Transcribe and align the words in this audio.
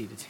seated. 0.00 0.24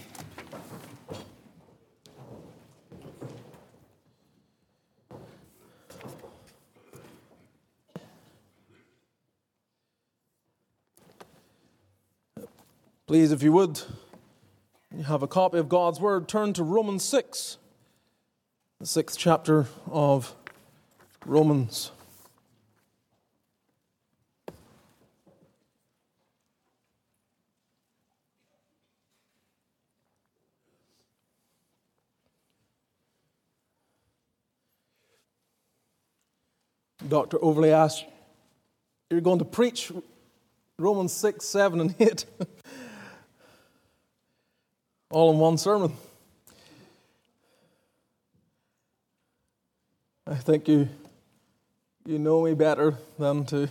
Please, 13.06 13.33
if 13.33 13.42
you 13.42 13.53
would, 13.53 13.81
you 14.96 15.04
have 15.04 15.22
a 15.22 15.28
copy 15.28 15.59
of 15.59 15.69
God's 15.69 16.00
Word, 16.00 16.28
turn 16.28 16.52
to 16.55 16.64
Romans 16.64 17.05
6, 17.05 17.59
the 18.80 18.87
sixth 18.87 19.18
chapter 19.18 19.66
of 19.88 20.34
Romans. 21.27 21.92
Dr. 37.10 37.42
Overley 37.42 37.73
asked, 37.73 38.06
You're 39.10 39.20
going 39.20 39.41
to 39.41 39.45
preach 39.45 39.91
Romans 40.78 41.12
6, 41.12 41.45
7, 41.45 41.80
and 41.80 41.95
8 41.98 42.24
all 45.10 45.33
in 45.33 45.38
one 45.38 45.59
sermon. 45.59 45.92
I 50.24 50.36
think 50.36 50.69
you, 50.69 50.88
you 52.06 52.20
know 52.20 52.44
me 52.44 52.55
better 52.55 52.97
than 53.19 53.44
to 53.47 53.69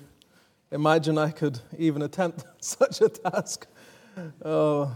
imagine 0.71 1.17
I 1.17 1.31
could 1.31 1.61
even 1.77 2.01
attempt 2.01 2.43
such 2.63 2.99
a 2.99 3.07
task. 3.07 3.67
Uh, 4.43 4.89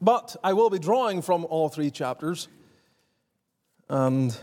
but 0.00 0.34
I 0.42 0.52
will 0.52 0.68
be 0.68 0.80
drawing 0.80 1.22
from 1.22 1.44
all 1.44 1.68
three 1.68 1.92
chapters, 1.92 2.48
and 3.88 4.36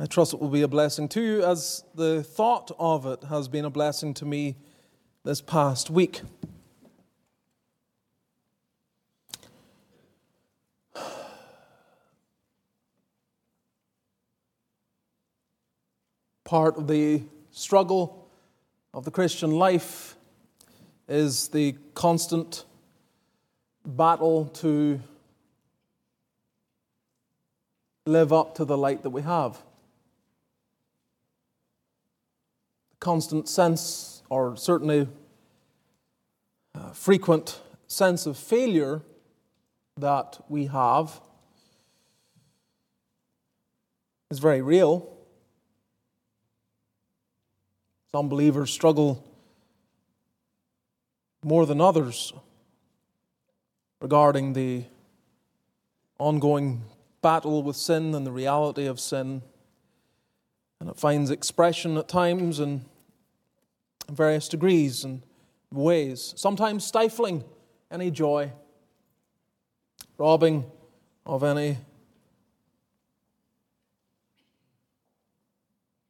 I 0.00 0.06
trust 0.06 0.32
it 0.32 0.40
will 0.40 0.48
be 0.48 0.62
a 0.62 0.68
blessing 0.68 1.08
to 1.08 1.20
you 1.20 1.44
as 1.44 1.84
the 1.94 2.22
thought 2.22 2.70
of 2.78 3.04
it 3.04 3.24
has 3.24 3.48
been 3.48 3.66
a 3.66 3.70
blessing 3.70 4.14
to 4.14 4.24
me 4.24 4.56
this 5.24 5.42
past 5.42 5.90
week. 5.90 6.22
Part 16.44 16.78
of 16.78 16.88
the 16.88 17.24
struggle 17.50 18.26
of 18.94 19.04
the 19.04 19.10
Christian 19.10 19.50
life 19.50 20.16
is 21.08 21.48
the 21.48 21.76
constant 21.92 22.64
battle 23.84 24.46
to 24.46 24.98
live 28.06 28.32
up 28.32 28.54
to 28.54 28.64
the 28.64 28.78
light 28.78 29.02
that 29.02 29.10
we 29.10 29.20
have. 29.20 29.62
Constant 33.00 33.48
sense, 33.48 34.22
or 34.28 34.56
certainly 34.56 35.08
uh, 36.74 36.92
frequent 36.92 37.60
sense 37.86 38.26
of 38.26 38.36
failure 38.36 39.02
that 39.96 40.38
we 40.48 40.66
have 40.66 41.20
is 44.30 44.38
very 44.38 44.62
real. 44.62 45.16
Some 48.12 48.28
believers 48.28 48.70
struggle 48.70 49.24
more 51.42 51.66
than 51.66 51.80
others 51.80 52.32
regarding 54.00 54.52
the 54.52 54.84
ongoing 56.18 56.82
battle 57.22 57.62
with 57.62 57.76
sin 57.76 58.14
and 58.14 58.26
the 58.26 58.32
reality 58.32 58.86
of 58.86 59.00
sin. 59.00 59.42
And 60.80 60.88
it 60.88 60.96
finds 60.96 61.30
expression 61.30 61.96
at 61.98 62.08
times 62.08 62.58
in 62.58 62.86
various 64.10 64.48
degrees 64.48 65.04
and 65.04 65.22
ways, 65.70 66.32
sometimes 66.36 66.84
stifling 66.84 67.44
any 67.90 68.10
joy, 68.10 68.50
robbing 70.18 70.64
of 71.26 71.44
any 71.44 71.78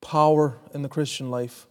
power 0.01 0.59
in 0.73 0.83
the 0.83 0.89
Christian 0.89 1.31
life. 1.31 1.67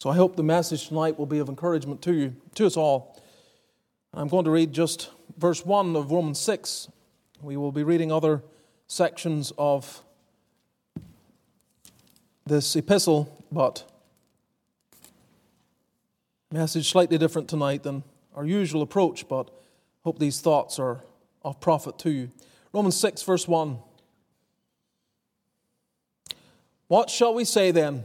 So 0.00 0.10
I 0.10 0.14
hope 0.14 0.36
the 0.36 0.44
message 0.44 0.88
tonight 0.88 1.18
will 1.18 1.26
be 1.26 1.40
of 1.40 1.48
encouragement 1.48 2.02
to 2.02 2.14
you, 2.14 2.36
to 2.54 2.66
us 2.66 2.76
all. 2.76 3.20
I'm 4.14 4.28
going 4.28 4.44
to 4.44 4.50
read 4.50 4.72
just 4.72 5.10
verse 5.36 5.66
1 5.66 5.96
of 5.96 6.12
Romans 6.12 6.38
6. 6.38 6.88
We 7.42 7.56
will 7.56 7.72
be 7.72 7.82
reading 7.82 8.12
other 8.12 8.42
sections 8.88 9.52
of 9.58 10.02
this 12.46 12.74
epistle, 12.74 13.44
but 13.52 13.84
message 16.50 16.90
slightly 16.90 17.18
different 17.18 17.46
tonight 17.48 17.82
than 17.82 18.02
our 18.34 18.46
usual 18.46 18.80
approach, 18.80 19.28
but 19.28 19.50
hope 20.02 20.18
these 20.18 20.40
thoughts 20.40 20.78
are 20.78 21.04
of 21.42 21.60
profit 21.60 21.98
to 21.98 22.10
you. 22.10 22.30
Romans 22.72 22.96
6, 22.96 23.22
verse 23.22 23.46
1. 23.46 23.78
What 26.88 27.10
shall 27.10 27.34
we 27.34 27.44
say 27.44 27.70
then? 27.70 28.04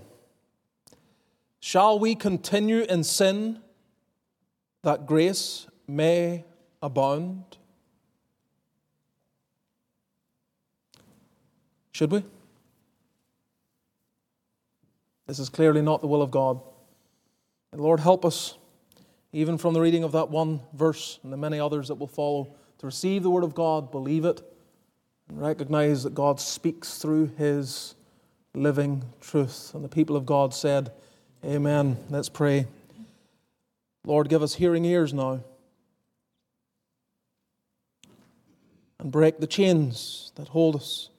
Shall 1.62 1.98
we 1.98 2.16
continue 2.16 2.82
in 2.82 3.06
sin 3.06 3.60
that 4.82 5.06
grace 5.06 5.68
may 5.88 6.44
abound? 6.82 7.58
Should 11.94 12.12
we? 12.12 12.24
This 15.28 15.40
is 15.40 15.50
clearly 15.50 15.82
not 15.82 16.02
the 16.02 16.08
will 16.08 16.22
of 16.22 16.32
God. 16.32 16.60
And 17.72 17.80
Lord, 17.80 18.00
help 18.00 18.26
us, 18.26 18.58
even 19.32 19.58
from 19.58 19.74
the 19.74 19.82
reading 19.82 20.04
of 20.04 20.12
that 20.12 20.30
one 20.30 20.60
verse 20.74 21.20
and 21.24 21.32
the 21.32 21.38
many 21.38 21.60
others 21.60 21.88
that 21.88 21.96
will 21.96 22.08
follow, 22.08 22.54
to 22.80 22.86
receive 22.86 23.24
the 23.24 23.30
Word 23.30 23.44
of 23.44 23.56
God, 23.56 23.90
believe 23.90 24.26
it, 24.26 24.42
and 25.30 25.42
recognize 25.42 26.04
that 26.04 26.14
God 26.14 26.40
speaks 26.40 26.98
through 26.98 27.32
His 27.38 27.96
living 28.54 29.04
truth. 29.22 29.72
And 29.74 29.84
the 29.84 29.90
people 29.90 30.16
of 30.16 30.26
God 30.26 30.54
said, 30.54 30.92
Amen. 31.46 31.98
Let's 32.10 32.30
pray. 32.30 32.68
Lord, 34.06 34.30
give 34.30 34.42
us 34.42 34.56
hearing 34.56 34.86
ears 34.86 35.14
now. 35.14 35.44
And 39.00 39.12
break 39.12 39.40
the 39.40 39.48
chains 39.48 40.32
that 40.36 40.50
hold 40.50 40.76
us, 40.76 41.10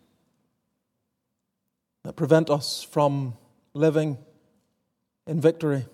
that 2.04 2.16
prevent 2.16 2.50
us 2.50 2.82
from 2.82 3.36
living 3.72 4.18
in 5.26 5.40
victory. 5.40 5.86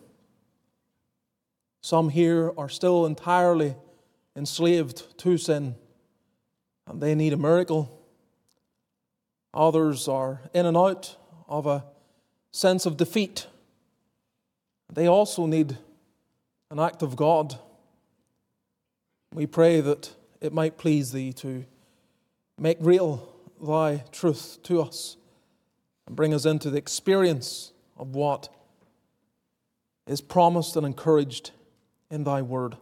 Some 1.82 2.10
here 2.10 2.52
are 2.58 2.68
still 2.68 3.06
entirely 3.06 3.74
enslaved 4.36 5.16
to 5.18 5.38
sin, 5.38 5.76
and 6.86 7.00
they 7.00 7.14
need 7.14 7.32
a 7.32 7.38
miracle. 7.38 7.96
Others 9.54 10.08
are 10.08 10.42
in 10.52 10.66
and 10.66 10.76
out 10.76 11.16
of 11.48 11.66
a 11.66 11.84
sense 12.52 12.86
of 12.86 12.96
defeat. 12.96 13.46
They 14.92 15.06
also 15.06 15.46
need 15.46 15.78
an 16.70 16.80
act 16.80 17.02
of 17.02 17.16
God. 17.16 17.58
We 19.32 19.46
pray 19.46 19.80
that 19.80 20.14
it 20.40 20.52
might 20.52 20.76
please 20.76 21.12
Thee 21.12 21.32
to 21.34 21.64
make 22.58 22.78
real 22.80 23.28
Thy 23.62 24.04
truth 24.10 24.58
to 24.64 24.80
us 24.80 25.16
and 26.10 26.16
bring 26.16 26.34
us 26.34 26.44
into 26.44 26.70
the 26.70 26.76
experience 26.76 27.70
of 27.96 28.16
what 28.16 28.48
is 30.08 30.20
promised 30.20 30.74
and 30.74 30.84
encouraged 30.84 31.52
in 32.10 32.24
thy 32.24 32.42
word. 32.42 32.76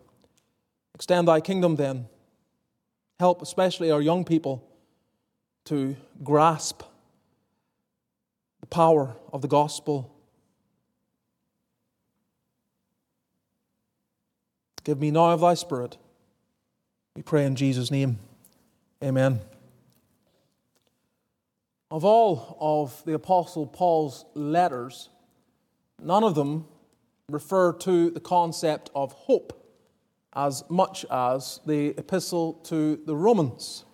Extend 0.94 1.28
thy 1.28 1.38
kingdom 1.38 1.76
then. 1.76 2.06
Help 3.20 3.42
especially 3.42 3.90
our 3.90 4.00
young 4.00 4.25
people 4.25 4.66
to 5.66 5.94
grasp 6.25 6.82
the 8.62 8.66
power 8.66 9.14
of 9.30 9.42
the 9.42 9.48
gospel. 9.48 10.10
Give 14.84 14.98
me 14.98 15.10
now 15.10 15.32
of 15.32 15.42
thy 15.42 15.52
spirit. 15.52 15.98
We 17.14 17.20
pray 17.20 17.44
in 17.44 17.56
Jesus' 17.56 17.90
name. 17.90 18.20
Amen. 19.04 19.40
Of 21.90 22.05
all 22.05 22.56
of 22.61 23.02
the 23.06 23.14
Apostle 23.14 23.67
Paul's 23.67 24.26
letters, 24.35 25.08
none 26.02 26.23
of 26.23 26.35
them 26.35 26.67
refer 27.31 27.73
to 27.73 28.11
the 28.11 28.20
concept 28.20 28.90
of 28.94 29.12
hope 29.12 29.55
as 30.35 30.64
much 30.69 31.06
as 31.11 31.61
the 31.67 31.88
epistle 31.99 32.55
to 32.64 33.00
the 33.06 33.17
Romans. 33.17 33.85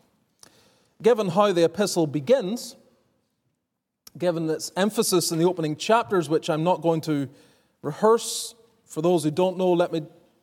Given 1.02 1.28
how 1.28 1.52
the 1.52 1.64
epistle 1.64 2.06
begins, 2.06 2.76
given 4.18 4.50
its 4.50 4.72
emphasis 4.76 5.30
in 5.30 5.38
the 5.38 5.44
opening 5.44 5.76
chapters, 5.76 6.28
which 6.28 6.50
I'm 6.50 6.64
not 6.64 6.82
going 6.82 7.00
to 7.02 7.28
rehearse. 7.82 8.54
For 8.84 9.02
those 9.02 9.24
who 9.24 9.30
don't 9.30 9.56
know, 9.56 9.72
let 9.72 9.92
me 9.92 10.02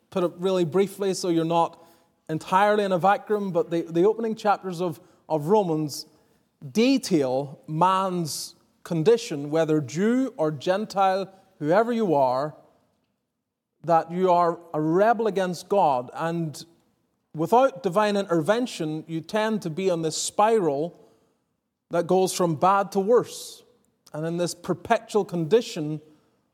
put 0.09 0.23
it 0.23 0.31
really 0.37 0.65
briefly 0.65 1.13
so 1.13 1.29
you're 1.29 1.45
not 1.45 1.81
entirely 2.29 2.83
in 2.83 2.91
a 2.91 2.97
vacuum. 2.97 3.51
But 3.51 3.71
the, 3.71 3.81
the 3.81 4.05
opening 4.05 4.35
chapters 4.35 4.81
of, 4.81 4.99
of 5.29 5.47
Romans 5.47 6.05
detail 6.69 7.59
man's 7.67 8.55
condition, 8.83 9.49
whether 9.49 9.81
Jew 9.81 10.33
or 10.37 10.51
Gentile, 10.51 11.31
whoever 11.59 11.91
you 11.91 12.15
are, 12.15 12.55
that 13.83 14.11
you 14.11 14.31
are 14.31 14.59
a 14.73 14.81
rebel 14.81 15.27
against 15.27 15.69
God. 15.69 16.11
And 16.13 16.63
without 17.33 17.83
divine 17.83 18.15
intervention, 18.15 19.03
you 19.07 19.21
tend 19.21 19.61
to 19.63 19.69
be 19.69 19.89
on 19.89 20.01
this 20.01 20.17
spiral 20.17 20.99
that 21.89 22.07
goes 22.07 22.33
from 22.33 22.55
bad 22.55 22.91
to 22.93 22.99
worse. 22.99 23.63
And 24.13 24.25
in 24.25 24.37
this 24.37 24.53
perpetual 24.53 25.25
condition 25.25 26.01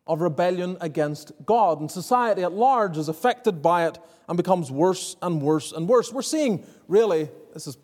of 0.06 0.22
rebellion 0.22 0.78
against 0.80 1.32
God. 1.46 1.82
And 1.82 1.92
society 1.92 2.44
at 2.44 2.54
large 2.54 2.98
is 2.98 3.10
affected 3.10 3.62
by 3.62 3.88
it 3.88 4.00
and 4.30 4.38
becomes 4.38 4.72
worse 4.72 5.16
and 5.22 5.42
worse 5.42 5.72
and 5.72 5.88
worse. 5.88 6.14
We're 6.14 6.22
seeing, 6.22 6.66
really, 6.88 7.30
this 7.54 7.68
is 7.68 7.78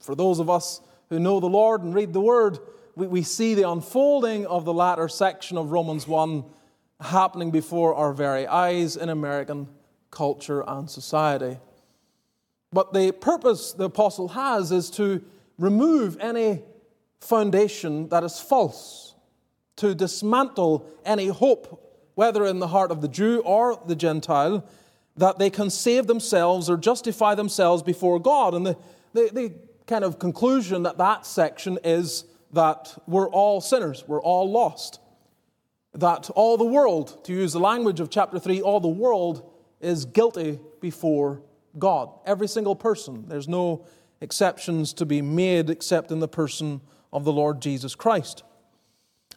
for 0.00 0.14
those 0.14 0.38
of 0.38 0.50
us 0.50 0.80
who 1.08 1.18
know 1.18 1.40
the 1.40 1.46
Lord 1.46 1.82
and 1.82 1.94
read 1.94 2.12
the 2.12 2.20
Word, 2.20 2.58
we, 2.94 3.06
we 3.06 3.22
see 3.22 3.54
the 3.54 3.68
unfolding 3.68 4.46
of 4.46 4.64
the 4.64 4.74
latter 4.74 5.08
section 5.08 5.56
of 5.56 5.70
Romans 5.70 6.08
1 6.08 6.44
happening 7.00 7.50
before 7.50 7.94
our 7.94 8.12
very 8.12 8.46
eyes 8.46 8.96
in 8.96 9.08
American 9.08 9.68
culture 10.10 10.64
and 10.66 10.90
society. 10.90 11.58
But 12.72 12.92
the 12.92 13.12
purpose 13.12 13.72
the 13.72 13.84
apostle 13.84 14.28
has 14.28 14.72
is 14.72 14.90
to 14.90 15.22
remove 15.58 16.16
any 16.20 16.62
foundation 17.20 18.08
that 18.08 18.24
is 18.24 18.40
false, 18.40 19.14
to 19.76 19.94
dismantle 19.94 20.86
any 21.04 21.28
hope, 21.28 21.82
whether 22.14 22.44
in 22.46 22.58
the 22.58 22.68
heart 22.68 22.90
of 22.90 23.00
the 23.00 23.08
Jew 23.08 23.40
or 23.44 23.80
the 23.86 23.96
Gentile, 23.96 24.64
that 25.16 25.38
they 25.38 25.50
can 25.50 25.70
save 25.70 26.06
themselves 26.06 26.68
or 26.68 26.76
justify 26.76 27.34
themselves 27.34 27.82
before 27.82 28.18
God. 28.18 28.54
And 28.54 28.66
the, 28.66 28.76
the, 29.12 29.30
the 29.32 29.54
kind 29.86 30.04
of 30.04 30.18
conclusion 30.18 30.82
that 30.82 30.98
that 30.98 31.26
section 31.26 31.78
is 31.84 32.24
that 32.52 32.96
we're 33.06 33.28
all 33.28 33.60
sinners, 33.60 34.04
we're 34.06 34.22
all 34.22 34.50
lost. 34.50 35.00
That 35.94 36.28
all 36.30 36.56
the 36.56 36.64
world, 36.64 37.24
to 37.24 37.32
use 37.32 37.52
the 37.52 37.60
language 37.60 38.00
of 38.00 38.10
chapter 38.10 38.38
3, 38.38 38.60
all 38.60 38.80
the 38.80 38.88
world 38.88 39.50
is 39.80 40.04
guilty 40.04 40.60
before 40.80 41.42
God. 41.78 42.10
Every 42.26 42.48
single 42.48 42.76
person. 42.76 43.24
There's 43.28 43.48
no 43.48 43.86
exceptions 44.20 44.92
to 44.94 45.06
be 45.06 45.22
made 45.22 45.70
except 45.70 46.10
in 46.10 46.20
the 46.20 46.28
person 46.28 46.80
of 47.12 47.24
the 47.24 47.32
Lord 47.32 47.60
Jesus 47.62 47.94
Christ. 47.94 48.42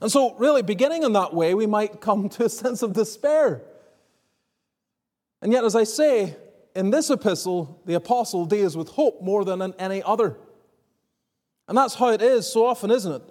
And 0.02 0.12
so, 0.12 0.36
really, 0.36 0.62
beginning 0.62 1.04
in 1.04 1.14
that 1.14 1.34
way, 1.34 1.54
we 1.54 1.66
might 1.66 2.02
come 2.02 2.30
to 2.30 2.46
a 2.46 2.50
sense 2.64 2.82
of 2.82 2.94
despair. 2.94 3.62
And 5.42 5.52
yet, 5.52 5.64
as 5.64 5.76
I 5.76 5.84
say, 5.84 6.36
in 6.80 6.92
this 6.92 7.10
epistle, 7.10 7.82
the 7.86 7.96
apostle 7.96 8.46
deals 8.46 8.78
with 8.78 8.88
hope 8.88 9.22
more 9.22 9.44
than 9.44 9.62
in 9.62 9.74
any 9.78 10.02
other. 10.02 10.38
And 11.68 11.78
that's 11.78 11.96
how 11.96 12.08
it 12.08 12.22
is 12.22 12.48
so 12.48 12.66
often, 12.66 12.90
isn't 12.90 13.12
it? 13.12 13.22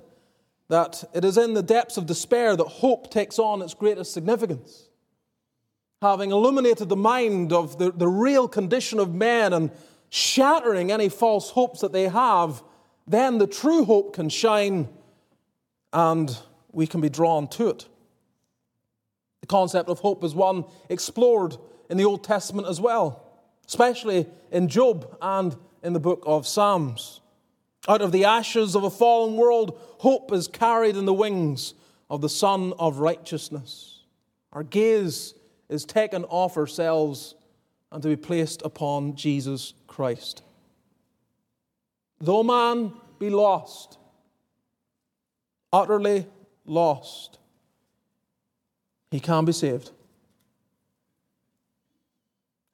That 0.69 1.03
it 1.15 1.25
is 1.25 1.39
in 1.39 1.55
the 1.55 1.63
depths 1.63 1.97
of 1.97 2.05
despair 2.05 2.55
that 2.55 2.67
hope 2.67 3.11
takes 3.11 3.39
on 3.39 3.63
its 3.63 3.73
greatest 3.73 4.13
significance. 4.13 4.91
Having 6.03 6.31
illuminated 6.31 6.91
the 6.91 6.97
mind 6.97 7.55
of 7.55 7.79
the, 7.79 7.91
the 7.91 8.07
real 8.07 8.49
condition 8.49 8.99
of 8.99 9.15
men 9.15 9.55
and 9.55 9.71
shattering 10.11 10.93
any 10.93 11.09
false 11.09 11.49
hopes 11.49 11.81
that 11.81 11.93
they 11.93 12.07
have, 12.09 12.63
then 13.07 13.39
the 13.39 13.47
true 13.47 13.87
hope 13.87 14.13
can 14.13 14.29
shine 14.29 14.91
and 15.95 16.37
we 16.71 16.87
can 16.87 17.01
be 17.01 17.09
drawn 17.09 17.49
to 17.49 17.69
it. 17.69 17.89
The 19.41 19.47
concept 19.47 19.89
of 19.89 20.01
hope 20.01 20.23
is 20.23 20.35
one 20.35 20.67
explored 20.91 21.57
in 21.89 21.97
the 21.97 22.05
Old 22.05 22.23
Testament 22.23 22.69
as 22.69 22.79
well, 22.79 23.25
especially 23.69 24.27
in 24.51 24.69
Job 24.69 25.17
and 25.21 25.57
in 25.83 25.93
the 25.93 26.01
book 26.01 26.23
of 26.27 26.47
Psalms. 26.47 27.21
Out 27.87 28.03
of 28.03 28.13
the 28.13 28.25
ashes 28.25 28.75
of 28.75 28.83
a 28.83 28.91
fallen 28.91 29.37
world, 29.37 29.79
hope 29.99 30.33
is 30.33 30.49
carried 30.49 30.97
in 30.97 31.05
the 31.05 31.13
wings 31.13 31.75
of 32.11 32.21
the 32.21 32.29
Son 32.29 32.73
of 32.79 32.99
Righteousness. 32.99 34.03
Our 34.53 34.63
gaze 34.63 35.35
is 35.69 35.85
taken 35.85 36.25
off 36.25 36.57
ourselves 36.57 37.35
and 37.93 38.03
to 38.03 38.09
be 38.09 38.17
placed 38.17 38.63
upon 38.63 39.15
Jesus 39.15 39.75
Christ. 39.87 40.43
Though 42.21 42.43
man 42.43 42.93
be 43.19 43.31
lost, 43.31 43.99
utterly 45.73 46.27
lost, 46.67 47.39
he 49.11 49.21
can 49.21 49.45
be 49.45 49.53
saved. 49.53 49.91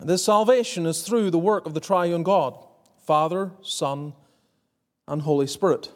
And 0.04 0.10
this 0.10 0.22
salvation 0.22 0.84
is 0.84 1.00
through 1.00 1.30
the 1.30 1.38
work 1.38 1.64
of 1.64 1.72
the 1.72 1.80
triune 1.80 2.24
God 2.24 2.58
Father, 3.06 3.52
Son, 3.62 4.12
and 5.08 5.22
Holy 5.22 5.46
Spirit. 5.46 5.90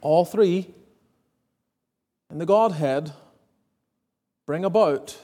All 0.00 0.24
three 0.24 0.68
in 2.30 2.38
the 2.38 2.46
Godhead 2.46 3.12
bring 4.46 4.64
about 4.64 5.18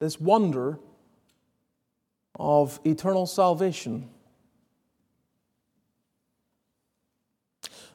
this 0.00 0.20
wonder 0.20 0.80
of 2.34 2.80
eternal 2.84 3.26
salvation. 3.26 4.10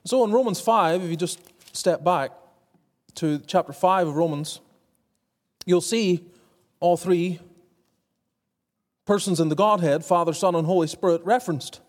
So 0.05 0.23
in 0.23 0.31
Romans 0.31 0.61
5, 0.61 1.03
if 1.03 1.09
you 1.09 1.17
just 1.17 1.41
step 1.75 2.01
back 2.01 2.31
to 3.15 3.39
chapter 3.39 3.73
5 3.73 4.07
of 4.07 4.15
Romans, 4.15 4.61
you'll 5.65 5.81
see 5.81 6.23
all 6.79 6.97
three 6.97 7.39
persons 9.05 9.39
in 9.39 9.49
the 9.49 9.55
Godhead, 9.55 10.03
Father, 10.05 10.33
Son, 10.33 10.53
and 10.53 10.65
Holy 10.65 10.87
Spirit, 10.87 11.23
referenced. 11.23 11.79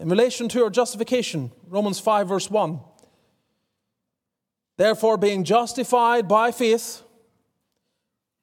In 0.00 0.08
relation 0.08 0.48
to 0.48 0.64
our 0.64 0.70
justification, 0.70 1.52
Romans 1.68 2.00
5, 2.00 2.28
verse 2.28 2.50
1. 2.50 2.80
Therefore, 4.76 5.16
being 5.16 5.44
justified 5.44 6.26
by 6.26 6.50
faith, 6.50 7.02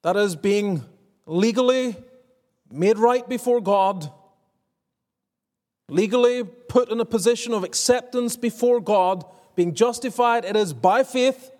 that 0.02 0.16
is, 0.16 0.34
being 0.34 0.84
legally 1.26 1.96
made 2.70 2.98
right 2.98 3.28
before 3.28 3.60
God, 3.60 4.10
legally 5.88 6.42
put 6.42 6.90
in 6.90 7.00
a 7.00 7.04
position 7.04 7.52
of 7.52 7.64
acceptance 7.64 8.36
before 8.36 8.80
God, 8.80 9.24
being 9.54 9.74
justified, 9.74 10.44
it 10.46 10.56
is 10.56 10.72
by 10.72 11.04
faith, 11.04 11.50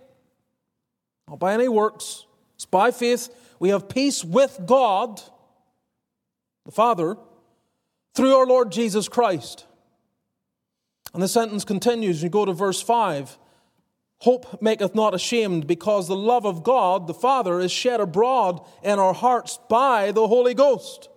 not 1.29 1.39
by 1.39 1.53
any 1.53 1.69
works. 1.69 2.25
It's 2.63 2.67
by 2.67 2.93
faith. 2.93 3.29
We 3.59 3.71
have 3.71 3.89
peace 3.89 4.25
with 4.25 4.61
God, 4.67 5.21
the 6.65 6.71
Father, 6.71 7.17
through 8.15 8.37
our 8.37 8.47
Lord 8.47 8.71
Jesus 8.71 9.09
Christ. 9.09 9.67
And 11.13 11.21
the 11.21 11.27
sentence 11.27 11.65
continues. 11.65 12.23
You 12.23 12.29
go 12.29 12.45
to 12.45 12.53
verse 12.53 12.81
5. 12.81 13.37
Hope 14.19 14.63
maketh 14.63 14.95
not 14.95 15.13
ashamed, 15.13 15.67
because 15.67 16.07
the 16.07 16.15
love 16.15 16.47
of 16.47 16.63
God 16.63 17.09
the 17.09 17.15
Father 17.15 17.59
is 17.59 17.73
shed 17.73 17.99
abroad 17.99 18.65
in 18.85 19.01
our 19.01 19.13
hearts 19.13 19.59
by 19.69 20.13
the 20.13 20.29
Holy 20.29 20.55
Ghost, 20.55 21.09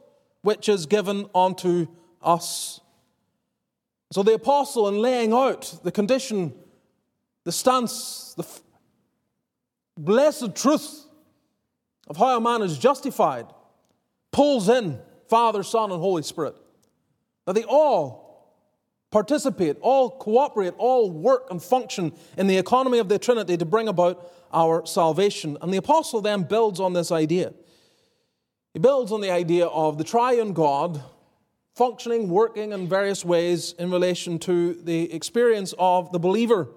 which 0.41 0.67
is 0.67 0.87
given 0.87 1.29
unto 1.35 1.85
us. 2.23 2.81
So 4.11 4.23
the 4.23 4.33
apostle, 4.33 4.87
in 4.87 4.97
laying 4.97 5.31
out 5.31 5.77
the 5.83 5.91
condition, 5.91 6.55
the 7.43 7.51
stance, 7.51 8.33
the 8.35 8.47
blessed 9.95 10.55
truth 10.55 11.03
of 12.07 12.17
how 12.17 12.37
a 12.37 12.41
man 12.41 12.61
is 12.61 12.77
justified, 12.77 13.47
pulls 14.31 14.69
in 14.69 14.99
Father, 15.27 15.63
Son, 15.63 15.91
and 15.91 15.99
Holy 15.99 16.23
Spirit. 16.23 16.55
That 17.45 17.53
they 17.53 17.63
all 17.63 18.25
participate, 19.11 19.77
all 19.81 20.09
cooperate, 20.09 20.73
all 20.77 21.09
work 21.09 21.47
and 21.49 21.61
function 21.61 22.11
in 22.37 22.47
the 22.47 22.57
economy 22.57 22.99
of 22.99 23.07
the 23.07 23.17
Trinity 23.17 23.55
to 23.57 23.65
bring 23.65 23.87
about 23.87 24.31
our 24.51 24.85
salvation. 24.85 25.57
And 25.61 25.73
the 25.73 25.77
apostle 25.77 26.21
then 26.21 26.43
builds 26.43 26.79
on 26.79 26.93
this 26.93 27.11
idea. 27.11 27.53
He 28.73 28.79
builds 28.79 29.11
on 29.11 29.21
the 29.21 29.31
idea 29.31 29.67
of 29.67 29.97
the 29.97 30.03
triune 30.03 30.53
God 30.53 31.01
functioning, 31.75 32.29
working 32.29 32.71
in 32.71 32.87
various 32.87 33.23
ways 33.23 33.73
in 33.79 33.91
relation 33.91 34.39
to 34.39 34.73
the 34.73 35.13
experience 35.13 35.73
of 35.77 36.11
the 36.11 36.19
believer. 36.19 36.67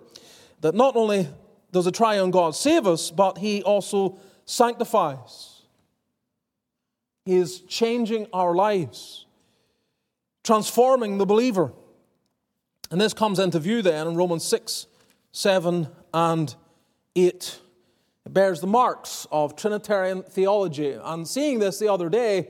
That 0.60 0.74
not 0.74 0.96
only 0.96 1.28
does 1.72 1.84
the 1.84 1.92
triune 1.92 2.30
God 2.30 2.54
save 2.54 2.86
us, 2.86 3.10
but 3.10 3.38
he 3.38 3.62
also 3.62 4.18
sanctifies. 4.48 5.62
He 7.26 7.36
is 7.36 7.60
changing 7.60 8.26
our 8.32 8.54
lives, 8.54 9.26
transforming 10.42 11.18
the 11.18 11.26
believer. 11.26 11.72
And 12.90 12.98
this 12.98 13.12
comes 13.12 13.38
into 13.38 13.58
view 13.58 13.82
then 13.82 14.06
in 14.06 14.16
Romans 14.16 14.44
6, 14.44 14.86
7, 15.32 15.88
and 16.14 16.54
8. 17.14 17.60
It 18.24 18.32
bears 18.32 18.62
the 18.62 18.66
marks 18.66 19.26
of 19.30 19.54
Trinitarian 19.54 20.22
theology. 20.22 20.92
And 20.92 21.28
seeing 21.28 21.58
this 21.58 21.78
the 21.78 21.88
other 21.88 22.08
day, 22.08 22.48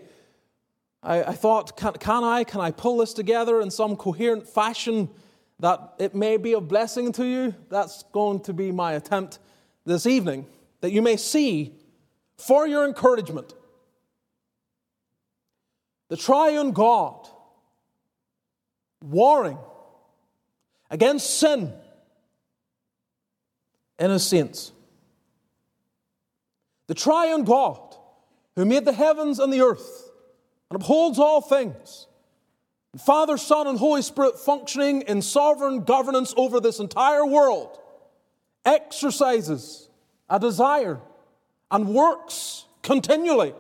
I, 1.02 1.25
I 1.25 1.33
thought, 1.33 1.76
can, 1.76 1.95
can, 1.95 2.23
I? 2.23 2.45
Can 2.45 2.61
I 2.61 2.71
pull 2.71 2.99
this 2.99 3.12
together 3.12 3.61
in 3.61 3.73
some 3.73 3.97
coherent 3.97 4.49
fashion 4.49 5.09
that 5.59 5.95
it 5.99 6.14
may 6.14 6.37
be 6.37 6.52
a 6.52 6.61
blessing 6.61 7.11
to 7.14 7.26
you. 7.26 7.57
That's 7.69 8.05
going 8.12 8.40
to 8.43 8.52
be 8.52 8.71
my 8.71 8.93
attempt 8.93 9.40
this 9.85 10.07
evening, 10.07 10.47
that 10.81 10.93
you 10.93 11.02
may 11.02 11.17
see 11.17 11.75
for 12.38 12.66
your 12.66 12.87
encouragement 12.87 13.52
the 16.09 16.16
triune 16.16 16.73
God 16.73 17.28
warring 19.02 19.59
against 20.90 21.38
sin 21.38 21.73
in 23.99 24.11
his 24.11 24.26
saints. 24.26 24.73
The 26.87 26.95
triune 26.95 27.45
God 27.45 27.95
who 28.57 28.64
made 28.64 28.85
the 28.85 28.92
heavens 28.92 29.38
and 29.38 29.52
the 29.52 29.61
earth 29.61 30.11
and 30.71 30.80
upholds 30.80 31.18
all 31.18 31.40
things. 31.40 32.07
Father, 33.04 33.37
Son, 33.37 33.66
and 33.66 33.78
Holy 33.78 34.00
Spirit 34.00 34.38
functioning 34.38 35.02
in 35.02 35.21
sovereign 35.21 35.85
governance 35.85 36.33
over 36.37 36.59
this 36.59 36.80
entire 36.80 37.26
world 37.26 37.78
exercises 38.64 39.88
a 40.30 40.40
desire 40.40 41.00
and 41.70 41.88
works 41.88 42.64
continually 42.82 43.54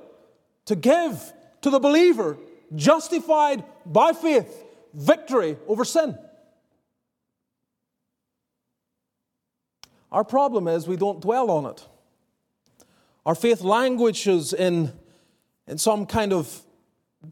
to 0.66 0.76
give 0.76 1.32
to 1.62 1.70
the 1.70 1.78
believer, 1.78 2.38
justified 2.74 3.64
by 3.84 4.12
faith, 4.12 4.64
victory 4.94 5.56
over 5.66 5.84
sin. 5.84 6.16
Our 10.10 10.24
problem 10.24 10.68
is 10.68 10.86
we 10.86 10.96
don't 10.96 11.20
dwell 11.20 11.50
on 11.50 11.66
it. 11.66 11.86
Our 13.26 13.34
faith 13.34 13.60
languishes 13.60 14.54
in, 14.54 14.92
in 15.66 15.76
some 15.76 16.06
kind 16.06 16.32
of 16.32 16.62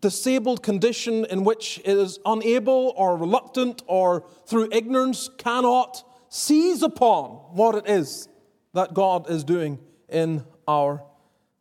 disabled 0.01 0.63
condition 0.63 1.25
in 1.27 1.45
which 1.45 1.79
it 1.85 1.97
is 1.97 2.19
unable 2.27 2.93
or 2.97 3.17
reluctant 3.17 3.83
or 3.87 4.27
through 4.47 4.69
ignorance 4.73 5.31
cannot 5.39 6.05
seize 6.29 6.83
upon 6.83 7.31
what 7.55 7.77
it 7.77 7.89
is 7.89 8.29
that 8.75 8.93
God 8.93 9.31
is 9.31 9.43
doing 9.45 9.79
in 10.09 10.45
our 10.67 11.03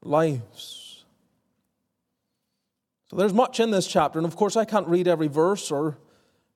lives. 0.02 1.04
So 3.10 3.16
there's 3.16 3.34
much 3.34 3.60
in 3.60 3.72
this 3.72 3.88
chapter, 3.88 4.20
and 4.20 4.25
of 4.25 4.36
course, 4.36 4.56
I 4.56 4.66
can't 4.66 4.88
read 4.88 5.08
every 5.08 5.28
verse 5.28 5.72
or 5.72 5.98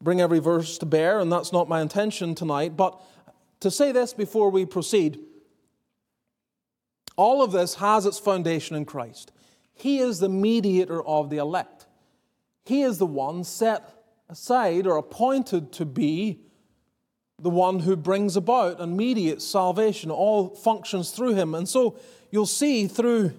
bring 0.02 0.22
every 0.22 0.40
verse 0.40 0.78
to 0.80 0.86
bear, 0.86 1.20
and 1.20 1.32
that's 1.32 1.52
not 1.52 1.70
my 1.70 1.82
intention 1.82 2.36
tonight. 2.36 2.76
But 2.76 3.00
to 3.60 3.70
say 3.70 3.92
this 3.92 4.14
before 4.14 4.50
we 4.50 4.66
proceed, 4.66 5.20
all 7.16 7.44
of 7.44 7.52
this 7.52 7.76
has 7.76 8.06
its 8.06 8.18
foundation 8.18 8.76
in 8.76 8.86
Christ. 8.86 9.32
He 9.74 10.00
is 10.00 10.20
the 10.20 10.30
mediator 10.30 11.04
of 11.04 11.30
the 11.30 11.38
elect. 11.38 11.86
He 12.66 12.82
is 12.82 12.98
the 12.98 13.06
one 13.06 13.44
set 13.44 13.94
aside 14.30 14.88
or 14.88 14.98
appointed 14.98 15.72
to 15.74 15.86
be 15.86 16.40
the 17.42 17.50
one 17.50 17.80
who 17.80 17.96
brings 17.96 18.36
about 18.36 18.80
and 18.80 18.98
mediates 18.98 19.46
salvation. 19.46 20.12
All 20.12 20.50
functions 20.50 21.12
through 21.12 21.36
him. 21.36 21.56
And 21.56 21.68
so 21.68 21.98
you'll 22.32 22.46
see 22.46 22.88
through, 22.88 23.34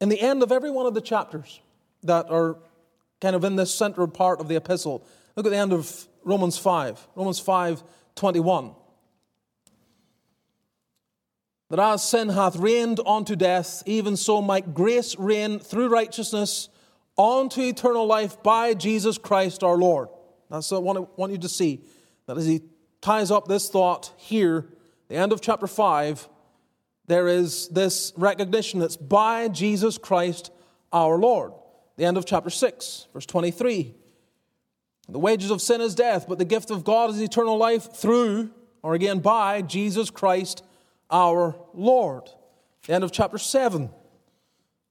in 0.00 0.08
the 0.08 0.20
end 0.20 0.42
of 0.42 0.52
every 0.52 0.70
one 0.70 0.86
of 0.86 0.94
the 0.94 1.00
chapters 1.00 1.60
that 2.02 2.30
are 2.30 2.56
kind 3.20 3.36
of 3.36 3.44
in 3.44 3.56
this 3.56 3.74
central 3.74 4.08
part 4.08 4.40
of 4.40 4.48
the 4.48 4.56
epistle, 4.56 5.06
look 5.36 5.46
at 5.46 5.50
the 5.50 5.58
end 5.58 5.72
of 5.72 6.06
Romans 6.24 6.58
5, 6.58 7.08
Romans 7.16 7.38
5 7.38 7.82
21 8.16 8.74
that 11.70 11.78
as 11.78 12.02
sin 12.02 12.28
hath 12.28 12.56
reigned 12.56 13.00
unto 13.06 13.36
death, 13.36 13.82
even 13.86 14.16
so 14.16 14.42
might 14.42 14.74
grace 14.74 15.16
reign 15.16 15.60
through 15.60 15.88
righteousness 15.88 16.68
unto 17.16 17.62
eternal 17.62 18.06
life 18.06 18.42
by 18.42 18.74
Jesus 18.74 19.18
Christ 19.18 19.62
our 19.62 19.76
Lord. 19.76 20.08
That's 20.50 20.70
what 20.72 20.96
I 20.96 21.00
want 21.16 21.32
you 21.32 21.38
to 21.38 21.48
see. 21.48 21.84
That 22.26 22.36
as 22.36 22.46
he 22.46 22.62
ties 23.00 23.30
up 23.30 23.48
this 23.48 23.68
thought 23.68 24.12
here, 24.16 24.66
the 25.08 25.16
end 25.16 25.32
of 25.32 25.40
chapter 25.40 25.66
5, 25.66 26.28
there 27.06 27.26
is 27.26 27.68
this 27.68 28.12
recognition 28.16 28.78
that's 28.78 28.96
by 28.96 29.48
Jesus 29.48 29.98
Christ 29.98 30.52
our 30.92 31.18
Lord. 31.18 31.52
The 31.96 32.04
end 32.04 32.16
of 32.16 32.24
chapter 32.24 32.50
6, 32.50 33.08
verse 33.12 33.26
23. 33.26 33.94
The 35.08 35.18
wages 35.18 35.50
of 35.50 35.60
sin 35.60 35.80
is 35.80 35.94
death, 35.94 36.26
but 36.28 36.38
the 36.38 36.44
gift 36.44 36.70
of 36.70 36.84
God 36.84 37.10
is 37.10 37.20
eternal 37.20 37.58
life 37.58 37.92
through, 37.92 38.50
or 38.82 38.94
again 38.94 39.18
by, 39.18 39.62
Jesus 39.62 40.08
Christ 40.08 40.62
our 41.10 41.56
Lord. 41.74 42.30
The 42.86 42.94
end 42.94 43.04
of 43.04 43.10
chapter 43.10 43.38
7. 43.38 43.90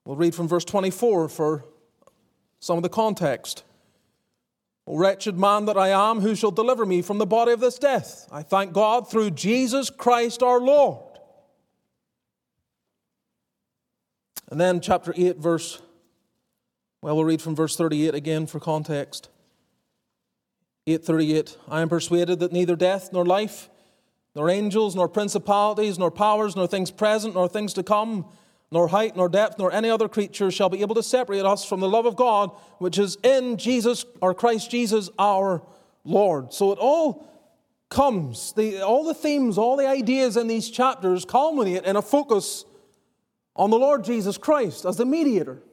We'll 0.03 0.17
read 0.17 0.35
from 0.35 0.47
verse 0.47 0.65
24 0.65 1.29
for 1.29 1.65
some 2.59 2.77
of 2.77 2.83
the 2.83 2.89
context. 2.89 3.63
O 4.89 4.97
wretched 4.97 5.37
man 5.37 5.65
that 5.65 5.77
I 5.77 5.89
am, 5.89 6.21
who 6.21 6.35
shall 6.35 6.49
deliver 6.49 6.83
me 6.83 7.03
from 7.03 7.19
the 7.19 7.27
body 7.27 7.51
of 7.51 7.59
this 7.59 7.77
death? 7.77 8.27
I 8.31 8.41
thank 8.41 8.73
God 8.73 9.09
through 9.09 9.31
Jesus 9.31 9.91
Christ 9.91 10.41
our 10.41 10.59
Lord. 10.59 11.19
And 14.49 14.59
then 14.59 14.81
chapter 14.81 15.13
8, 15.15 15.37
verse, 15.37 15.79
well, 17.03 17.15
we'll 17.15 17.25
read 17.25 17.39
from 17.39 17.55
verse 17.55 17.75
38 17.75 18.15
again 18.15 18.47
for 18.47 18.59
context. 18.59 19.29
838 20.87 21.55
I 21.67 21.81
am 21.81 21.89
persuaded 21.89 22.39
that 22.39 22.51
neither 22.51 22.75
death 22.75 23.13
nor 23.13 23.23
life 23.23 23.69
nor 24.35 24.49
angels, 24.49 24.95
nor 24.95 25.07
principalities, 25.07 25.99
nor 25.99 26.11
powers, 26.11 26.55
nor 26.55 26.67
things 26.67 26.91
present, 26.91 27.33
nor 27.33 27.47
things 27.47 27.73
to 27.73 27.83
come, 27.83 28.25
nor 28.71 28.87
height, 28.87 29.15
nor 29.15 29.29
depth, 29.29 29.57
nor 29.57 29.71
any 29.71 29.89
other 29.89 30.07
creature 30.07 30.51
shall 30.51 30.69
be 30.69 30.81
able 30.81 30.95
to 30.95 31.03
separate 31.03 31.45
us 31.45 31.65
from 31.65 31.79
the 31.79 31.89
love 31.89 32.05
of 32.05 32.15
God 32.15 32.51
which 32.77 32.99
is 32.99 33.17
in 33.23 33.57
Jesus 33.57 34.05
or 34.21 34.33
Christ 34.33 34.69
Jesus 34.69 35.09
our 35.17 35.63
Lord. 36.03 36.53
So 36.53 36.71
it 36.71 36.77
all 36.79 37.27
comes, 37.89 38.53
the, 38.53 38.81
all 38.81 39.03
the 39.03 39.15
themes, 39.15 39.57
all 39.57 39.75
the 39.75 39.87
ideas 39.87 40.37
in 40.37 40.47
these 40.47 40.69
chapters 40.69 41.25
culminate 41.25 41.83
in 41.83 41.95
a 41.95 42.01
focus 42.01 42.65
on 43.55 43.71
the 43.71 43.79
Lord 43.79 44.03
Jesus 44.03 44.37
Christ 44.37 44.85
as 44.85 44.97
the 44.97 45.05
mediator, 45.05 45.63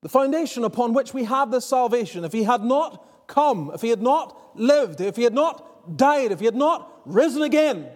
the 0.00 0.08
foundation 0.08 0.64
upon 0.64 0.94
which 0.94 1.12
we 1.12 1.24
have 1.24 1.50
this 1.50 1.66
salvation. 1.66 2.24
If 2.24 2.32
he 2.32 2.44
had 2.44 2.62
not 2.62 3.26
come, 3.26 3.72
if 3.74 3.82
he 3.82 3.88
had 3.88 4.00
not 4.00 4.56
lived, 4.56 5.00
if 5.00 5.16
he 5.16 5.24
had 5.24 5.34
not 5.34 5.96
died, 5.96 6.30
if 6.30 6.38
he 6.38 6.44
had 6.44 6.54
not 6.54 7.00
risen 7.04 7.42
again, 7.42 7.88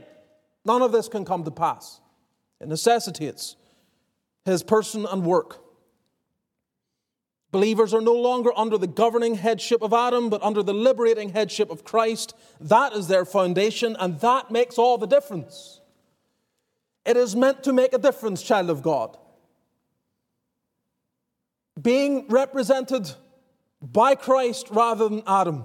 none 0.65 0.83
of 0.83 0.91
this 0.91 1.09
can 1.09 1.25
come 1.25 1.45
to 1.45 1.51
pass. 1.53 2.01
It 2.61 2.69
necessitates 2.69 3.57
his 4.45 4.63
person 4.63 5.07
and 5.07 5.25
work. 5.25 5.59
Believers 7.53 7.93
are 7.93 8.01
no 8.01 8.15
longer 8.15 8.51
under 8.57 8.79
the 8.79 8.87
governing 8.87 9.35
headship 9.35 9.83
of 9.83 9.93
Adam, 9.93 10.31
but 10.31 10.43
under 10.43 10.63
the 10.63 10.73
liberating 10.73 11.29
headship 11.29 11.71
of 11.71 11.85
Christ. 11.85 12.35
That 12.59 12.95
is 12.95 13.09
their 13.09 13.27
foundation, 13.27 13.95
and 14.01 14.19
that 14.21 14.51
makes 14.51 14.79
all 14.79 14.97
the 14.97 15.07
difference. 15.07 15.81
It 17.05 17.17
is 17.19 17.37
meant 17.37 17.63
to 17.65 17.73
make 17.73 17.93
a 17.93 17.99
difference, 17.99 18.43
child 18.43 18.71
of 18.71 18.81
God. 18.83 19.19
Being 21.81 22.27
represented 22.29 23.11
by 23.83 24.15
Christ 24.15 24.69
rather 24.71 25.09
than 25.09 25.23
Adam 25.27 25.65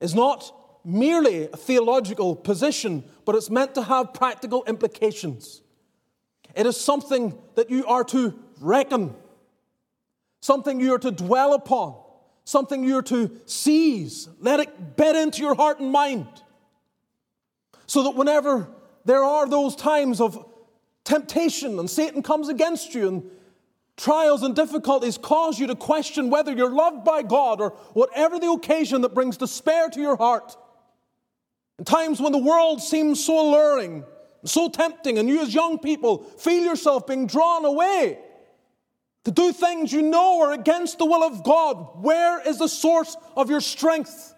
is 0.00 0.14
not 0.14 0.54
merely 0.84 1.44
a 1.44 1.56
theological 1.56 2.34
position, 2.34 3.04
but 3.26 3.34
it's 3.34 3.50
meant 3.50 3.74
to 3.74 3.82
have 3.82 4.14
practical 4.14 4.64
implications. 4.64 5.60
It 6.54 6.66
is 6.66 6.78
something 6.78 7.38
that 7.54 7.70
you 7.70 7.86
are 7.86 8.04
to 8.04 8.34
reckon, 8.60 9.14
something 10.40 10.80
you 10.80 10.94
are 10.94 10.98
to 10.98 11.10
dwell 11.10 11.54
upon, 11.54 11.94
something 12.44 12.84
you 12.84 12.98
are 12.98 13.02
to 13.02 13.40
seize. 13.46 14.28
Let 14.40 14.60
it 14.60 14.96
bed 14.96 15.16
into 15.16 15.42
your 15.42 15.54
heart 15.54 15.80
and 15.80 15.90
mind. 15.90 16.28
So 17.86 18.04
that 18.04 18.14
whenever 18.14 18.68
there 19.04 19.24
are 19.24 19.48
those 19.48 19.74
times 19.74 20.20
of 20.20 20.46
temptation 21.04 21.78
and 21.78 21.88
Satan 21.88 22.22
comes 22.22 22.48
against 22.48 22.94
you 22.94 23.08
and 23.08 23.30
trials 23.96 24.42
and 24.42 24.54
difficulties 24.56 25.18
cause 25.18 25.58
you 25.58 25.66
to 25.66 25.74
question 25.74 26.30
whether 26.30 26.52
you're 26.52 26.70
loved 26.70 27.04
by 27.04 27.22
God 27.22 27.60
or 27.60 27.70
whatever 27.92 28.38
the 28.38 28.50
occasion 28.50 29.02
that 29.02 29.14
brings 29.14 29.36
despair 29.36 29.90
to 29.90 30.00
your 30.00 30.16
heart, 30.16 30.56
in 31.78 31.84
times 31.84 32.20
when 32.20 32.32
the 32.32 32.38
world 32.38 32.82
seems 32.82 33.24
so 33.24 33.40
alluring, 33.40 34.04
so 34.44 34.68
tempting, 34.68 35.18
and 35.18 35.28
you 35.28 35.42
as 35.42 35.54
young 35.54 35.78
people 35.78 36.18
feel 36.18 36.64
yourself 36.64 37.06
being 37.06 37.26
drawn 37.26 37.64
away 37.64 38.18
to 39.24 39.30
do 39.30 39.52
things 39.52 39.92
you 39.92 40.02
know 40.02 40.40
are 40.42 40.52
against 40.52 40.98
the 40.98 41.04
will 41.04 41.22
of 41.22 41.44
God, 41.44 42.02
where 42.02 42.40
is 42.46 42.58
the 42.58 42.68
source 42.68 43.16
of 43.36 43.50
your 43.50 43.60
strength? 43.60 44.34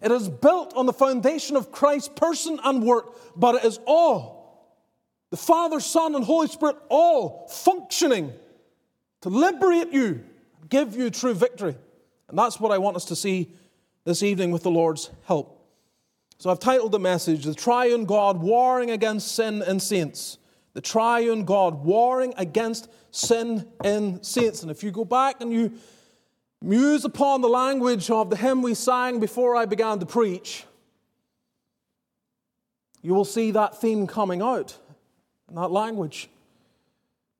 It 0.00 0.10
is 0.10 0.28
built 0.28 0.74
on 0.74 0.86
the 0.86 0.92
foundation 0.92 1.56
of 1.56 1.70
Christ's 1.70 2.08
person 2.08 2.58
and 2.64 2.82
work, 2.82 3.16
but 3.36 3.56
it 3.56 3.64
is 3.64 3.78
all 3.86 4.34
the 5.30 5.36
Father, 5.36 5.80
Son, 5.80 6.14
and 6.14 6.24
Holy 6.24 6.46
Spirit 6.46 6.76
all 6.88 7.48
functioning 7.48 8.32
to 9.22 9.28
liberate 9.28 9.92
you, 9.92 10.24
give 10.68 10.94
you 10.94 11.10
true 11.10 11.34
victory. 11.34 11.74
And 12.28 12.38
that's 12.38 12.60
what 12.60 12.72
I 12.72 12.78
want 12.78 12.96
us 12.96 13.06
to 13.06 13.16
see 13.16 13.50
this 14.04 14.22
evening 14.22 14.52
with 14.52 14.62
the 14.62 14.70
Lord's 14.70 15.10
help. 15.24 15.53
So 16.38 16.50
I've 16.50 16.58
titled 16.58 16.92
the 16.92 16.98
message, 16.98 17.44
The 17.44 17.54
Triune 17.54 18.04
God 18.04 18.40
Warring 18.40 18.90
Against 18.90 19.34
Sin 19.34 19.62
in 19.62 19.80
Saints. 19.80 20.38
The 20.74 20.80
Triune 20.80 21.44
God 21.44 21.84
Warring 21.84 22.34
Against 22.36 22.88
Sin 23.10 23.68
in 23.84 24.22
Saints. 24.22 24.62
And 24.62 24.70
if 24.70 24.82
you 24.82 24.90
go 24.90 25.04
back 25.04 25.40
and 25.40 25.52
you 25.52 25.72
muse 26.60 27.04
upon 27.04 27.40
the 27.40 27.48
language 27.48 28.10
of 28.10 28.30
the 28.30 28.36
hymn 28.36 28.62
we 28.62 28.74
sang 28.74 29.20
before 29.20 29.56
I 29.56 29.64
began 29.64 29.98
to 30.00 30.06
preach, 30.06 30.64
you 33.02 33.14
will 33.14 33.24
see 33.24 33.50
that 33.52 33.80
theme 33.80 34.06
coming 34.06 34.42
out 34.42 34.76
in 35.48 35.54
that 35.54 35.70
language 35.70 36.28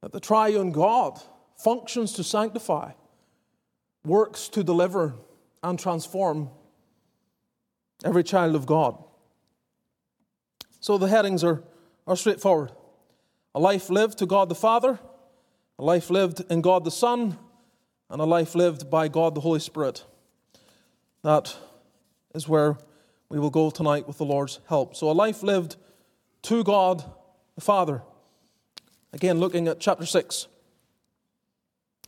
that 0.03 0.13
the 0.13 0.21
triune 0.21 0.71
God 0.71 1.19
functions 1.57 2.13
to 2.13 2.25
sanctify, 2.25 2.93
works 4.05 4.49
to 4.51 4.63
deliver 4.63 5.15
and 5.63 5.79
transform 5.79 6.51
every 8.05 8.23
child 8.23 8.55
of 8.55 8.67
God. 8.67 9.03
So 10.81 10.99
the 10.99 11.09
headings 11.09 11.43
are, 11.43 11.65
are 12.07 12.17
straightforward 12.17 12.71
a 13.57 13.61
life 13.61 13.89
lived 13.89 14.19
to 14.19 14.27
God 14.27 14.49
the 14.49 14.55
Father, 14.55 14.99
a 15.79 15.85
life 15.85 16.11
lived 16.11 16.43
in 16.51 16.61
God 16.61 16.85
the 16.85 16.91
Son, 16.91 17.39
and 18.11 18.21
a 18.21 18.25
life 18.25 18.55
lived 18.55 18.91
by 18.91 19.07
God 19.09 19.35
the 19.35 19.41
Holy 19.41 19.61
Spirit. 19.61 20.05
That 21.23 21.57
is 22.35 22.49
where 22.49 22.77
we 23.29 23.39
will 23.39 23.51
go 23.51 23.71
tonight 23.71 24.09
with 24.09 24.19
the 24.19 24.25
Lord's 24.25 24.59
help. 24.69 24.97
So, 24.97 25.09
a 25.09 25.13
life 25.13 25.43
lived 25.43 25.77
to 26.43 26.65
God 26.65 27.05
the 27.55 27.61
Father. 27.61 28.03
Again, 29.13 29.39
looking 29.39 29.69
at 29.69 29.79
chapter 29.79 30.05
6. 30.05 30.49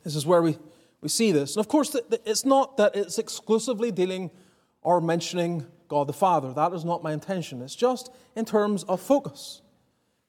This 0.03 0.17
is 0.17 0.27
where 0.27 0.43
we, 0.43 0.59
we 1.01 1.09
see 1.09 1.33
this. 1.33 1.57
And 1.57 1.65
of 1.65 1.69
course, 1.69 1.97
it's 2.25 2.45
not 2.45 2.77
that 2.77 2.97
it's 2.97 3.19
exclusively 3.19 3.91
dealing 3.91 4.31
or 4.83 5.01
mentioning 5.01 5.67
God 5.89 6.07
the 6.07 6.13
Father. 6.13 6.53
That 6.53 6.73
is 6.73 6.85
not 6.85 7.03
my 7.03 7.13
intention. 7.13 7.63
It's 7.63 7.75
just 7.75 8.11
in 8.35 8.45
terms 8.45 8.85
of 8.85 9.01
focus, 9.01 9.63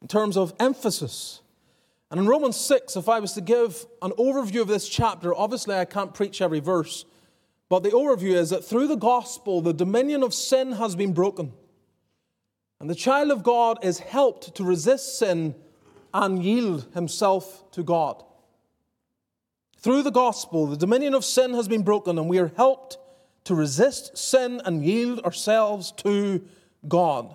in 0.01 0.07
terms 0.07 0.37
of 0.37 0.53
emphasis. 0.59 1.41
And 2.09 2.19
in 2.19 2.27
Romans 2.27 2.55
6, 2.55 2.95
if 2.95 3.09
I 3.09 3.19
was 3.19 3.33
to 3.33 3.41
give 3.41 3.85
an 4.01 4.11
overview 4.11 4.61
of 4.61 4.67
this 4.67 4.87
chapter, 4.87 5.35
obviously 5.35 5.75
I 5.75 5.85
can't 5.85 6.13
preach 6.13 6.41
every 6.41 6.59
verse, 6.59 7.05
but 7.69 7.83
the 7.83 7.89
overview 7.89 8.33
is 8.33 8.49
that 8.51 8.63
through 8.63 8.87
the 8.87 8.95
gospel, 8.95 9.59
the 9.61 9.73
dominion 9.73 10.23
of 10.23 10.33
sin 10.33 10.73
has 10.73 10.95
been 10.95 11.13
broken. 11.13 11.51
And 12.79 12.89
the 12.89 12.95
child 12.95 13.31
of 13.31 13.43
God 13.43 13.83
is 13.83 13.99
helped 13.99 14.55
to 14.55 14.63
resist 14.63 15.17
sin 15.17 15.55
and 16.13 16.43
yield 16.43 16.87
himself 16.93 17.69
to 17.71 17.83
God. 17.83 18.23
Through 19.79 20.03
the 20.03 20.11
gospel, 20.11 20.67
the 20.67 20.77
dominion 20.77 21.13
of 21.13 21.25
sin 21.25 21.53
has 21.53 21.67
been 21.67 21.83
broken, 21.83 22.17
and 22.17 22.29
we 22.29 22.39
are 22.39 22.51
helped 22.55 22.97
to 23.47 23.55
resist 23.55 24.17
sin 24.17 24.61
and 24.65 24.83
yield 24.83 25.21
ourselves 25.21 25.93
to 25.93 26.45
God. 26.85 27.33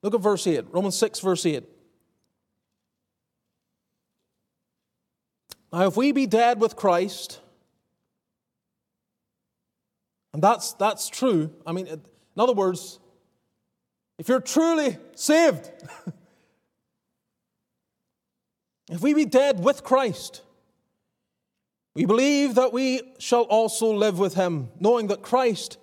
Look 0.00 0.14
at 0.14 0.22
verse 0.22 0.46
8, 0.46 0.64
Romans 0.70 0.96
6, 0.96 1.20
verse 1.20 1.44
8. 1.44 1.64
Now, 5.70 5.86
if 5.86 5.98
we 5.98 6.12
be 6.12 6.26
dead 6.26 6.60
with 6.60 6.76
Christ, 6.76 7.40
and 10.32 10.42
that's, 10.42 10.72
that's 10.74 11.10
true, 11.10 11.52
I 11.66 11.72
mean, 11.72 11.88
in 11.88 12.00
other 12.38 12.54
words, 12.54 12.98
if 14.18 14.28
you're 14.28 14.40
truly 14.40 14.96
saved, 15.14 15.70
if 18.90 19.02
we 19.02 19.12
be 19.12 19.26
dead 19.26 19.62
with 19.62 19.84
Christ, 19.84 20.40
we 21.94 22.06
believe 22.06 22.56
that 22.56 22.72
we 22.72 23.02
shall 23.18 23.42
also 23.42 23.92
live 23.92 24.18
with 24.18 24.34
him, 24.34 24.68
knowing 24.80 25.06
that 25.08 25.22
Christ, 25.22 25.78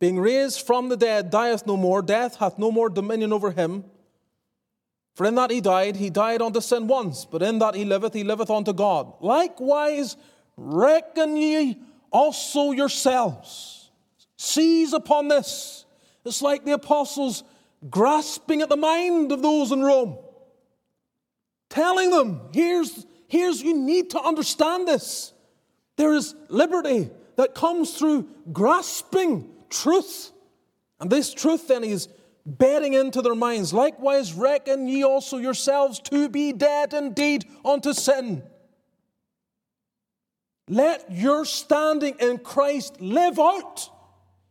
being 0.00 0.18
raised 0.18 0.66
from 0.66 0.88
the 0.88 0.96
dead, 0.96 1.30
dieth 1.30 1.66
no 1.66 1.76
more, 1.76 2.00
death 2.02 2.36
hath 2.36 2.58
no 2.58 2.70
more 2.70 2.88
dominion 2.88 3.32
over 3.32 3.50
him. 3.50 3.84
For 5.14 5.26
in 5.26 5.34
that 5.34 5.50
he 5.50 5.60
died, 5.60 5.96
he 5.96 6.08
died 6.08 6.40
unto 6.40 6.60
sin 6.60 6.86
once, 6.86 7.26
but 7.26 7.42
in 7.42 7.58
that 7.58 7.74
he 7.74 7.84
liveth, 7.84 8.14
he 8.14 8.24
liveth 8.24 8.50
unto 8.50 8.72
God. 8.72 9.12
Likewise, 9.20 10.16
reckon 10.56 11.36
ye 11.36 11.76
also 12.10 12.70
yourselves. 12.70 13.90
Seize 14.38 14.94
upon 14.94 15.28
this. 15.28 15.84
It's 16.24 16.40
like 16.40 16.64
the 16.64 16.72
apostles 16.72 17.44
grasping 17.90 18.62
at 18.62 18.68
the 18.68 18.76
mind 18.76 19.32
of 19.32 19.42
those 19.42 19.70
in 19.70 19.82
Rome, 19.82 20.16
telling 21.68 22.10
them, 22.10 22.40
here's, 22.52 23.06
here's 23.28 23.60
you 23.60 23.76
need 23.76 24.10
to 24.10 24.20
understand 24.20 24.88
this. 24.88 25.31
There 25.96 26.12
is 26.14 26.34
liberty 26.48 27.10
that 27.36 27.54
comes 27.54 27.96
through 27.98 28.28
grasping 28.52 29.48
truth. 29.70 30.32
And 31.00 31.10
this 31.10 31.32
truth 31.32 31.68
then 31.68 31.84
is 31.84 32.08
bedding 32.44 32.94
into 32.94 33.22
their 33.22 33.34
minds. 33.34 33.72
Likewise, 33.72 34.32
reckon 34.34 34.88
ye 34.88 35.04
also 35.04 35.38
yourselves 35.38 36.00
to 36.00 36.28
be 36.28 36.52
dead 36.52 36.92
indeed 36.92 37.44
unto 37.64 37.92
sin. 37.92 38.42
Let 40.68 41.10
your 41.10 41.44
standing 41.44 42.16
in 42.20 42.38
Christ 42.38 43.00
live 43.00 43.38
out 43.38 43.88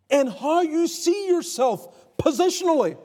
in 0.10 0.28
how 0.28 0.62
you 0.62 0.88
see 0.88 1.28
yourself 1.28 2.18
positionally. 2.18 2.98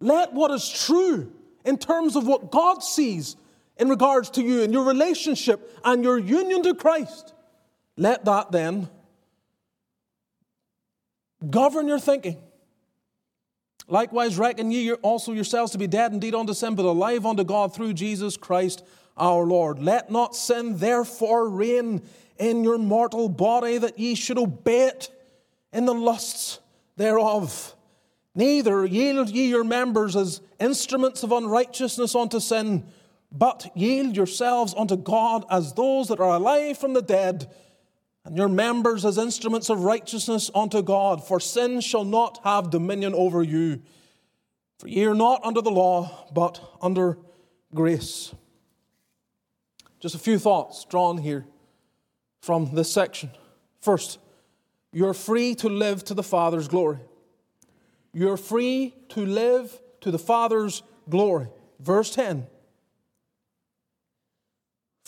Let 0.00 0.32
what 0.32 0.50
is 0.50 0.68
true 0.68 1.32
in 1.64 1.78
terms 1.78 2.16
of 2.16 2.26
what 2.26 2.50
God 2.50 2.82
sees 2.82 3.36
in 3.78 3.88
regards 3.88 4.30
to 4.30 4.42
you 4.42 4.62
and 4.62 4.72
your 4.72 4.84
relationship 4.84 5.78
and 5.84 6.02
your 6.02 6.18
union 6.18 6.62
to 6.64 6.74
Christ, 6.74 7.32
let 7.96 8.24
that 8.24 8.52
then 8.52 8.88
govern 11.48 11.88
your 11.88 11.98
thinking. 11.98 12.36
Likewise, 13.86 14.36
reckon 14.36 14.70
ye 14.70 14.92
also 14.92 15.32
yourselves 15.32 15.72
to 15.72 15.78
be 15.78 15.86
dead 15.86 16.12
indeed 16.12 16.34
unto 16.34 16.52
sin, 16.52 16.74
but 16.74 16.84
alive 16.84 17.24
unto 17.24 17.44
God 17.44 17.74
through 17.74 17.94
Jesus 17.94 18.36
Christ 18.36 18.84
our 19.16 19.44
Lord. 19.44 19.78
Let 19.78 20.10
not 20.10 20.36
sin 20.36 20.76
therefore 20.76 21.48
reign 21.48 22.02
in 22.38 22.64
your 22.64 22.78
mortal 22.78 23.28
body, 23.28 23.78
that 23.78 23.98
ye 23.98 24.14
should 24.14 24.38
obey 24.38 24.88
it 24.88 25.10
in 25.72 25.86
the 25.86 25.94
lusts 25.94 26.60
thereof. 26.96 27.74
Neither 28.34 28.84
yield 28.84 29.30
ye 29.30 29.48
your 29.48 29.64
members 29.64 30.14
as 30.14 30.40
instruments 30.60 31.22
of 31.22 31.32
unrighteousness 31.32 32.14
unto 32.14 32.40
sin, 32.40 32.86
but 33.30 33.70
yield 33.74 34.16
yourselves 34.16 34.74
unto 34.76 34.96
God 34.96 35.44
as 35.50 35.74
those 35.74 36.08
that 36.08 36.20
are 36.20 36.34
alive 36.34 36.78
from 36.78 36.94
the 36.94 37.02
dead 37.02 37.52
and 38.24 38.36
your 38.36 38.48
members 38.48 39.04
as 39.04 39.18
instruments 39.18 39.70
of 39.70 39.84
righteousness 39.84 40.50
unto 40.54 40.82
God, 40.82 41.26
for 41.26 41.40
sin 41.40 41.80
shall 41.80 42.04
not 42.04 42.40
have 42.44 42.70
dominion 42.70 43.14
over 43.14 43.42
you. 43.42 43.80
For 44.78 44.88
ye 44.88 45.04
are 45.06 45.14
not 45.14 45.44
under 45.44 45.62
the 45.62 45.70
law, 45.70 46.28
but 46.32 46.60
under 46.80 47.18
grace. 47.74 48.34
Just 50.00 50.14
a 50.14 50.18
few 50.18 50.38
thoughts 50.38 50.84
drawn 50.84 51.18
here 51.18 51.46
from 52.40 52.74
this 52.74 52.92
section. 52.92 53.30
First, 53.80 54.18
you're 54.92 55.14
free 55.14 55.54
to 55.56 55.68
live 55.68 56.04
to 56.04 56.14
the 56.14 56.22
Father's 56.22 56.68
glory. 56.68 56.98
You're 58.12 58.36
free 58.36 58.94
to 59.10 59.24
live 59.24 59.80
to 60.00 60.10
the 60.10 60.18
Father's 60.18 60.82
glory. 61.08 61.48
Verse 61.80 62.14
10 62.14 62.46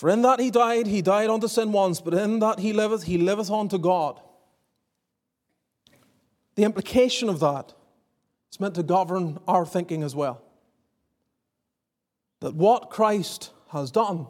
for 0.00 0.08
in 0.08 0.22
that 0.22 0.40
he 0.40 0.50
died, 0.50 0.86
he 0.86 1.02
died 1.02 1.28
unto 1.28 1.46
sin 1.46 1.72
once, 1.72 2.00
but 2.00 2.14
in 2.14 2.38
that 2.38 2.58
he 2.58 2.72
liveth, 2.72 3.02
he 3.02 3.18
liveth 3.18 3.50
unto 3.50 3.76
God. 3.76 4.18
The 6.54 6.64
implication 6.64 7.28
of 7.28 7.38
that 7.40 7.74
is 8.50 8.58
meant 8.58 8.76
to 8.76 8.82
govern 8.82 9.40
our 9.46 9.66
thinking 9.66 10.02
as 10.02 10.16
well. 10.16 10.40
That 12.40 12.54
what 12.54 12.88
Christ 12.88 13.50
has 13.72 13.90
done, 13.90 14.26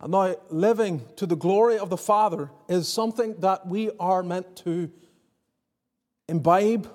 and 0.00 0.10
now 0.10 0.34
living 0.50 1.02
to 1.14 1.26
the 1.26 1.36
glory 1.36 1.78
of 1.78 1.88
the 1.88 1.96
Father, 1.96 2.50
is 2.68 2.88
something 2.88 3.36
that 3.38 3.68
we 3.68 3.92
are 4.00 4.24
meant 4.24 4.56
to 4.64 4.90
imbibe, 6.28 6.92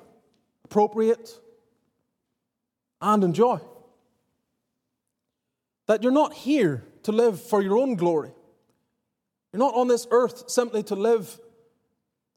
appropriate, 0.65 1.39
and 3.01 3.23
enjoy. 3.23 3.61
That 5.85 6.03
you're 6.03 6.11
not 6.11 6.33
here 6.33 6.83
to 7.03 7.11
live 7.11 7.41
for 7.41 7.61
your 7.61 7.77
own 7.77 7.95
glory. 7.95 8.31
You're 9.51 9.59
not 9.59 9.75
on 9.75 9.87
this 9.87 10.07
earth 10.11 10.49
simply 10.49 10.83
to 10.83 10.95
live 10.95 11.39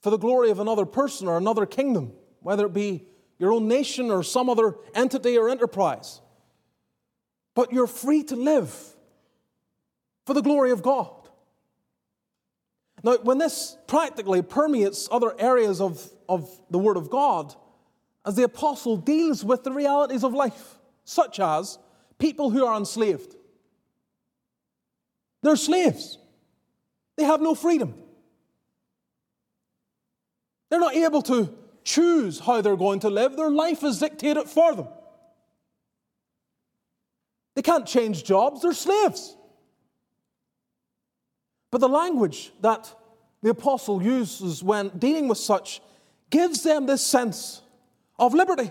for 0.01 0.11
the 0.11 0.18
glory 0.18 0.51
of 0.51 0.59
another 0.59 0.87
person 0.87 1.29
or 1.29 1.37
another 1.37 1.66
kingdom, 1.66 2.12
whether 2.40 2.66
it 2.66 2.72
be 2.72 3.05
your 3.38 3.53
own 3.53 3.68
nation 3.68 4.11
or 4.11 4.22
some 4.22 4.48
other 4.48 4.77
entity 4.94 5.37
or 5.37 5.48
enterprise. 5.48 6.20
But 7.55 7.72
you're 7.72 7.87
free 7.87 8.22
to 8.25 8.37
live 8.37 8.75
for 10.27 10.35
the 10.35 10.42
glory 10.42 10.70
of 10.70 10.83
God. 10.83 11.11
Now, 13.05 13.16
when 13.22 13.38
this 13.38 13.77
practically 13.87 14.42
permeates 14.42 15.09
other 15.11 15.35
areas 15.38 15.81
of, 15.81 16.09
of 16.29 16.48
the 16.70 16.79
Word 16.79 16.96
of 16.96 17.11
God, 17.11 17.55
as 18.25 18.37
the 18.37 18.44
apostle 18.44 18.96
deals 18.96 19.44
with 19.44 19.64
the 19.64 19.72
realities 19.72 20.22
of 20.22 20.33
life, 20.33 20.79
such 21.05 21.40
as 21.40 21.79
people 22.18 22.51
who 22.51 22.64
are 22.64 22.77
enslaved, 22.77 23.35
they're 25.42 25.57
slaves. 25.57 26.18
They 27.16 27.24
have 27.24 27.40
no 27.40 27.55
freedom. 27.55 27.94
They're 30.70 30.81
not 30.81 30.94
able 30.94 31.22
to 31.22 31.55
choose 31.85 32.40
how 32.40 32.61
they're 32.62 32.76
going 32.76 33.00
to 33.00 33.11
live. 33.11 33.37
Their 33.37 33.50
life 33.50 33.85
is 33.85 33.98
dictated 33.98 34.48
for 34.48 34.74
them. 34.74 34.88
They 37.55 37.62
can't 37.62 37.87
change 37.87 38.24
jobs, 38.24 38.62
they're 38.62 38.72
slaves. 38.72 39.37
But 41.70 41.81
the 41.81 41.88
language 41.88 42.52
that 42.61 42.94
the 43.42 43.50
apostle 43.50 44.02
uses 44.02 44.62
when 44.62 44.88
dealing 44.90 45.28
with 45.28 45.38
such 45.38 45.81
gives 46.31 46.62
them 46.62 46.87
this 46.87 47.05
sense 47.05 47.61
of 48.18 48.35
liberty. 48.35 48.70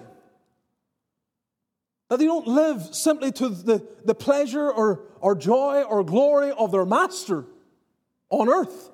That 2.11 2.19
they 2.19 2.25
don't 2.25 2.45
live 2.45 2.93
simply 2.93 3.31
to 3.31 3.47
the, 3.47 3.87
the 4.03 4.13
pleasure 4.13 4.69
or, 4.69 5.03
or 5.21 5.33
joy 5.33 5.83
or 5.83 6.03
glory 6.03 6.51
of 6.51 6.69
their 6.73 6.85
master 6.85 7.45
on 8.29 8.49
earth, 8.49 8.89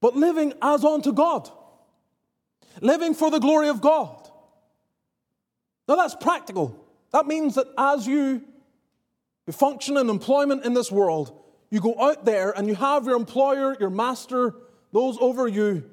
but 0.00 0.16
living 0.16 0.52
as 0.60 0.84
unto 0.84 1.12
God, 1.12 1.48
living 2.80 3.14
for 3.14 3.30
the 3.30 3.38
glory 3.38 3.68
of 3.68 3.80
God. 3.80 4.28
Now 5.86 5.94
that's 5.94 6.16
practical. 6.16 6.76
That 7.12 7.28
means 7.28 7.54
that 7.54 7.68
as 7.78 8.04
you 8.08 8.42
function 9.52 9.96
in 9.96 10.10
employment 10.10 10.64
in 10.64 10.74
this 10.74 10.90
world, 10.90 11.40
you 11.70 11.80
go 11.80 11.94
out 12.00 12.24
there 12.24 12.50
and 12.50 12.66
you 12.66 12.74
have 12.74 13.06
your 13.06 13.14
employer, 13.14 13.76
your 13.78 13.90
master, 13.90 14.56
those 14.90 15.16
over 15.20 15.46
you, 15.46 15.88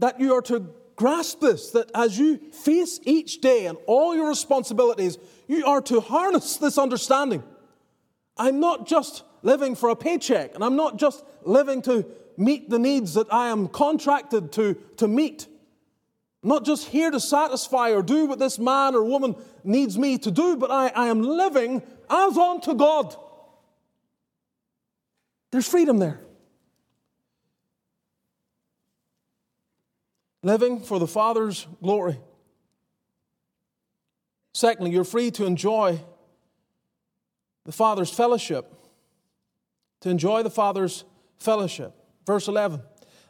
that 0.00 0.18
you 0.18 0.34
are 0.34 0.42
to 0.42 0.74
grasp 0.98 1.40
this, 1.40 1.70
that 1.70 1.90
as 1.94 2.18
you 2.18 2.38
face 2.52 3.00
each 3.04 3.40
day 3.40 3.66
and 3.66 3.78
all 3.86 4.14
your 4.14 4.28
responsibilities, 4.28 5.16
you 5.46 5.64
are 5.64 5.80
to 5.82 6.00
harness 6.00 6.56
this 6.56 6.76
understanding. 6.76 7.42
I'm 8.36 8.60
not 8.60 8.86
just 8.86 9.22
living 9.42 9.76
for 9.76 9.88
a 9.88 9.96
paycheck, 9.96 10.54
and 10.54 10.62
I'm 10.62 10.76
not 10.76 10.98
just 10.98 11.24
living 11.44 11.82
to 11.82 12.04
meet 12.36 12.68
the 12.68 12.78
needs 12.78 13.14
that 13.14 13.32
I 13.32 13.48
am 13.48 13.68
contracted 13.68 14.52
to, 14.52 14.74
to 14.98 15.08
meet. 15.08 15.46
I'm 16.42 16.50
not 16.50 16.64
just 16.64 16.88
here 16.88 17.10
to 17.10 17.20
satisfy 17.20 17.90
or 17.90 18.02
do 18.02 18.26
what 18.26 18.38
this 18.38 18.58
man 18.58 18.94
or 18.94 19.02
woman 19.04 19.36
needs 19.64 19.96
me 19.96 20.18
to 20.18 20.30
do, 20.30 20.56
but 20.56 20.70
I, 20.70 20.88
I 20.88 21.06
am 21.06 21.22
living 21.22 21.82
as 22.10 22.36
unto 22.36 22.74
God. 22.74 23.16
There's 25.50 25.66
freedom 25.66 25.98
there. 25.98 26.20
Living 30.42 30.80
for 30.80 30.98
the 30.98 31.06
Father's 31.06 31.66
glory. 31.82 32.18
Secondly, 34.54 34.90
you're 34.90 35.04
free 35.04 35.30
to 35.32 35.44
enjoy 35.44 36.00
the 37.64 37.72
Father's 37.72 38.10
fellowship. 38.10 38.72
To 40.00 40.10
enjoy 40.10 40.42
the 40.42 40.50
Father's 40.50 41.04
fellowship. 41.38 41.94
Verse 42.26 42.48
11 42.48 42.82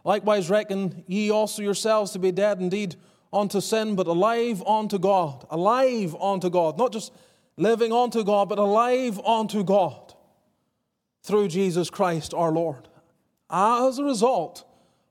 Likewise, 0.05 0.49
reckon 0.49 1.05
ye 1.07 1.31
also 1.31 1.61
yourselves 1.61 2.12
to 2.12 2.18
be 2.18 2.33
dead 2.33 2.61
indeed 2.61 2.97
unto 3.33 3.61
sin, 3.61 3.94
but 3.94 4.07
alive 4.07 4.62
unto 4.66 4.99
God. 4.99 5.47
Alive 5.51 6.14
unto 6.21 6.49
God. 6.49 6.79
Not 6.79 6.92
just 6.92 7.12
living 7.59 7.92
unto 7.92 8.25
God, 8.25 8.49
but 8.49 8.59
alive 8.59 9.21
unto 9.21 9.62
God 9.64 10.14
through 11.23 11.49
Jesus 11.49 11.90
Christ 11.90 12.33
our 12.33 12.51
Lord. 12.51 12.88
As 13.51 13.99
a 13.99 14.05
result 14.05 14.64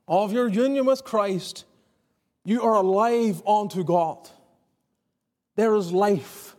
of 0.08 0.32
your 0.32 0.48
union 0.48 0.86
with 0.86 1.04
Christ, 1.04 1.66
you 2.48 2.62
are 2.62 2.76
alive 2.76 3.46
unto 3.46 3.84
God. 3.84 4.30
There 5.58 5.76
is 5.76 5.92
life. 5.92 6.56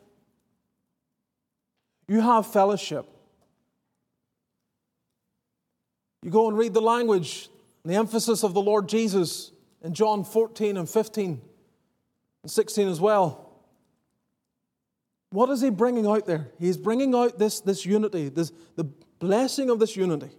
You 2.06 2.20
have 2.20 2.46
fellowship. 2.46 3.06
You 6.22 6.30
go 6.30 6.46
and 6.46 6.58
read 6.58 6.74
the 6.74 6.82
language, 6.82 7.48
the 7.86 7.94
emphasis 7.94 8.44
of 8.44 8.52
the 8.52 8.60
Lord 8.60 8.86
Jesus 8.86 9.50
in 9.82 9.94
John 9.94 10.24
14 10.24 10.76
and 10.76 10.86
15 10.86 11.40
and 12.42 12.52
16 12.52 12.88
as 12.88 13.00
well. 13.00 13.50
What 15.30 15.48
is 15.48 15.62
he 15.62 15.70
bringing 15.70 16.06
out 16.06 16.26
there? 16.26 16.48
He's 16.58 16.76
bringing 16.76 17.14
out 17.14 17.38
this, 17.38 17.60
this 17.60 17.86
unity, 17.86 18.28
this, 18.28 18.52
the 18.76 18.84
blessing 19.20 19.70
of 19.70 19.78
this 19.78 19.96
unity. 19.96 20.32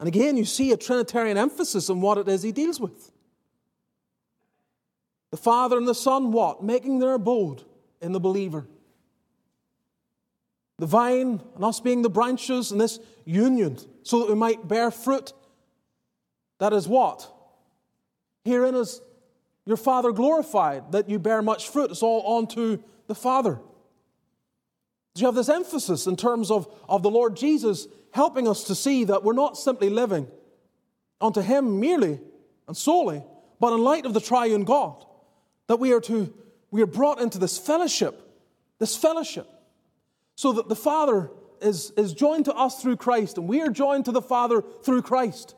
And 0.00 0.08
again, 0.08 0.36
you 0.36 0.44
see 0.44 0.72
a 0.72 0.76
Trinitarian 0.76 1.38
emphasis 1.38 1.88
on 1.88 2.00
what 2.00 2.18
it 2.18 2.26
is 2.26 2.42
he 2.42 2.50
deals 2.50 2.80
with. 2.80 3.12
The 5.34 5.42
Father 5.42 5.76
and 5.76 5.88
the 5.88 5.96
Son, 5.96 6.30
what? 6.30 6.62
Making 6.62 7.00
their 7.00 7.14
abode 7.14 7.64
in 8.00 8.12
the 8.12 8.20
believer. 8.20 8.68
The 10.78 10.86
vine 10.86 11.42
and 11.56 11.64
us 11.64 11.80
being 11.80 12.02
the 12.02 12.08
branches 12.08 12.70
in 12.70 12.78
this 12.78 13.00
union 13.24 13.78
so 14.04 14.20
that 14.20 14.28
we 14.28 14.36
might 14.36 14.68
bear 14.68 14.92
fruit. 14.92 15.32
That 16.60 16.72
is 16.72 16.86
what? 16.86 17.28
Herein 18.44 18.76
is 18.76 19.00
your 19.66 19.76
Father 19.76 20.12
glorified, 20.12 20.92
that 20.92 21.10
you 21.10 21.18
bear 21.18 21.42
much 21.42 21.68
fruit. 21.68 21.90
It's 21.90 22.04
all 22.04 22.38
unto 22.38 22.80
the 23.08 23.16
Father. 23.16 23.58
Do 25.14 25.20
You 25.20 25.26
have 25.26 25.34
this 25.34 25.48
emphasis 25.48 26.06
in 26.06 26.14
terms 26.14 26.52
of, 26.52 26.72
of 26.88 27.02
the 27.02 27.10
Lord 27.10 27.36
Jesus 27.36 27.88
helping 28.12 28.46
us 28.46 28.62
to 28.68 28.76
see 28.76 29.02
that 29.02 29.24
we're 29.24 29.32
not 29.32 29.58
simply 29.58 29.90
living 29.90 30.28
unto 31.20 31.40
Him 31.40 31.80
merely 31.80 32.20
and 32.68 32.76
solely, 32.76 33.24
but 33.58 33.72
in 33.72 33.82
light 33.82 34.06
of 34.06 34.14
the 34.14 34.20
triune 34.20 34.62
God, 34.62 35.04
that 35.66 35.76
we 35.76 35.92
are 35.92 36.00
to 36.00 36.32
we 36.70 36.82
are 36.82 36.86
brought 36.86 37.20
into 37.20 37.38
this 37.38 37.56
fellowship, 37.56 38.20
this 38.80 38.96
fellowship, 38.96 39.48
so 40.34 40.52
that 40.54 40.68
the 40.68 40.74
Father 40.74 41.30
is, 41.60 41.92
is 41.96 42.12
joined 42.12 42.46
to 42.46 42.54
us 42.54 42.82
through 42.82 42.96
Christ, 42.96 43.38
and 43.38 43.46
we 43.46 43.60
are 43.60 43.70
joined 43.70 44.06
to 44.06 44.12
the 44.12 44.20
Father 44.20 44.60
through 44.82 45.02
Christ. 45.02 45.54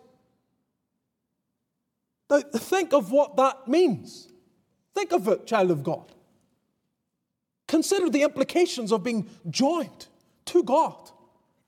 Now, 2.28 2.40
think 2.40 2.92
of 2.92 3.12
what 3.12 3.36
that 3.36 3.66
means. 3.66 4.28
Think 4.94 5.12
of 5.12 5.26
it, 5.28 5.46
child 5.46 5.70
of 5.70 5.82
God. 5.82 6.12
Consider 7.66 8.10
the 8.10 8.22
implications 8.22 8.92
of 8.92 9.02
being 9.02 9.28
joined 9.48 10.06
to 10.46 10.62
God 10.62 11.10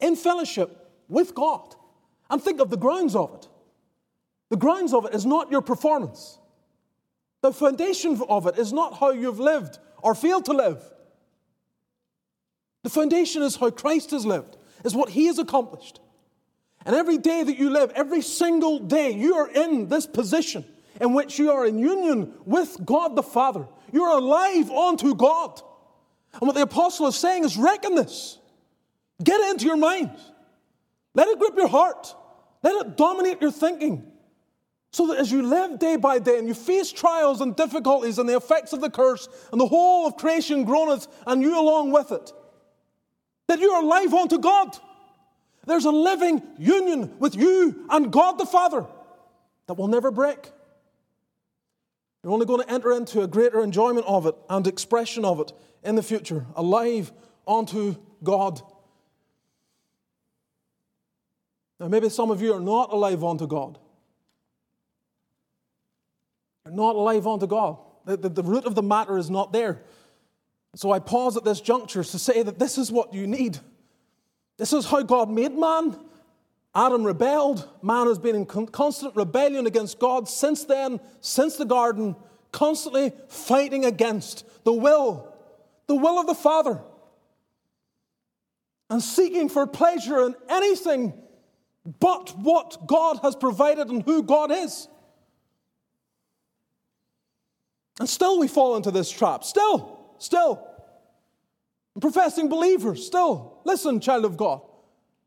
in 0.00 0.14
fellowship 0.14 0.90
with 1.08 1.34
God. 1.34 1.74
And 2.30 2.42
think 2.42 2.60
of 2.60 2.70
the 2.70 2.76
grounds 2.76 3.16
of 3.16 3.34
it. 3.34 3.48
The 4.50 4.56
grounds 4.56 4.92
of 4.92 5.06
it 5.06 5.14
is 5.14 5.26
not 5.26 5.50
your 5.50 5.62
performance. 5.62 6.37
The 7.42 7.52
foundation 7.52 8.20
of 8.28 8.46
it 8.46 8.58
is 8.58 8.72
not 8.72 8.98
how 8.98 9.10
you've 9.10 9.40
lived 9.40 9.78
or 10.02 10.14
failed 10.14 10.44
to 10.46 10.52
live. 10.52 10.82
The 12.82 12.90
foundation 12.90 13.42
is 13.42 13.56
how 13.56 13.70
Christ 13.70 14.10
has 14.12 14.24
lived, 14.24 14.56
is 14.84 14.94
what 14.94 15.10
he 15.10 15.26
has 15.26 15.38
accomplished. 15.38 16.00
And 16.86 16.94
every 16.96 17.18
day 17.18 17.42
that 17.42 17.58
you 17.58 17.70
live, 17.70 17.90
every 17.94 18.22
single 18.22 18.78
day, 18.78 19.10
you 19.12 19.34
are 19.34 19.50
in 19.50 19.88
this 19.88 20.06
position 20.06 20.64
in 21.00 21.12
which 21.12 21.38
you 21.38 21.50
are 21.50 21.66
in 21.66 21.78
union 21.78 22.34
with 22.44 22.78
God 22.84 23.14
the 23.14 23.22
Father. 23.22 23.66
You 23.92 24.04
are 24.04 24.18
alive 24.18 24.70
unto 24.70 25.14
God. 25.14 25.60
And 26.34 26.42
what 26.42 26.54
the 26.54 26.62
apostle 26.62 27.06
is 27.06 27.16
saying 27.16 27.44
is 27.44 27.56
reckon 27.56 27.94
this. 27.94 28.38
Get 29.22 29.40
it 29.40 29.50
into 29.50 29.66
your 29.66 29.76
mind. 29.76 30.10
Let 31.14 31.28
it 31.28 31.38
grip 31.38 31.56
your 31.56 31.68
heart. 31.68 32.14
Let 32.62 32.86
it 32.86 32.96
dominate 32.96 33.40
your 33.40 33.50
thinking. 33.50 34.10
So 34.90 35.08
that 35.08 35.18
as 35.18 35.30
you 35.30 35.42
live 35.42 35.78
day 35.78 35.96
by 35.96 36.18
day 36.18 36.38
and 36.38 36.48
you 36.48 36.54
face 36.54 36.90
trials 36.90 37.40
and 37.40 37.54
difficulties 37.54 38.18
and 38.18 38.28
the 38.28 38.36
effects 38.36 38.72
of 38.72 38.80
the 38.80 38.90
curse 38.90 39.28
and 39.52 39.60
the 39.60 39.66
whole 39.66 40.06
of 40.06 40.16
creation 40.16 40.64
groaneth 40.64 41.06
and 41.26 41.42
you 41.42 41.60
along 41.60 41.92
with 41.92 42.10
it, 42.10 42.32
that 43.48 43.60
you 43.60 43.70
are 43.70 43.82
alive 43.82 44.14
unto 44.14 44.38
God. 44.38 44.76
There's 45.66 45.84
a 45.84 45.90
living 45.90 46.42
union 46.58 47.18
with 47.18 47.34
you 47.34 47.86
and 47.90 48.10
God 48.10 48.38
the 48.38 48.46
Father 48.46 48.86
that 49.66 49.74
will 49.74 49.88
never 49.88 50.10
break. 50.10 50.50
You're 52.22 52.32
only 52.32 52.46
going 52.46 52.62
to 52.62 52.70
enter 52.70 52.92
into 52.92 53.20
a 53.20 53.26
greater 53.26 53.62
enjoyment 53.62 54.06
of 54.06 54.26
it 54.26 54.34
and 54.48 54.66
expression 54.66 55.24
of 55.24 55.40
it 55.40 55.52
in 55.84 55.94
the 55.94 56.02
future, 56.02 56.46
alive 56.56 57.12
unto 57.46 57.96
God. 58.24 58.60
Now, 61.78 61.88
maybe 61.88 62.08
some 62.08 62.30
of 62.30 62.42
you 62.42 62.54
are 62.54 62.60
not 62.60 62.92
alive 62.92 63.22
unto 63.22 63.46
God. 63.46 63.78
You're 66.68 66.76
not 66.76 66.96
alive 66.96 67.26
unto 67.26 67.46
God. 67.46 67.78
The, 68.04 68.18
the, 68.18 68.28
the 68.28 68.42
root 68.42 68.66
of 68.66 68.74
the 68.74 68.82
matter 68.82 69.16
is 69.16 69.30
not 69.30 69.54
there. 69.54 69.80
So 70.74 70.92
I 70.92 70.98
pause 70.98 71.38
at 71.38 71.44
this 71.44 71.62
juncture 71.62 72.04
to 72.04 72.18
say 72.18 72.42
that 72.42 72.58
this 72.58 72.76
is 72.76 72.92
what 72.92 73.14
you 73.14 73.26
need. 73.26 73.58
This 74.58 74.74
is 74.74 74.84
how 74.84 75.00
God 75.00 75.30
made 75.30 75.56
man. 75.56 75.98
Adam 76.74 77.04
rebelled. 77.04 77.66
Man 77.80 78.06
has 78.06 78.18
been 78.18 78.36
in 78.36 78.44
constant 78.44 79.16
rebellion 79.16 79.66
against 79.66 79.98
God 79.98 80.28
since 80.28 80.64
then, 80.64 81.00
since 81.22 81.56
the 81.56 81.64
garden, 81.64 82.14
constantly 82.52 83.14
fighting 83.28 83.86
against 83.86 84.44
the 84.64 84.72
will, 84.74 85.34
the 85.86 85.94
will 85.94 86.20
of 86.20 86.26
the 86.26 86.34
Father, 86.34 86.82
and 88.90 89.02
seeking 89.02 89.48
for 89.48 89.66
pleasure 89.66 90.26
in 90.26 90.34
anything 90.50 91.14
but 91.98 92.36
what 92.38 92.86
God 92.86 93.20
has 93.22 93.34
provided 93.36 93.88
and 93.88 94.02
who 94.02 94.22
God 94.22 94.50
is. 94.52 94.86
And 98.00 98.08
still 98.08 98.38
we 98.38 98.48
fall 98.48 98.76
into 98.76 98.90
this 98.90 99.10
trap. 99.10 99.44
Still, 99.44 99.98
still 100.18 100.68
professing 102.00 102.48
believers 102.48 103.04
still. 103.04 103.60
Listen, 103.64 104.00
child 104.00 104.24
of 104.24 104.36
God. 104.36 104.60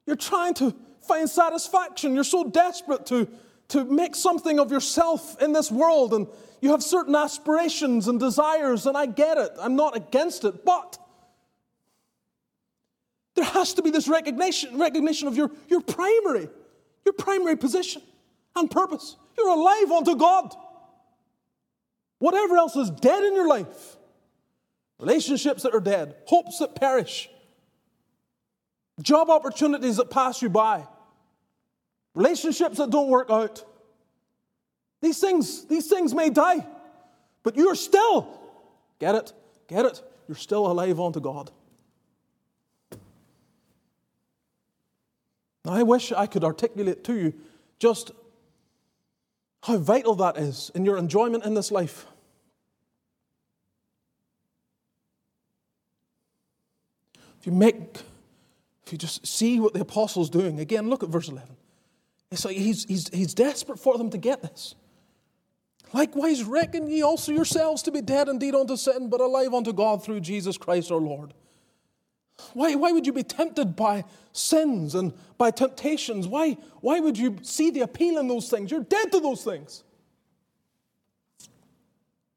You're 0.06 0.16
trying 0.16 0.54
to 0.56 0.74
find 1.02 1.30
satisfaction. 1.30 2.16
You're 2.16 2.24
so 2.24 2.44
desperate 2.44 3.06
to, 3.08 3.28
to 3.70 3.84
make 3.86 4.16
something 4.16 4.60
of 4.60 4.72
yourself 4.72 5.42
in 5.42 5.54
this 5.54 5.72
world, 5.72 6.14
and 6.14 6.28
you 6.62 6.72
have 6.72 6.84
certain 6.84 7.16
aspirations 7.16 8.08
and 8.08 8.20
desires, 8.20 8.86
and 8.86 8.98
I 8.98 9.06
get 9.06 9.38
it. 9.38 9.52
I'm 9.60 9.76
not 9.76 9.96
against 9.96 10.44
it, 10.44 10.66
but 10.66 10.98
there 13.36 13.46
has 13.46 13.74
to 13.76 13.82
be 13.82 13.92
this 13.92 14.08
recognition, 14.08 14.78
recognition 14.78 15.28
of 15.28 15.36
your, 15.36 15.52
your 15.70 15.82
primary, 15.82 16.50
your 17.06 17.14
primary 17.14 17.58
position 17.58 18.02
and 18.56 18.70
purpose. 18.70 19.16
You're 19.38 19.50
alive 19.50 19.92
unto 19.92 20.16
God. 20.16 20.54
Whatever 22.22 22.56
else 22.56 22.76
is 22.76 22.92
dead 22.92 23.24
in 23.24 23.34
your 23.34 23.48
life, 23.48 23.98
relationships 25.00 25.64
that 25.64 25.74
are 25.74 25.80
dead, 25.80 26.16
hopes 26.26 26.60
that 26.60 26.76
perish, 26.76 27.28
job 29.02 29.32
opportunities 29.32 29.98
that 29.98 30.12
pass 30.12 30.40
you 30.40 30.48
by, 30.48 30.88
relationships 32.14 32.78
that 32.78 32.92
don't 32.92 33.10
work 33.10 33.32
out. 33.32 33.64
These 35.02 35.20
things, 35.20 35.66
these 35.66 35.88
things 35.88 36.14
may 36.14 36.30
die, 36.30 36.64
but 37.42 37.58
you're 37.58 37.74
still, 37.74 38.40
get 39.00 39.16
it, 39.16 39.34
get 39.68 39.86
it, 39.86 40.00
you're 40.28 40.36
still 40.36 40.68
alive 40.68 41.00
unto 41.00 41.20
God. 41.20 41.50
Now, 45.66 45.74
I 45.74 45.82
wish 45.82 46.12
I 46.12 46.28
could 46.28 46.44
articulate 46.44 47.04
to 47.06 47.16
you 47.16 47.34
just 47.80 48.12
how 49.64 49.78
vital 49.78 50.14
that 50.16 50.38
is 50.38 50.70
in 50.76 50.86
your 50.86 50.98
enjoyment 50.98 51.46
in 51.46 51.56
this 51.56 51.72
life. 51.72 52.06
If 57.42 57.48
you 57.48 57.54
make, 57.54 57.98
if 58.86 58.92
you 58.92 59.00
just 59.00 59.26
see 59.26 59.60
what 59.60 59.74
the 59.74 59.82
apostle's 59.82 60.30
doing, 60.30 60.60
again, 60.60 60.92
look 60.92 61.02
at 61.02 61.10
verse 61.10 61.28
11. 61.28 61.50
It's 62.30 62.46
like 62.46 62.56
he's, 62.56 62.86
he's, 62.86 63.10
he's 63.10 63.34
desperate 63.34 63.80
for 63.80 63.98
them 63.98 64.12
to 64.12 64.20
get 64.20 64.44
this. 64.44 64.76
Likewise, 65.92 66.44
reckon 66.44 66.88
ye 66.88 67.02
also 67.02 67.32
yourselves 67.32 67.82
to 67.82 67.92
be 67.92 68.00
dead 68.00 68.30
indeed 68.30 68.54
unto 68.54 68.78
sin, 68.78 69.10
but 69.10 69.22
alive 69.22 69.56
unto 69.56 69.74
God 69.74 70.04
through 70.04 70.20
Jesus 70.20 70.56
Christ 70.56 70.92
our 70.92 71.00
Lord. 71.00 71.34
Why, 72.54 72.76
why 72.76 72.92
would 72.92 73.08
you 73.08 73.14
be 73.14 73.24
tempted 73.24 73.76
by 73.76 74.06
sins 74.34 74.94
and 74.94 75.12
by 75.40 75.50
temptations? 75.50 76.28
Why, 76.28 76.58
why 76.80 77.00
would 77.00 77.18
you 77.18 77.38
see 77.42 77.72
the 77.72 77.82
appeal 77.82 78.20
in 78.20 78.28
those 78.28 78.52
things? 78.52 78.70
You're 78.70 78.84
dead 78.84 79.12
to 79.14 79.20
those 79.20 79.44
things. 79.44 79.84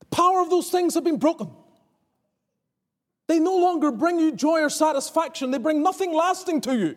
The 0.01 0.07
power 0.07 0.41
of 0.41 0.49
those 0.49 0.71
things 0.71 0.95
have 0.95 1.05
been 1.05 1.19
broken. 1.19 1.51
They 3.27 3.41
no 3.41 3.57
longer 3.57 3.91
bring 3.91 4.19
you 4.21 4.33
joy 4.33 4.61
or 4.61 4.71
satisfaction, 4.71 5.51
they 5.51 5.59
bring 5.59 5.83
nothing 5.83 6.13
lasting 6.13 6.61
to 6.63 6.77
you. 6.77 6.97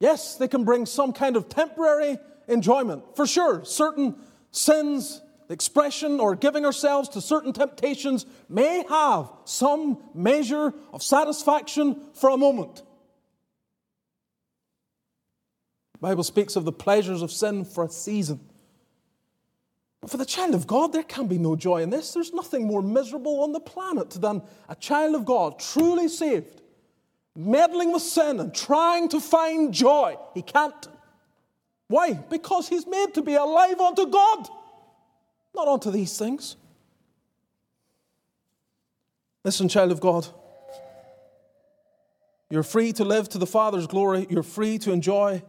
Yes, 0.00 0.36
they 0.36 0.48
can 0.48 0.64
bring 0.64 0.86
some 0.86 1.12
kind 1.12 1.36
of 1.36 1.48
temporary 1.48 2.18
enjoyment, 2.48 3.16
for 3.16 3.26
sure. 3.26 3.64
Certain 3.64 4.16
sins, 4.50 5.22
expression, 5.48 6.20
or 6.20 6.34
giving 6.34 6.64
ourselves 6.64 7.08
to 7.10 7.20
certain 7.20 7.52
temptations 7.52 8.26
may 8.48 8.84
have 8.88 9.30
some 9.44 10.02
measure 10.14 10.74
of 10.92 11.02
satisfaction 11.02 12.00
for 12.14 12.30
a 12.30 12.36
moment. 12.36 12.82
The 15.94 15.98
Bible 16.00 16.24
speaks 16.24 16.56
of 16.56 16.64
the 16.64 16.72
pleasures 16.72 17.22
of 17.22 17.30
sin 17.30 17.64
for 17.64 17.84
a 17.84 17.88
season. 17.88 18.40
But 20.04 20.10
for 20.10 20.16
the 20.18 20.26
child 20.26 20.54
of 20.54 20.66
God, 20.66 20.92
there 20.92 21.02
can 21.02 21.28
be 21.28 21.38
no 21.38 21.56
joy 21.56 21.80
in 21.80 21.88
this. 21.88 22.12
There's 22.12 22.34
nothing 22.34 22.66
more 22.66 22.82
miserable 22.82 23.42
on 23.42 23.52
the 23.52 23.58
planet 23.58 24.10
than 24.10 24.42
a 24.68 24.74
child 24.74 25.14
of 25.14 25.24
God, 25.24 25.58
truly 25.58 26.08
saved, 26.08 26.60
meddling 27.34 27.90
with 27.90 28.02
sin 28.02 28.38
and 28.38 28.54
trying 28.54 29.08
to 29.08 29.18
find 29.18 29.72
joy. 29.72 30.18
He 30.34 30.42
can't. 30.42 30.88
Why? 31.88 32.12
Because 32.12 32.68
he's 32.68 32.86
made 32.86 33.14
to 33.14 33.22
be 33.22 33.32
alive 33.32 33.80
unto 33.80 34.04
God, 34.04 34.46
not 35.54 35.68
unto 35.68 35.90
these 35.90 36.18
things. 36.18 36.56
Listen, 39.42 39.70
child 39.70 39.90
of 39.90 40.00
God. 40.00 40.26
You're 42.50 42.62
free 42.62 42.92
to 42.92 43.06
live 43.06 43.30
to 43.30 43.38
the 43.38 43.46
Father's 43.46 43.86
glory. 43.86 44.26
You're 44.28 44.42
free 44.42 44.76
to 44.80 44.92
enjoy 44.92 45.42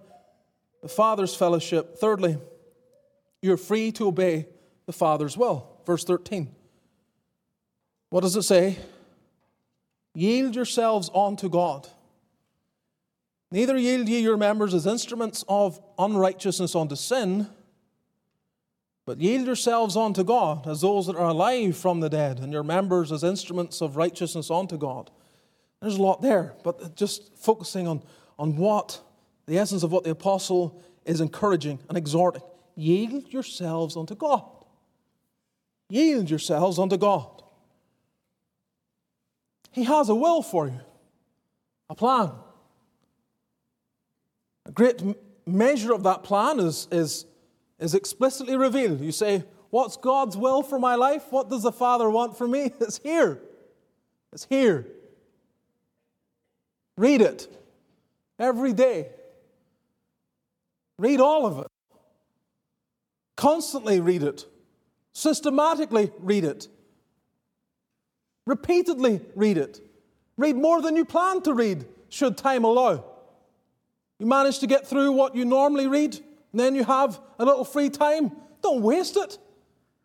the 0.81 0.87
Father's 0.87 1.35
fellowship. 1.35 1.97
Thirdly, 1.97 2.37
you're 3.45 3.57
free 3.57 3.91
to 3.93 4.07
obey 4.07 4.47
the 4.85 4.93
Father's 4.93 5.37
will. 5.37 5.67
Verse 5.85 6.03
13. 6.03 6.53
What 8.09 8.21
does 8.21 8.35
it 8.35 8.43
say? 8.43 8.77
Yield 10.13 10.55
yourselves 10.55 11.09
unto 11.13 11.49
God. 11.49 11.87
Neither 13.51 13.77
yield 13.77 14.09
ye 14.09 14.19
your 14.19 14.37
members 14.37 14.73
as 14.73 14.87
instruments 14.87 15.43
of 15.47 15.79
unrighteousness 15.99 16.75
unto 16.75 16.95
sin, 16.95 17.47
but 19.05 19.19
yield 19.19 19.45
yourselves 19.45 19.95
unto 19.95 20.23
God 20.23 20.67
as 20.67 20.81
those 20.81 21.07
that 21.07 21.15
are 21.15 21.29
alive 21.29 21.77
from 21.77 21.99
the 21.99 22.09
dead, 22.09 22.39
and 22.39 22.51
your 22.51 22.63
members 22.63 23.11
as 23.11 23.23
instruments 23.23 23.81
of 23.81 23.97
righteousness 23.97 24.49
unto 24.49 24.77
God. 24.77 25.11
There's 25.81 25.97
a 25.97 26.01
lot 26.01 26.21
there, 26.21 26.53
but 26.63 26.95
just 26.95 27.37
focusing 27.37 27.87
on, 27.87 28.01
on 28.39 28.55
what 28.55 28.99
the 29.45 29.57
essence 29.59 29.83
of 29.83 29.91
what 29.91 30.03
the 30.03 30.11
apostle 30.11 30.81
is 31.05 31.21
encouraging 31.21 31.79
and 31.87 31.97
exhorting. 31.97 32.41
Yield 32.75 33.31
yourselves 33.31 33.95
unto 33.95 34.15
God. 34.15 34.43
Yield 35.89 36.29
yourselves 36.29 36.79
unto 36.79 36.97
God. 36.97 37.43
He 39.71 39.83
has 39.83 40.09
a 40.09 40.15
will 40.15 40.41
for 40.41 40.67
you, 40.67 40.79
a 41.89 41.95
plan. 41.95 42.31
A 44.65 44.71
great 44.71 45.01
measure 45.45 45.93
of 45.93 46.03
that 46.03 46.23
plan 46.23 46.59
is, 46.59 46.87
is, 46.91 47.25
is 47.79 47.93
explicitly 47.93 48.57
revealed. 48.57 49.01
You 49.01 49.11
say, 49.11 49.43
What's 49.69 49.97
God's 49.97 50.37
will 50.37 50.63
for 50.63 50.79
my 50.79 50.95
life? 50.95 51.23
What 51.31 51.49
does 51.49 51.63
the 51.63 51.71
Father 51.73 52.09
want 52.09 52.37
for 52.37 52.47
me? 52.47 52.71
It's 52.79 52.97
here. 52.97 53.41
It's 54.31 54.45
here. 54.45 54.87
Read 56.97 57.21
it 57.21 57.53
every 58.39 58.71
day. 58.71 59.09
Read 60.97 61.19
all 61.19 61.45
of 61.45 61.59
it. 61.59 61.67
Constantly 63.35 63.99
read 63.99 64.23
it. 64.23 64.45
Systematically 65.13 66.11
read 66.19 66.43
it. 66.43 66.67
Repeatedly 68.45 69.21
read 69.35 69.57
it. 69.57 69.81
Read 70.37 70.55
more 70.55 70.81
than 70.81 70.95
you 70.95 71.05
plan 71.05 71.41
to 71.43 71.53
read, 71.53 71.85
should 72.09 72.37
time 72.37 72.63
allow. 72.63 73.03
You 74.19 74.25
manage 74.25 74.59
to 74.59 74.67
get 74.67 74.87
through 74.87 75.11
what 75.13 75.35
you 75.35 75.45
normally 75.45 75.87
read, 75.87 76.15
and 76.15 76.59
then 76.59 76.75
you 76.75 76.83
have 76.83 77.19
a 77.39 77.45
little 77.45 77.65
free 77.65 77.89
time. 77.89 78.31
Don't 78.61 78.81
waste 78.81 79.17
it. 79.17 79.37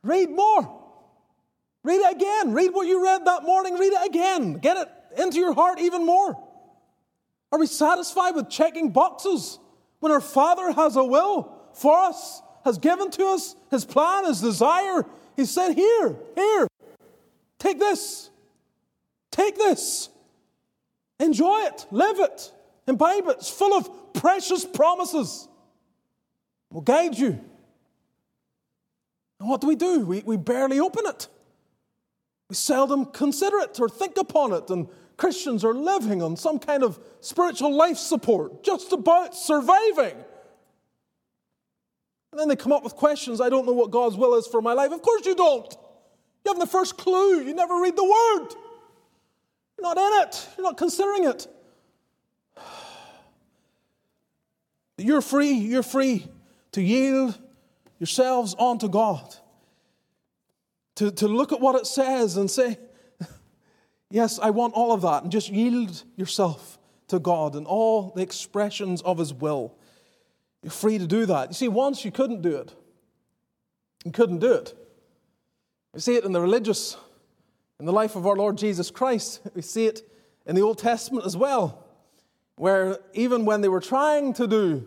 Read 0.03 0.31
more. 0.31 0.79
Read 1.83 2.01
it 2.01 2.17
again. 2.17 2.53
Read 2.53 2.73
what 2.73 2.87
you 2.87 3.03
read 3.03 3.25
that 3.25 3.45
morning. 3.45 3.75
Read 3.75 3.93
it 3.93 4.07
again. 4.07 4.55
Get 4.55 4.77
it 4.77 4.89
into 5.21 5.39
your 5.39 5.55
heart 5.55 5.81
even 5.81 6.05
more. 6.05 6.37
Are 7.53 7.59
we 7.59 7.67
satisfied 7.67 8.35
with 8.35 8.49
checking 8.49 8.91
boxes 8.91 9.59
when 10.01 10.13
our 10.13 10.21
Father 10.21 10.73
has 10.73 10.97
a 10.97 11.05
will 11.05 11.53
for 11.75 11.99
us, 11.99 12.43
has 12.65 12.79
given 12.79 13.11
to 13.13 13.27
us 13.27 13.57
his 13.71 13.85
plan, 13.85 14.25
his 14.27 14.41
desire? 14.41 15.05
He 15.37 15.45
said, 15.45 15.75
Here, 15.75 16.17
here, 16.35 16.69
take 17.59 17.79
this. 17.79 18.31
Take 19.31 19.57
this. 19.57 20.09
Enjoy 21.19 21.61
it. 21.63 21.87
Live 21.91 22.19
it. 22.19 22.53
Imbibe 22.87 23.29
it. 23.29 23.37
It's 23.39 23.51
full 23.51 23.77
of 23.77 24.13
precious 24.13 24.65
promises. 24.65 25.49
We'll 26.71 26.83
guide 26.83 27.17
you. 27.17 27.39
And 29.39 29.49
what 29.49 29.61
do 29.61 29.67
we 29.67 29.77
do? 29.77 30.05
We, 30.05 30.23
we 30.25 30.37
barely 30.37 30.81
open 30.81 31.07
it. 31.07 31.29
We 32.49 32.57
seldom 32.57 33.07
consider 33.07 33.59
it 33.59 33.79
or 33.81 33.89
think 33.89 34.17
upon 34.19 34.53
it. 34.53 34.69
And 34.71 34.89
Christians 35.17 35.65
are 35.65 35.75
living 35.75 36.23
on 36.23 36.37
some 36.37 36.59
kind 36.59 36.83
of 36.83 36.99
spiritual 37.21 37.75
life 37.75 37.97
support, 37.97 38.65
just 38.65 38.93
about 38.93 39.35
surviving. 39.35 40.17
And 42.33 42.41
then 42.41 42.49
they 42.49 42.57
come 42.57 42.73
up 42.73 42.85
with 42.85 42.95
questions 42.95 43.41
I 43.41 43.49
don't 43.49 43.67
know 43.67 43.73
what 43.73 43.91
God's 43.91 44.17
will 44.17 44.35
is 44.35 44.47
for 44.47 44.63
my 44.63 44.73
life. 44.73 44.93
Of 44.93 45.03
course 45.03 45.27
you 45.27 45.35
don't. 45.35 45.73
You 46.45 46.51
haven't 46.51 46.61
the 46.61 46.67
first 46.67 46.97
clue. 46.97 47.41
You 47.43 47.55
never 47.55 47.81
read 47.81 47.97
the 47.97 48.05
word. 48.05 48.49
You're 49.77 49.95
not 49.95 49.99
in 49.99 50.23
it, 50.23 50.49
you're 50.57 50.67
not 50.67 50.77
considering 50.77 51.25
it. 51.25 51.47
You're 54.99 55.23
free, 55.23 55.53
you're 55.53 55.83
free 55.83 56.27
to 56.73 56.83
yield 56.83 57.39
yourselves 57.99 58.55
unto 58.59 58.87
God. 58.87 59.35
To, 60.97 61.11
to 61.11 61.27
look 61.27 61.53
at 61.53 61.61
what 61.61 61.75
it 61.77 61.87
says 61.87 62.37
and 62.37 62.51
say, 62.51 62.79
Yes, 64.11 64.39
I 64.39 64.51
want 64.51 64.75
all 64.75 64.93
of 64.93 65.01
that, 65.01 65.23
and 65.23 65.33
just 65.33 65.49
yield 65.49 66.03
yourself 66.17 66.79
to 67.09 67.19
God 67.19 67.55
and 67.55 67.67
all 67.67 68.13
the 68.15 68.21
expressions 68.21 69.01
of 69.01 69.17
His 69.17 69.33
will. 69.33 69.75
You're 70.63 70.71
free 70.71 70.99
to 70.99 71.07
do 71.07 71.27
that. 71.27 71.49
You 71.49 71.55
see, 71.55 71.69
once 71.69 72.05
you 72.05 72.11
couldn't 72.11 72.43
do 72.43 72.57
it. 72.57 72.75
You 74.05 74.13
couldn't 74.13 74.39
do 74.39 74.53
it. 74.53 74.75
You 75.95 76.01
see 76.01 76.17
it 76.17 76.25
in 76.25 76.33
the 76.33 76.41
religious 76.41 76.97
in 77.79 77.87
the 77.87 77.93
life 77.93 78.15
of 78.15 78.27
our 78.27 78.37
Lord 78.37 78.59
Jesus 78.59 78.91
Christ. 78.91 79.41
We 79.55 79.63
see 79.63 79.87
it 79.87 80.03
in 80.47 80.55
the 80.55 80.61
Old 80.61 80.79
Testament 80.79 81.25
as 81.25 81.37
well, 81.37 81.87
where 82.57 82.99
even 83.15 83.47
when 83.47 83.63
they 83.63 83.69
were 83.69 83.81
trying 83.81 84.35
to 84.35 84.47
do 84.47 84.87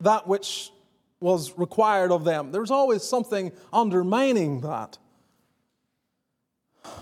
that 0.00 0.26
which 0.26 0.70
was 1.20 1.56
required 1.58 2.12
of 2.12 2.24
them, 2.24 2.52
there's 2.52 2.70
always 2.70 3.02
something 3.02 3.52
undermining 3.72 4.60
that. 4.60 4.98
It's 6.84 6.94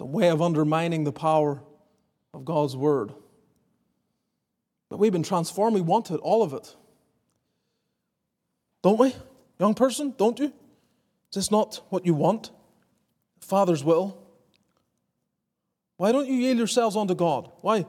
a 0.00 0.06
way 0.06 0.28
of 0.28 0.40
undermining 0.40 1.04
the 1.04 1.12
power 1.12 1.62
of 2.34 2.44
God's 2.44 2.76
Word. 2.76 3.12
But 4.88 4.98
we've 4.98 5.12
been 5.12 5.22
transformed. 5.22 5.74
We 5.74 5.80
want 5.80 6.10
it, 6.10 6.20
all 6.20 6.42
of 6.42 6.52
it. 6.52 6.74
Don't 8.82 8.98
we? 8.98 9.14
Young 9.58 9.74
person, 9.74 10.14
don't 10.16 10.38
you? 10.38 10.46
Is 10.46 11.34
this 11.34 11.50
not 11.50 11.84
what 11.90 12.06
you 12.06 12.14
want? 12.14 12.50
Father's 13.40 13.84
will. 13.84 14.16
Why 15.96 16.12
don't 16.12 16.28
you 16.28 16.34
yield 16.34 16.58
yourselves 16.58 16.96
unto 16.96 17.14
God? 17.14 17.50
Why? 17.60 17.86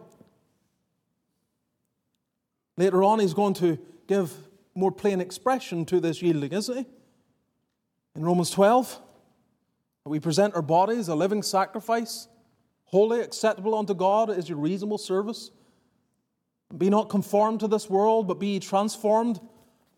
Later 2.75 3.03
on, 3.03 3.19
he's 3.19 3.33
going 3.33 3.53
to 3.55 3.77
give 4.07 4.33
more 4.73 4.91
plain 4.91 5.21
expression 5.21 5.85
to 5.85 5.99
this 5.99 6.21
yielding, 6.21 6.51
isn't 6.51 6.77
he? 6.77 6.85
In 8.15 8.23
Romans 8.23 8.49
12, 8.51 8.99
we 10.05 10.19
present 10.19 10.55
our 10.55 10.61
bodies 10.61 11.07
a 11.07 11.15
living 11.15 11.43
sacrifice, 11.43 12.27
holy, 12.89 13.21
acceptable 13.21 13.75
unto 13.75 13.93
God 13.93 14.29
is 14.29 14.49
your 14.49 14.57
reasonable 14.57 14.97
service. 14.97 15.51
Be 16.75 16.89
not 16.89 17.09
conformed 17.09 17.61
to 17.61 17.67
this 17.67 17.89
world, 17.89 18.27
but 18.27 18.39
be 18.39 18.59
transformed 18.59 19.39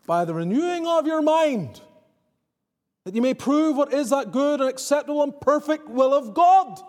by 0.06 0.26
the 0.26 0.34
renewing 0.34 0.88
of 0.88 1.06
your 1.06 1.22
mind, 1.22 1.82
that 3.06 3.16
you 3.16 3.22
may 3.22 3.34
prove 3.34 3.78
what 3.78 3.94
is 3.94 4.10
that 4.10 4.32
good 4.32 4.60
and 4.60 4.70
acceptable 4.70 5.24
and 5.24 5.40
perfect 5.40 5.88
will 5.88 6.14
of 6.14 6.34
God. 6.34 6.80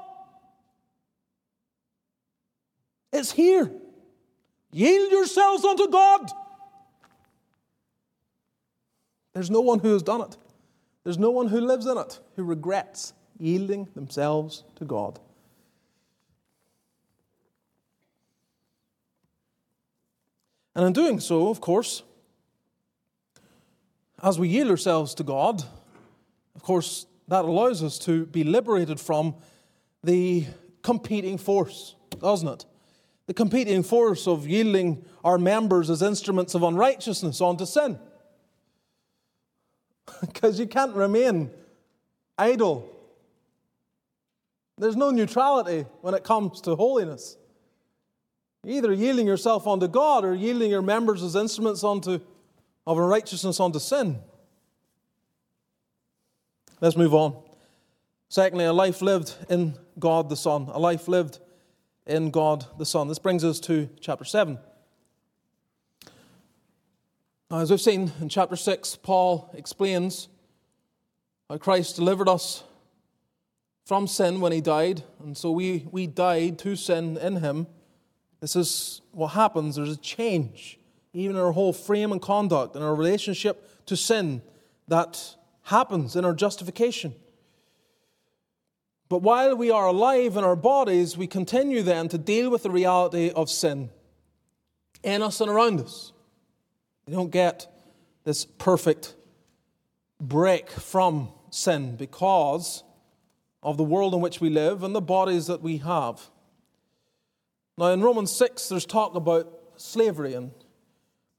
It's 3.12 3.32
here. 3.32 3.70
Yield 4.72 5.12
yourselves 5.12 5.64
unto 5.64 5.88
God. 5.88 6.30
There's 9.34 9.50
no 9.50 9.60
one 9.60 9.78
who 9.78 9.92
has 9.92 10.02
done 10.02 10.22
it. 10.22 10.36
There's 11.04 11.18
no 11.18 11.30
one 11.30 11.48
who 11.48 11.60
lives 11.60 11.86
in 11.86 11.98
it 11.98 12.20
who 12.36 12.44
regrets 12.44 13.12
yielding 13.38 13.88
themselves 13.94 14.64
to 14.76 14.84
God. 14.84 15.18
And 20.74 20.86
in 20.86 20.92
doing 20.92 21.20
so, 21.20 21.48
of 21.48 21.60
course, 21.60 22.02
as 24.22 24.38
we 24.38 24.48
yield 24.48 24.70
ourselves 24.70 25.14
to 25.14 25.22
God, 25.24 25.62
of 26.54 26.62
course, 26.62 27.06
that 27.28 27.44
allows 27.44 27.82
us 27.82 27.98
to 28.00 28.26
be 28.26 28.44
liberated 28.44 29.00
from 29.00 29.34
the 30.04 30.46
competing 30.82 31.38
force, 31.38 31.96
doesn't 32.20 32.48
it? 32.48 32.66
The 33.26 33.34
competing 33.34 33.82
force 33.82 34.26
of 34.26 34.46
yielding 34.46 35.04
our 35.24 35.38
members 35.38 35.90
as 35.90 36.02
instruments 36.02 36.54
of 36.54 36.62
unrighteousness 36.62 37.40
unto 37.40 37.66
sin. 37.66 37.98
Because 40.20 40.58
you 40.58 40.66
can't 40.66 40.94
remain 40.94 41.50
idle. 42.36 42.88
There's 44.78 44.96
no 44.96 45.10
neutrality 45.10 45.86
when 46.00 46.14
it 46.14 46.24
comes 46.24 46.60
to 46.62 46.76
holiness. 46.76 47.36
Either 48.66 48.92
yielding 48.92 49.26
yourself 49.26 49.66
unto 49.66 49.88
God 49.88 50.24
or 50.24 50.34
yielding 50.34 50.70
your 50.70 50.82
members 50.82 51.22
as 51.22 51.34
instruments 51.34 51.82
unto, 51.82 52.20
of 52.86 52.98
unrighteousness 52.98 53.58
unto 53.58 53.78
sin. 53.78 54.18
Let's 56.80 56.96
move 56.96 57.14
on. 57.14 57.42
Secondly, 58.28 58.64
a 58.64 58.72
life 58.72 59.02
lived 59.02 59.34
in 59.48 59.74
God 59.98 60.28
the 60.28 60.36
Son. 60.36 60.68
A 60.72 60.78
life 60.78 61.06
lived 61.06 61.38
in 62.06 62.30
God 62.30 62.66
the 62.78 62.86
Son. 62.86 63.08
This 63.08 63.18
brings 63.18 63.44
us 63.44 63.60
to 63.60 63.88
chapter 64.00 64.24
7. 64.24 64.58
Now, 67.50 67.58
as 67.58 67.70
we've 67.70 67.80
seen 67.80 68.12
in 68.20 68.28
chapter 68.28 68.56
6, 68.56 68.96
Paul 69.02 69.50
explains 69.54 70.28
how 71.50 71.58
Christ 71.58 71.96
delivered 71.96 72.28
us 72.28 72.64
from 73.84 74.06
sin 74.06 74.40
when 74.40 74.52
he 74.52 74.60
died, 74.60 75.02
and 75.22 75.36
so 75.36 75.50
we, 75.50 75.86
we 75.90 76.06
died 76.06 76.58
to 76.60 76.76
sin 76.76 77.18
in 77.18 77.36
him. 77.36 77.66
This 78.42 78.56
is 78.56 79.02
what 79.12 79.28
happens. 79.28 79.76
There's 79.76 79.92
a 79.92 79.96
change, 79.96 80.76
even 81.14 81.36
in 81.36 81.42
our 81.42 81.52
whole 81.52 81.72
frame 81.72 82.10
and 82.10 82.20
conduct, 82.20 82.74
and 82.74 82.84
our 82.84 82.94
relationship 82.94 83.86
to 83.86 83.96
sin, 83.96 84.42
that 84.88 85.36
happens 85.62 86.16
in 86.16 86.24
our 86.24 86.34
justification. 86.34 87.14
But 89.08 89.22
while 89.22 89.54
we 89.54 89.70
are 89.70 89.86
alive 89.86 90.36
in 90.36 90.42
our 90.42 90.56
bodies, 90.56 91.16
we 91.16 91.28
continue 91.28 91.82
then 91.82 92.08
to 92.08 92.18
deal 92.18 92.50
with 92.50 92.64
the 92.64 92.70
reality 92.70 93.30
of 93.30 93.48
sin 93.48 93.90
in 95.04 95.22
us 95.22 95.40
and 95.40 95.48
around 95.48 95.80
us. 95.80 96.12
You 97.06 97.14
don't 97.14 97.30
get 97.30 97.72
this 98.24 98.44
perfect 98.44 99.14
break 100.20 100.68
from 100.68 101.28
sin 101.50 101.94
because 101.94 102.82
of 103.62 103.76
the 103.76 103.84
world 103.84 104.14
in 104.14 104.20
which 104.20 104.40
we 104.40 104.50
live 104.50 104.82
and 104.82 104.96
the 104.96 105.00
bodies 105.00 105.46
that 105.46 105.62
we 105.62 105.76
have. 105.78 106.31
Now, 107.78 107.86
in 107.86 108.02
Romans 108.02 108.30
6, 108.32 108.68
there's 108.68 108.84
talk 108.84 109.14
about 109.14 109.50
slavery, 109.76 110.34
and 110.34 110.52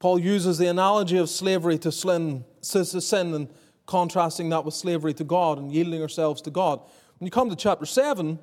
Paul 0.00 0.18
uses 0.18 0.58
the 0.58 0.66
analogy 0.66 1.16
of 1.16 1.30
slavery 1.30 1.78
to 1.78 1.92
sin, 1.92 2.44
and 2.74 3.48
contrasting 3.86 4.48
that 4.48 4.64
with 4.64 4.74
slavery 4.74 5.14
to 5.14 5.24
God 5.24 5.58
and 5.58 5.72
yielding 5.72 6.02
ourselves 6.02 6.42
to 6.42 6.50
God. 6.50 6.80
When 7.18 7.26
you 7.26 7.30
come 7.30 7.50
to 7.50 7.56
chapter 7.56 7.86
7, 7.86 8.38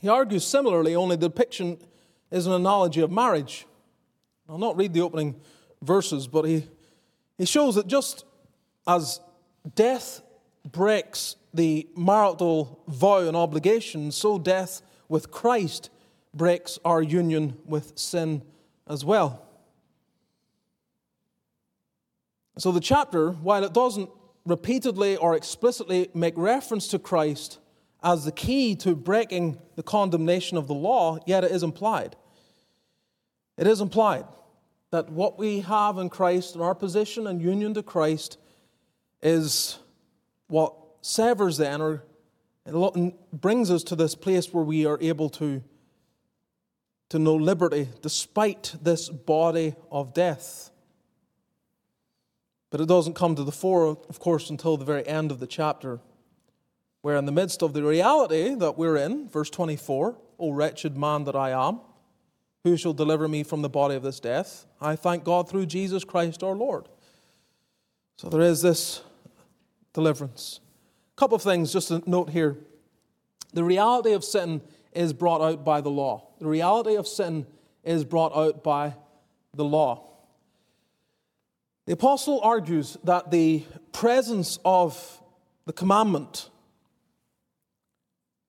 he 0.00 0.08
argues 0.08 0.44
similarly, 0.44 0.96
only 0.96 1.16
the 1.16 1.28
depiction 1.28 1.78
is 2.30 2.46
an 2.46 2.52
analogy 2.52 3.00
of 3.00 3.10
marriage. 3.10 3.66
I'll 4.48 4.58
not 4.58 4.76
read 4.76 4.92
the 4.92 5.02
opening 5.02 5.36
verses, 5.82 6.26
but 6.26 6.44
he, 6.44 6.66
he 7.38 7.44
shows 7.44 7.76
that 7.76 7.86
just 7.86 8.24
as 8.86 9.20
death 9.74 10.20
breaks 10.64 11.36
the 11.54 11.88
marital 11.96 12.82
vow 12.88 13.18
and 13.18 13.36
obligation, 13.36 14.10
so 14.10 14.38
death 14.38 14.82
with 15.08 15.30
Christ 15.30 15.90
breaks 16.34 16.78
our 16.84 17.02
union 17.02 17.56
with 17.64 17.98
sin 17.98 18.42
as 18.86 19.04
well. 19.04 19.42
So 22.58 22.72
the 22.72 22.80
chapter, 22.80 23.30
while 23.30 23.64
it 23.64 23.72
doesn't 23.72 24.10
repeatedly 24.44 25.16
or 25.16 25.34
explicitly 25.34 26.08
make 26.14 26.34
reference 26.36 26.88
to 26.88 26.98
Christ 26.98 27.58
as 28.02 28.24
the 28.24 28.32
key 28.32 28.76
to 28.76 28.94
breaking 28.94 29.58
the 29.74 29.82
condemnation 29.82 30.56
of 30.56 30.66
the 30.68 30.74
law, 30.74 31.18
yet 31.26 31.44
it 31.44 31.50
is 31.50 31.62
implied. 31.62 32.16
It 33.56 33.66
is 33.66 33.80
implied 33.80 34.24
that 34.90 35.10
what 35.10 35.38
we 35.38 35.60
have 35.60 35.98
in 35.98 36.08
Christ 36.08 36.54
and 36.54 36.62
our 36.62 36.74
position 36.74 37.26
and 37.26 37.42
union 37.42 37.74
to 37.74 37.82
Christ 37.82 38.38
is 39.22 39.78
what 40.46 40.74
severs 41.00 41.56
then 41.56 41.82
or 41.82 42.04
brings 42.72 43.70
us 43.70 43.82
to 43.84 43.96
this 43.96 44.14
place 44.14 44.52
where 44.52 44.64
we 44.64 44.86
are 44.86 44.98
able 45.00 45.30
to, 45.30 45.62
to 47.10 47.18
know 47.18 47.34
liberty 47.34 47.88
despite 48.02 48.74
this 48.82 49.08
body 49.08 49.74
of 49.90 50.12
death. 50.14 50.70
But 52.70 52.80
it 52.80 52.88
doesn't 52.88 53.14
come 53.14 53.36
to 53.36 53.44
the 53.44 53.52
fore, 53.52 53.86
of 54.08 54.18
course, 54.18 54.50
until 54.50 54.76
the 54.76 54.84
very 54.84 55.06
end 55.06 55.30
of 55.30 55.38
the 55.38 55.46
chapter, 55.46 56.00
where 57.02 57.16
in 57.16 57.24
the 57.24 57.32
midst 57.32 57.62
of 57.62 57.72
the 57.72 57.84
reality 57.84 58.54
that 58.54 58.76
we're 58.76 58.96
in, 58.96 59.28
verse 59.28 59.50
24, 59.50 60.18
O 60.38 60.50
wretched 60.50 60.96
man 60.96 61.24
that 61.24 61.36
I 61.36 61.50
am, 61.50 61.80
who 62.64 62.76
shall 62.76 62.92
deliver 62.92 63.28
me 63.28 63.44
from 63.44 63.62
the 63.62 63.68
body 63.68 63.94
of 63.94 64.02
this 64.02 64.18
death? 64.18 64.66
I 64.80 64.96
thank 64.96 65.22
God 65.22 65.48
through 65.48 65.66
Jesus 65.66 66.02
Christ 66.02 66.42
our 66.42 66.56
Lord. 66.56 66.88
So 68.16 68.28
there 68.28 68.40
is 68.40 68.60
this 68.60 69.02
deliverance. 69.92 70.60
Couple 71.16 71.36
of 71.36 71.42
things 71.42 71.72
just 71.72 71.88
to 71.88 72.02
note 72.06 72.30
here. 72.30 72.58
The 73.54 73.64
reality 73.64 74.12
of 74.12 74.22
sin 74.22 74.60
is 74.92 75.12
brought 75.12 75.40
out 75.40 75.64
by 75.64 75.80
the 75.80 75.90
law. 75.90 76.28
The 76.38 76.46
reality 76.46 76.94
of 76.96 77.08
sin 77.08 77.46
is 77.84 78.04
brought 78.04 78.36
out 78.36 78.62
by 78.62 78.94
the 79.54 79.64
law. 79.64 80.06
The 81.86 81.94
apostle 81.94 82.40
argues 82.42 82.98
that 83.04 83.30
the 83.30 83.64
presence 83.92 84.58
of 84.64 85.22
the 85.64 85.72
commandment, 85.72 86.50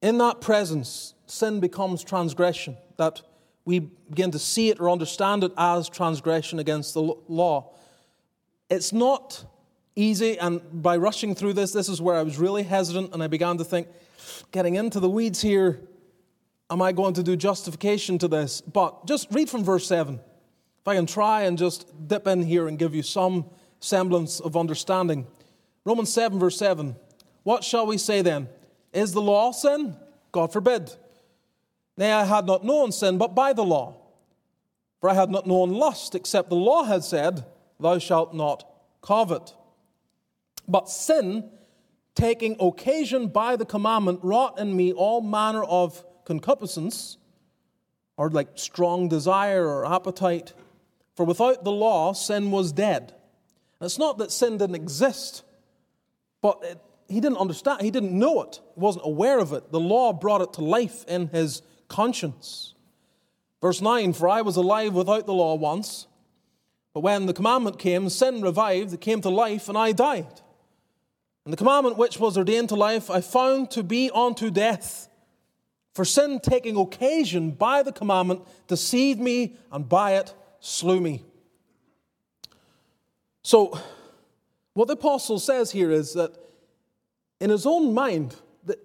in 0.01 0.17
that 0.17 0.41
presence, 0.41 1.13
sin 1.25 1.59
becomes 1.59 2.03
transgression, 2.03 2.77
that 2.97 3.21
we 3.63 3.79
begin 3.79 4.31
to 4.31 4.39
see 4.39 4.69
it 4.69 4.79
or 4.79 4.89
understand 4.89 5.43
it 5.43 5.51
as 5.57 5.87
transgression 5.87 6.59
against 6.59 6.93
the 6.93 7.01
law. 7.27 7.73
It's 8.69 8.91
not 8.91 9.45
easy, 9.97 10.39
and 10.39 10.61
by 10.71 10.95
rushing 10.95 11.35
through 11.35 11.53
this, 11.53 11.73
this 11.73 11.89
is 11.89 12.01
where 12.01 12.15
I 12.15 12.23
was 12.23 12.37
really 12.37 12.63
hesitant, 12.63 13.13
and 13.13 13.21
I 13.21 13.27
began 13.27 13.57
to 13.57 13.63
think, 13.63 13.87
getting 14.51 14.75
into 14.75 14.99
the 14.99 15.09
weeds 15.09 15.41
here, 15.41 15.81
am 16.69 16.81
I 16.81 16.91
going 16.91 17.15
to 17.15 17.23
do 17.23 17.35
justification 17.35 18.17
to 18.19 18.27
this? 18.27 18.61
But 18.61 19.05
just 19.05 19.27
read 19.31 19.49
from 19.49 19.63
verse 19.63 19.87
7. 19.87 20.15
If 20.15 20.87
I 20.87 20.95
can 20.95 21.05
try 21.05 21.41
and 21.43 21.57
just 21.57 22.07
dip 22.07 22.27
in 22.27 22.43
here 22.43 22.67
and 22.67 22.79
give 22.79 22.95
you 22.95 23.03
some 23.03 23.45
semblance 23.79 24.39
of 24.39 24.55
understanding. 24.55 25.27
Romans 25.83 26.13
7, 26.13 26.39
verse 26.39 26.57
7. 26.57 26.95
What 27.43 27.63
shall 27.63 27.85
we 27.85 27.97
say 27.97 28.21
then? 28.21 28.49
Is 28.93 29.13
the 29.13 29.21
law 29.21 29.51
sin? 29.51 29.95
God 30.31 30.53
forbid. 30.53 30.93
Nay, 31.97 32.11
I 32.11 32.25
had 32.25 32.45
not 32.45 32.63
known 32.63 32.91
sin 32.91 33.17
but 33.17 33.35
by 33.35 33.53
the 33.53 33.63
law. 33.63 33.95
For 34.99 35.09
I 35.09 35.13
had 35.13 35.29
not 35.29 35.45
known 35.45 35.71
lust, 35.71 36.15
except 36.15 36.49
the 36.49 36.55
law 36.55 36.83
had 36.83 37.03
said, 37.03 37.45
Thou 37.79 37.99
shalt 37.99 38.33
not 38.33 38.67
covet. 39.01 39.53
But 40.67 40.89
sin, 40.89 41.49
taking 42.15 42.57
occasion 42.59 43.27
by 43.27 43.55
the 43.55 43.65
commandment, 43.65 44.19
wrought 44.23 44.59
in 44.59 44.75
me 44.75 44.91
all 44.91 45.21
manner 45.21 45.63
of 45.63 46.03
concupiscence, 46.25 47.17
or 48.17 48.29
like 48.29 48.49
strong 48.55 49.07
desire 49.07 49.65
or 49.65 49.85
appetite. 49.85 50.53
For 51.15 51.25
without 51.25 51.63
the 51.63 51.71
law, 51.71 52.13
sin 52.13 52.51
was 52.51 52.71
dead. 52.71 53.13
And 53.79 53.85
it's 53.85 53.99
not 53.99 54.17
that 54.17 54.31
sin 54.31 54.57
didn't 54.57 54.75
exist, 54.75 55.43
but 56.41 56.59
it, 56.63 56.79
he 57.07 57.21
didn't 57.21 57.37
understand, 57.37 57.81
he 57.81 57.91
didn't 57.91 58.17
know 58.17 58.41
it, 58.41 58.59
he 58.73 58.79
wasn't 58.79 59.05
aware 59.05 59.39
of 59.39 59.53
it. 59.53 59.71
The 59.71 59.79
law 59.79 60.13
brought 60.13 60.41
it 60.41 60.53
to 60.53 60.61
life 60.61 61.05
in 61.07 61.27
his 61.27 61.61
conscience. 61.87 62.73
Verse 63.61 63.81
9 63.81 64.13
For 64.13 64.27
I 64.27 64.41
was 64.41 64.57
alive 64.57 64.93
without 64.93 65.25
the 65.25 65.33
law 65.33 65.55
once, 65.55 66.07
but 66.93 67.01
when 67.01 67.27
the 67.27 67.33
commandment 67.33 67.79
came, 67.79 68.09
sin 68.09 68.41
revived, 68.41 68.93
it 68.93 69.01
came 69.01 69.21
to 69.21 69.29
life, 69.29 69.69
and 69.69 69.77
I 69.77 69.91
died. 69.91 70.41
And 71.47 71.53
the 71.53 71.57
commandment 71.57 71.97
which 71.97 72.19
was 72.19 72.37
ordained 72.37 72.67
to 72.69 72.75
life 72.75 73.09
I 73.09 73.21
found 73.21 73.71
to 73.71 73.81
be 73.81 74.11
unto 74.13 74.51
death. 74.51 75.07
For 75.93 76.03
sin 76.03 76.41
taking 76.41 76.75
occasion 76.75 77.51
by 77.51 77.83
the 77.83 77.93
commandment 77.93 78.41
deceived 78.67 79.21
me, 79.21 79.55
and 79.71 79.87
by 79.87 80.15
it 80.15 80.33
slew 80.59 80.99
me. 80.99 81.23
So, 83.43 83.79
what 84.73 84.89
the 84.89 84.95
apostle 84.95 85.39
says 85.39 85.71
here 85.71 85.89
is 85.89 86.15
that 86.15 86.37
in 87.39 87.49
his 87.49 87.65
own 87.65 87.93
mind, 87.93 88.35
that 88.65 88.79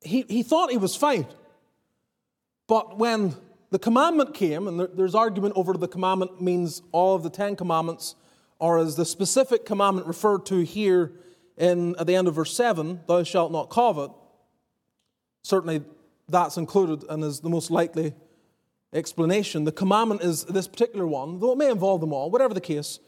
he, 0.00 0.24
he 0.26 0.42
thought 0.42 0.70
he 0.70 0.78
was 0.78 0.96
fine. 0.96 1.26
But 2.66 2.96
when 2.96 3.34
the 3.68 3.78
commandment 3.78 4.32
came, 4.32 4.68
and 4.68 4.88
there's 4.94 5.14
argument 5.14 5.52
over 5.54 5.74
the 5.74 5.86
commandment 5.86 6.40
means 6.40 6.80
all 6.92 7.14
of 7.14 7.22
the 7.22 7.28
Ten 7.28 7.56
Commandments, 7.56 8.14
or 8.58 8.78
as 8.78 8.96
the 8.96 9.04
specific 9.04 9.66
commandment 9.66 10.06
referred 10.06 10.46
to 10.46 10.60
here 10.60 11.12
in, 11.58 11.96
at 11.96 12.06
the 12.06 12.14
end 12.14 12.28
of 12.28 12.34
verse 12.34 12.54
7, 12.54 13.00
thou 13.06 13.22
shalt 13.22 13.52
not 13.52 13.68
covet. 13.68 14.10
Certainly 15.42 15.82
that's 16.28 16.56
included 16.56 17.04
and 17.08 17.24
is 17.24 17.40
the 17.40 17.50
most 17.50 17.70
likely 17.70 18.14
explanation. 18.92 19.64
The 19.64 19.72
commandment 19.72 20.22
is 20.22 20.44
this 20.44 20.68
particular 20.68 21.06
one, 21.06 21.40
though 21.40 21.52
it 21.52 21.58
may 21.58 21.70
involve 21.70 22.00
them 22.00 22.12
all, 22.12 22.30
whatever 22.30 22.54
the 22.54 22.60
case. 22.60 23.00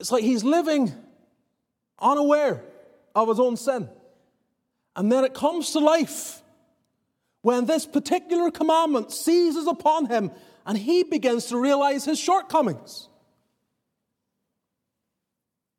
It's 0.00 0.12
like 0.12 0.24
he's 0.24 0.44
living 0.44 0.92
unaware 1.98 2.62
of 3.14 3.28
his 3.28 3.40
own 3.40 3.56
sin. 3.56 3.88
And 4.94 5.10
then 5.10 5.24
it 5.24 5.34
comes 5.34 5.72
to 5.72 5.78
life 5.78 6.42
when 7.42 7.66
this 7.66 7.86
particular 7.86 8.50
commandment 8.50 9.12
seizes 9.12 9.66
upon 9.66 10.06
him 10.06 10.30
and 10.66 10.76
he 10.76 11.04
begins 11.04 11.46
to 11.46 11.58
realize 11.58 12.04
his 12.04 12.18
shortcomings. 12.18 13.08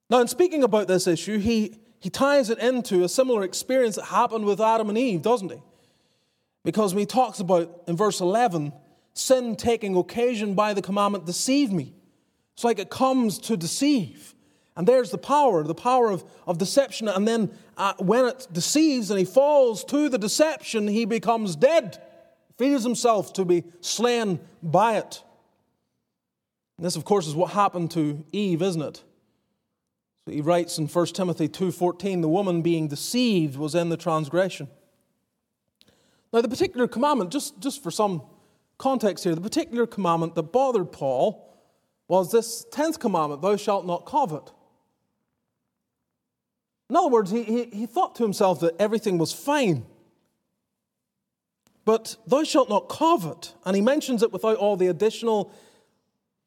Now, 0.09 0.21
in 0.21 0.27
speaking 0.27 0.63
about 0.63 0.87
this 0.87 1.07
issue, 1.07 1.37
he, 1.37 1.75
he 1.99 2.09
ties 2.09 2.49
it 2.49 2.59
into 2.59 3.03
a 3.03 3.09
similar 3.09 3.43
experience 3.43 3.95
that 3.95 4.05
happened 4.05 4.45
with 4.45 4.61
Adam 4.61 4.89
and 4.89 4.97
Eve, 4.97 5.21
doesn't 5.21 5.51
he? 5.51 5.61
Because 6.63 6.93
when 6.93 7.01
he 7.01 7.05
talks 7.05 7.39
about 7.39 7.83
in 7.87 7.97
verse 7.97 8.19
11, 8.19 8.73
sin 9.13 9.55
taking 9.55 9.95
occasion 9.97 10.53
by 10.53 10.73
the 10.73 10.81
commandment 10.81 11.25
deceived 11.25 11.73
me. 11.73 11.93
It's 12.53 12.63
like 12.63 12.79
it 12.79 12.89
comes 12.89 13.37
to 13.39 13.57
deceive. 13.57 14.33
And 14.75 14.87
there's 14.87 15.09
the 15.09 15.17
power, 15.17 15.63
the 15.63 15.75
power 15.75 16.11
of, 16.11 16.23
of 16.45 16.57
deception. 16.57 17.07
And 17.07 17.27
then 17.27 17.51
uh, 17.77 17.93
when 17.97 18.25
it 18.25 18.47
deceives 18.51 19.09
and 19.09 19.17
he 19.17 19.25
falls 19.25 19.83
to 19.85 20.07
the 20.07 20.17
deception, 20.17 20.87
he 20.87 21.05
becomes 21.05 21.55
dead, 21.55 22.01
feels 22.57 22.83
himself 22.83 23.33
to 23.33 23.45
be 23.45 23.63
slain 23.81 24.39
by 24.61 24.97
it. 24.97 25.23
And 26.77 26.85
this, 26.85 26.95
of 26.95 27.05
course, 27.05 27.27
is 27.27 27.35
what 27.35 27.51
happened 27.51 27.91
to 27.91 28.23
Eve, 28.31 28.61
isn't 28.61 28.81
it? 28.81 29.03
He 30.27 30.41
writes 30.41 30.77
in 30.77 30.87
1 30.87 31.05
Timothy 31.07 31.47
2:14, 31.47 32.21
the 32.21 32.27
woman 32.27 32.61
being 32.61 32.87
deceived 32.87 33.57
was 33.57 33.75
in 33.75 33.89
the 33.89 33.97
transgression. 33.97 34.67
Now, 36.33 36.41
the 36.41 36.49
particular 36.49 36.87
commandment, 36.87 37.31
just, 37.31 37.59
just 37.59 37.81
for 37.81 37.91
some 37.91 38.21
context 38.77 39.23
here, 39.23 39.33
the 39.33 39.41
particular 39.41 39.87
commandment 39.87 40.35
that 40.35 40.51
bothered 40.51 40.91
Paul 40.91 41.43
was 42.07 42.31
this 42.31 42.65
10th 42.71 42.99
commandment, 42.99 43.41
thou 43.41 43.55
shalt 43.55 43.85
not 43.85 44.05
covet. 44.05 44.51
In 46.89 46.95
other 46.95 47.09
words, 47.09 47.31
he, 47.31 47.43
he, 47.43 47.65
he 47.65 47.85
thought 47.85 48.15
to 48.15 48.23
himself 48.23 48.59
that 48.61 48.75
everything 48.79 49.17
was 49.17 49.33
fine. 49.33 49.85
But 51.85 52.17
thou 52.27 52.43
shalt 52.43 52.69
not 52.69 52.89
covet. 52.89 53.53
And 53.65 53.75
he 53.75 53.81
mentions 53.81 54.23
it 54.23 54.31
without 54.31 54.57
all 54.57 54.77
the 54.77 54.87
additional 54.87 55.51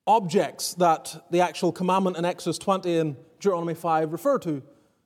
objects 0.06 0.74
that 0.74 1.26
the 1.30 1.40
actual 1.40 1.72
commandment 1.72 2.16
in 2.16 2.24
Exodus 2.24 2.58
20 2.58 2.98
and 2.98 3.16
Deuteronomy 3.40 3.74
5 3.74 4.12
refer 4.12 4.38
to. 4.40 4.62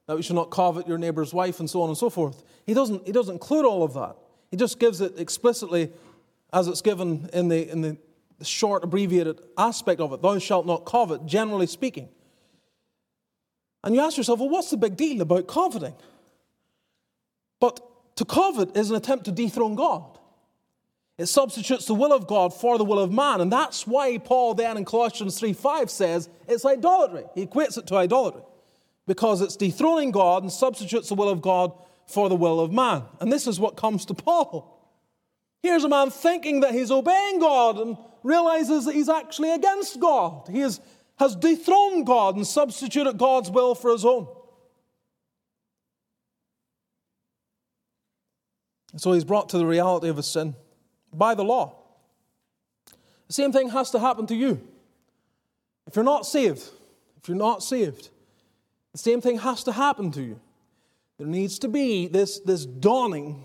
That 0.07 0.17
we 0.17 0.23
should 0.23 0.37
not 0.37 0.51
covet 0.51 0.87
your 0.87 0.99
neighbor's 0.99 1.33
wife 1.33 1.61
and 1.61 1.71
so 1.71 1.81
on 1.81 1.89
and 1.89 1.97
so 1.97 2.11
forth. 2.11 2.43
He 2.67 2.75
doesn't, 2.75 3.07
he 3.07 3.13
doesn't 3.13 3.35
include 3.35 3.65
all 3.65 3.83
of 3.83 3.95
that. 3.95 4.17
He 4.51 4.57
just 4.57 4.79
gives 4.79 5.01
it 5.01 5.19
explicitly 5.19 5.91
as 6.53 6.69
it's 6.69 6.83
given 6.83 7.31
in 7.33 7.49
the, 7.49 7.71
in 7.71 7.81
the 7.81 7.97
short, 8.43 8.85
abbreviated 8.85 9.41
aspect 9.57 10.01
of 10.01 10.13
it. 10.13 10.21
Thou 10.21 10.39
shalt 10.39 10.67
not 10.67 10.85
covet, 10.85 11.25
generally 11.25 11.67
speaking. 11.67 12.09
And 13.83 13.95
you 13.95 14.01
ask 14.01 14.17
yourself, 14.17 14.41
well, 14.41 14.49
what's 14.49 14.71
the 14.71 14.77
big 14.77 14.97
deal 14.97 15.23
about 15.23 15.47
coveting? 15.47 15.95
But 17.61 17.81
to 18.17 18.25
covet 18.25 18.77
is 18.77 18.91
an 18.91 18.97
attempt 18.97 19.25
to 19.25 19.33
dethrone 19.33 19.75
God. 19.75 20.19
It 21.17 21.27
substitutes 21.27 21.87
the 21.87 21.95
will 21.95 22.13
of 22.13 22.27
God 22.27 22.53
for 22.53 22.77
the 22.77 22.85
will 22.85 22.99
of 22.99 23.13
man. 23.13 23.41
And 23.41 23.53
that's 23.53 23.87
why 23.87 24.19
Paul 24.19 24.55
then 24.55 24.77
in 24.77 24.85
Colossians 24.85 25.39
3 25.39 25.53
5 25.53 25.91
says 25.91 26.29
it's 26.49 26.65
idolatry. 26.65 27.25
He 27.35 27.47
equates 27.47 27.79
it 27.79 27.87
to 27.89 27.97
idolatry 27.97 28.43
because 29.07 29.41
it's 29.41 29.57
dethroning 29.57 30.11
God 30.11 30.43
and 30.43 30.51
substitutes 30.51 31.09
the 31.09 31.15
will 31.15 31.29
of 31.29 31.41
God 31.41 31.73
for 32.07 32.29
the 32.29 32.35
will 32.35 32.59
of 32.59 32.73
man. 32.73 33.05
And 33.21 33.33
this 33.33 33.47
is 33.47 33.61
what 33.61 33.77
comes 33.77 34.05
to 34.07 34.15
Paul. 34.15 34.71
Here's 35.63 35.85
a 35.85 35.89
man 35.89 36.11
thinking 36.11 36.61
that 36.61 36.73
he's 36.75 36.91
obeying 36.91 37.39
God 37.39 37.79
and 37.79 37.97
realizes 38.23 38.85
that 38.87 38.95
he's 38.95 39.09
actually 39.09 39.53
against 39.53 40.01
God. 40.01 40.49
He 40.51 40.61
is, 40.61 40.81
has 41.19 41.37
dethroned 41.37 42.07
God 42.07 42.37
and 42.37 42.47
substituted 42.47 43.19
God's 43.19 43.51
will 43.51 43.75
for 43.75 43.93
his 43.93 44.05
own. 44.05 44.27
So 48.97 49.13
he's 49.13 49.25
brought 49.25 49.49
to 49.51 49.59
the 49.59 49.67
reality 49.67 50.09
of 50.09 50.17
his 50.17 50.27
sin 50.27 50.55
by 51.19 51.35
the 51.35 51.45
law. 51.45 51.77
The 53.29 53.33
same 53.33 53.53
thing 53.53 53.71
has 53.71 53.91
to 53.93 53.99
happen 53.99 54.27
to 54.27 54.35
you. 54.35 54.61
If 55.87 55.97
you're 55.97 56.05
not 56.05 56.27
saved, 56.27 56.63
if 57.21 57.29
you're 57.29 57.37
not 57.37 57.63
saved, 57.63 58.11
the 58.93 58.99
same 58.99 59.21
thing 59.21 59.39
has 59.39 59.65
to 59.65 59.73
happen 59.73 60.11
to 60.13 60.23
you. 60.23 60.41
There 61.19 61.27
needs 61.27 61.59
to 61.61 61.69
be 61.69 62.09
this, 62.09 62.41
this 62.41 62.67
dawning 62.67 63.45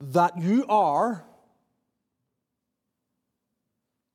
that 0.00 0.38
you 0.38 0.64
are 0.68 1.24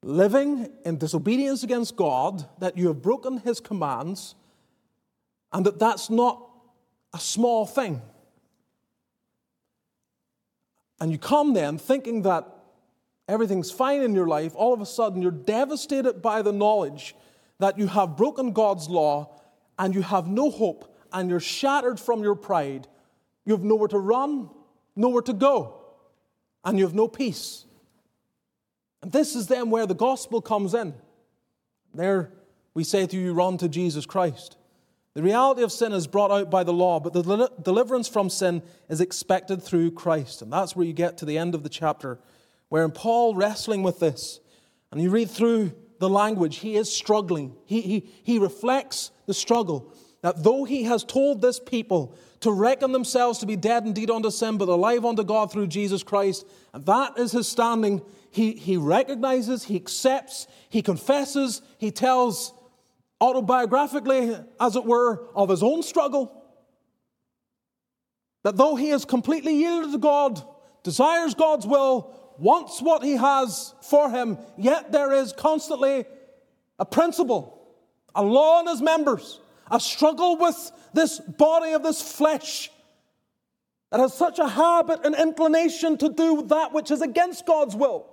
living 0.03 0.69
in 0.85 0.97
disobedience 0.97 1.63
against 1.63 1.95
God, 1.95 2.47
that 2.59 2.77
you 2.77 2.87
have 2.87 3.01
broken 3.01 3.37
his 3.37 3.59
commands, 3.59 4.35
and 5.51 5.65
that 5.65 5.79
that's 5.79 6.09
not 6.09 6.49
a 7.13 7.19
small 7.19 7.65
thing. 7.65 8.01
And 11.03 11.11
you 11.11 11.17
come 11.17 11.53
then 11.53 11.77
thinking 11.77 12.21
that 12.21 12.47
everything's 13.27 13.69
fine 13.69 14.03
in 14.03 14.15
your 14.15 14.25
life, 14.25 14.53
all 14.55 14.73
of 14.73 14.79
a 14.79 14.85
sudden 14.85 15.21
you're 15.21 15.31
devastated 15.31 16.21
by 16.21 16.41
the 16.41 16.53
knowledge 16.53 17.13
that 17.59 17.77
you 17.77 17.87
have 17.87 18.15
broken 18.15 18.53
God's 18.53 18.87
law 18.87 19.29
and 19.77 19.93
you 19.93 20.01
have 20.01 20.29
no 20.29 20.49
hope 20.49 20.95
and 21.11 21.29
you're 21.29 21.41
shattered 21.41 21.99
from 21.99 22.23
your 22.23 22.35
pride. 22.35 22.87
You 23.43 23.51
have 23.51 23.65
nowhere 23.65 23.89
to 23.89 23.99
run, 23.99 24.49
nowhere 24.95 25.23
to 25.23 25.33
go, 25.33 25.75
and 26.63 26.79
you 26.79 26.85
have 26.85 26.95
no 26.95 27.09
peace. 27.09 27.65
And 29.01 29.11
this 29.11 29.35
is 29.35 29.47
then 29.47 29.69
where 29.71 29.85
the 29.85 29.93
gospel 29.93 30.41
comes 30.41 30.73
in. 30.73 30.93
There 31.93 32.31
we 32.73 32.85
say 32.85 33.07
to 33.07 33.17
you, 33.17 33.33
run 33.33 33.57
to 33.57 33.67
Jesus 33.67 34.05
Christ. 34.05 34.55
The 35.13 35.23
reality 35.23 35.61
of 35.61 35.71
sin 35.71 35.93
is 35.93 36.07
brought 36.07 36.31
out 36.31 36.49
by 36.49 36.63
the 36.63 36.73
law, 36.73 36.99
but 36.99 37.13
the 37.13 37.51
deliverance 37.61 38.07
from 38.07 38.29
sin 38.29 38.63
is 38.89 38.99
expected 38.99 39.61
through 39.61 39.91
Christ. 39.91 40.41
And 40.41 40.51
that's 40.51 40.75
where 40.75 40.85
you 40.85 40.93
get 40.93 41.19
to 41.19 41.25
the 41.25 41.37
end 41.37 41.53
of 41.53 41.61
the 41.61 41.69
chapter, 41.69 42.19
where 42.69 42.87
Paul 42.89 43.35
wrestling 43.35 43.83
with 43.83 43.99
this, 43.99 44.39
and 44.91 45.01
you 45.01 45.11
read 45.11 45.29
through 45.29 45.73
the 45.99 46.09
language, 46.09 46.57
he 46.57 46.75
is 46.75 46.91
struggling. 46.91 47.55
He, 47.65 47.81
he, 47.81 48.09
he 48.23 48.39
reflects 48.39 49.11
the 49.27 49.33
struggle 49.33 49.93
that 50.23 50.41
though 50.41 50.63
he 50.63 50.83
has 50.83 51.03
told 51.03 51.41
this 51.41 51.59
people 51.59 52.15
to 52.39 52.51
reckon 52.51 52.91
themselves 52.91 53.39
to 53.39 53.45
be 53.45 53.55
dead 53.55 53.85
indeed 53.85 54.09
unto 54.09 54.31
sin, 54.31 54.57
but 54.57 54.67
alive 54.67 55.05
unto 55.05 55.23
God 55.23 55.51
through 55.51 55.67
Jesus 55.67 56.01
Christ, 56.01 56.45
and 56.73 56.85
that 56.85 57.17
is 57.19 57.33
his 57.33 57.47
standing, 57.47 58.01
he, 58.31 58.53
he 58.53 58.77
recognizes, 58.77 59.65
he 59.65 59.75
accepts, 59.75 60.47
he 60.69 60.81
confesses, 60.81 61.61
he 61.77 61.91
tells 61.91 62.53
autobiographically, 63.23 64.45
as 64.59 64.75
it 64.75 64.85
were, 64.85 65.27
of 65.35 65.49
his 65.49 65.63
own 65.63 65.81
struggle. 65.83 66.31
That 68.43 68.57
though 68.57 68.75
he 68.75 68.89
is 68.89 69.05
completely 69.05 69.55
yielded 69.55 69.93
to 69.93 69.97
God, 69.97 70.43
desires 70.83 71.33
God's 71.33 71.65
will, 71.65 72.13
wants 72.37 72.81
what 72.81 73.03
he 73.03 73.13
has 73.13 73.73
for 73.81 74.09
him, 74.09 74.37
yet 74.57 74.91
there 74.91 75.13
is 75.13 75.31
constantly 75.31 76.05
a 76.79 76.85
principle, 76.85 77.65
a 78.13 78.23
law 78.23 78.59
in 78.59 78.67
his 78.67 78.81
members 78.81 79.39
a 79.71 79.79
struggle 79.79 80.37
with 80.37 80.71
this 80.93 81.19
body 81.19 81.71
of 81.71 81.83
this 81.83 82.01
flesh 82.01 82.69
that 83.91 83.99
has 83.99 84.13
such 84.13 84.39
a 84.39 84.47
habit 84.47 84.99
and 85.03 85.15
inclination 85.15 85.97
to 85.97 86.09
do 86.09 86.43
that 86.43 86.73
which 86.73 86.91
is 86.91 87.01
against 87.01 87.45
God's 87.45 87.75
will. 87.75 88.12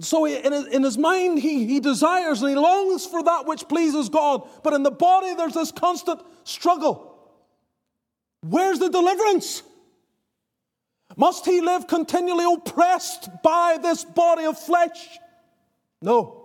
So 0.00 0.26
in, 0.26 0.52
his, 0.52 0.66
in 0.66 0.82
his 0.82 0.98
mind, 0.98 1.38
he, 1.38 1.66
he 1.66 1.80
desires 1.80 2.42
and 2.42 2.50
he 2.50 2.56
longs 2.56 3.06
for 3.06 3.22
that 3.22 3.46
which 3.46 3.66
pleases 3.68 4.08
God. 4.08 4.46
But 4.62 4.74
in 4.74 4.82
the 4.82 4.90
body, 4.90 5.34
there's 5.34 5.54
this 5.54 5.72
constant 5.72 6.20
struggle. 6.44 7.16
Where's 8.42 8.78
the 8.78 8.90
deliverance? 8.90 9.62
Must 11.16 11.46
he 11.46 11.60
live 11.60 11.86
continually 11.86 12.44
oppressed 12.44 13.30
by 13.42 13.78
this 13.82 14.04
body 14.04 14.44
of 14.44 14.58
flesh? 14.58 15.18
No. 16.02 16.42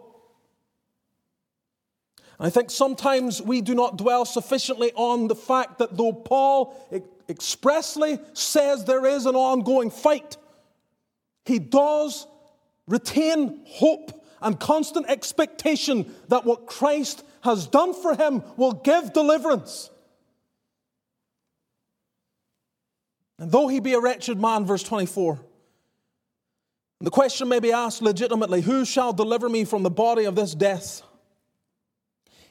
I 2.39 2.49
think 2.49 2.71
sometimes 2.71 3.41
we 3.41 3.61
do 3.61 3.75
not 3.75 3.97
dwell 3.97 4.25
sufficiently 4.25 4.91
on 4.95 5.27
the 5.27 5.35
fact 5.35 5.79
that 5.79 5.97
though 5.97 6.13
Paul 6.13 6.75
expressly 7.27 8.17
says 8.33 8.85
there 8.85 9.05
is 9.05 9.25
an 9.25 9.35
ongoing 9.35 9.91
fight, 9.91 10.37
he 11.45 11.59
does 11.59 12.25
retain 12.91 13.61
hope 13.65 14.23
and 14.41 14.59
constant 14.59 15.09
expectation 15.09 16.13
that 16.27 16.45
what 16.45 16.67
Christ 16.67 17.23
has 17.41 17.67
done 17.67 17.93
for 17.93 18.15
him 18.15 18.43
will 18.57 18.73
give 18.73 19.13
deliverance. 19.13 19.89
And 23.39 23.51
though 23.51 23.67
he 23.67 23.79
be 23.79 23.93
a 23.93 23.99
wretched 23.99 24.39
man, 24.39 24.65
verse 24.65 24.83
24, 24.83 25.39
the 26.99 27.09
question 27.09 27.47
may 27.47 27.59
be 27.59 27.71
asked 27.71 28.01
legitimately 28.01 28.61
who 28.61 28.85
shall 28.85 29.13
deliver 29.13 29.49
me 29.49 29.65
from 29.65 29.81
the 29.81 29.89
body 29.89 30.25
of 30.25 30.35
this 30.35 30.53
death? 30.53 31.01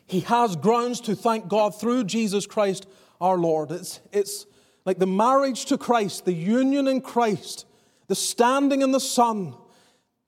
He 0.06 0.20
has 0.20 0.56
grounds 0.56 1.00
to 1.02 1.14
thank 1.14 1.46
God 1.46 1.78
through 1.78 2.04
Jesus 2.04 2.46
Christ 2.46 2.88
our 3.20 3.38
Lord. 3.38 3.70
It's, 3.70 4.00
it's 4.10 4.46
like 4.84 4.98
the 4.98 5.06
marriage 5.06 5.66
to 5.66 5.78
Christ, 5.78 6.24
the 6.24 6.32
union 6.32 6.88
in 6.88 7.00
Christ, 7.00 7.66
the 8.08 8.16
standing 8.16 8.82
in 8.82 8.90
the 8.90 8.98
Son, 8.98 9.54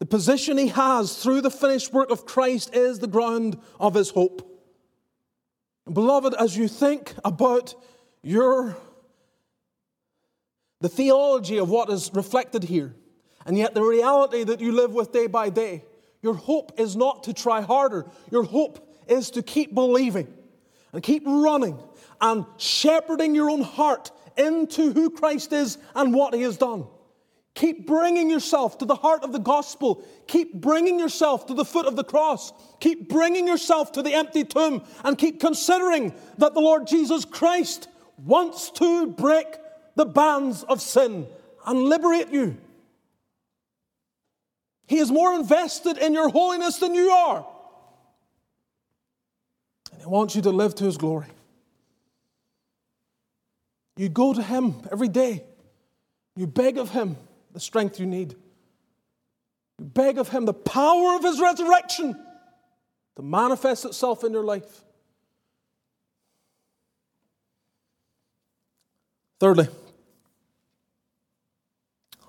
the 0.03 0.07
position 0.07 0.59
he 0.59 0.67
has 0.67 1.17
through 1.17 1.41
the 1.41 1.49
finished 1.49 1.93
work 1.93 2.11
of 2.11 2.27
Christ 2.27 2.75
is 2.75 2.99
the 2.99 3.07
ground 3.07 3.57
of 3.79 3.95
his 3.95 4.11
hope. 4.11 4.43
Beloved, 5.93 6.35
as 6.35 6.57
you 6.57 6.67
think 6.67 7.15
about 7.25 7.77
your 8.21 8.77
the 10.81 10.89
theology 10.89 11.57
of 11.59 11.71
what 11.71 11.89
is 11.89 12.11
reflected 12.15 12.65
here, 12.65 12.97
and 13.47 13.57
yet 13.57 13.75
the 13.75 13.83
reality 13.85 14.43
that 14.43 14.61
you 14.61 14.73
live 14.73 14.93
with 14.93 15.13
day 15.13 15.29
by 15.29 15.51
day. 15.51 15.85
Your 16.21 16.35
hope 16.35 16.81
is 16.81 16.97
not 16.97 17.23
to 17.23 17.33
try 17.33 17.61
harder. 17.61 18.05
Your 18.29 18.43
hope 18.43 18.93
is 19.07 19.31
to 19.31 19.41
keep 19.41 19.73
believing 19.73 20.27
and 20.93 21.01
keep 21.01 21.23
running 21.25 21.79
and 22.21 22.45
shepherding 22.57 23.37
your 23.37 23.51
own 23.51 23.63
heart 23.63 24.11
into 24.37 24.93
who 24.93 25.11
Christ 25.11 25.53
is 25.53 25.79
and 25.95 26.13
what 26.13 26.35
He 26.35 26.43
has 26.43 26.57
done. 26.57 26.89
Keep 27.55 27.87
bringing 27.87 28.31
yourself 28.31 28.79
to 28.79 28.87
the 28.87 28.95
heart 28.95 29.23
of 29.25 29.33
the 29.33 29.39
gospel. 29.39 30.03
Keep 30.27 30.55
bringing 30.55 30.99
yourself 30.99 31.47
to 31.47 31.55
the 31.55 31.65
foot 31.65 31.87
of 31.87 31.97
the 31.97 32.05
cross. 32.05 32.53
Keep 32.81 33.11
bringing 33.11 33.47
yourself 33.47 33.93
to 33.93 34.03
the 34.03 34.15
empty 34.15 34.45
tomb 34.45 34.83
and 35.05 35.19
keep 35.19 35.39
considering 35.39 36.15
that 36.39 36.55
the 36.55 36.61
Lord 36.61 36.87
Jesus 36.87 37.27
Christ 37.27 37.89
wants 38.17 38.71
to 38.73 39.09
break 39.09 39.47
the 39.97 40.07
bands 40.07 40.63
of 40.63 40.81
sin 40.81 41.27
and 41.67 41.85
liberate 41.85 42.31
you. 42.31 42.57
He 44.87 44.99
is 44.99 45.11
more 45.11 45.35
invested 45.35 45.99
in 45.99 46.15
your 46.15 46.31
holiness 46.31 46.79
than 46.79 46.95
you 46.95 47.11
are. 47.11 47.47
And 49.93 50.01
He 50.01 50.07
wants 50.07 50.35
you 50.35 50.43
to 50.43 50.51
live 50.51 50.75
to 50.77 50.85
His 50.85 50.97
glory. 50.97 51.27
You 53.97 54.09
go 54.09 54.33
to 54.33 54.43
Him 54.43 54.77
every 54.91 55.09
day. 55.09 55.45
You 56.35 56.47
beg 56.47 56.79
of 56.79 56.91
Him 56.91 57.19
the 57.53 57.61
strength 57.61 58.01
you 58.01 58.07
need. 58.07 58.35
You 59.79 59.85
beg 59.85 60.19
of 60.19 60.29
Him 60.29 60.45
the 60.45 60.55
power 60.55 61.17
of 61.17 61.23
His 61.23 61.41
resurrection 61.41 62.15
to 63.17 63.23
manifest 63.23 63.85
itself 63.85 64.25
in 64.25 64.33
your 64.33 64.45
life. 64.45 64.85
Thirdly, 69.39 69.69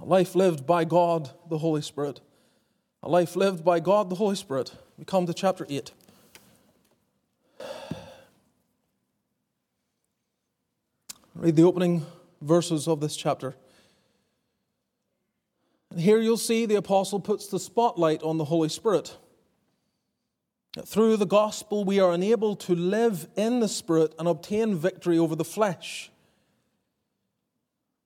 a 0.01 0.05
life 0.05 0.35
lived 0.35 0.65
by 0.65 0.83
God, 0.83 1.29
the 1.47 1.59
Holy 1.59 1.81
Spirit. 1.81 2.21
A 3.03 3.09
life 3.09 3.35
lived 3.35 3.63
by 3.63 3.79
God, 3.79 4.09
the 4.09 4.15
Holy 4.15 4.35
Spirit. 4.35 4.73
We 4.97 5.05
come 5.05 5.25
to 5.27 5.33
chapter 5.33 5.67
8. 5.69 5.91
Read 11.35 11.55
the 11.55 11.63
opening 11.63 12.05
verses 12.41 12.87
of 12.87 12.99
this 12.99 13.15
chapter. 13.15 13.55
Here 15.97 16.19
you'll 16.19 16.37
see 16.37 16.65
the 16.65 16.75
apostle 16.75 17.19
puts 17.19 17.47
the 17.47 17.59
spotlight 17.59 18.23
on 18.23 18.37
the 18.37 18.45
Holy 18.45 18.69
Spirit. 18.69 19.15
Through 20.85 21.17
the 21.17 21.25
gospel, 21.25 21.83
we 21.83 21.99
are 21.99 22.13
enabled 22.13 22.59
to 22.61 22.73
live 22.73 23.27
in 23.35 23.59
the 23.59 23.67
Spirit 23.67 24.15
and 24.17 24.27
obtain 24.27 24.75
victory 24.75 25.19
over 25.19 25.35
the 25.35 25.45
flesh. 25.45 26.09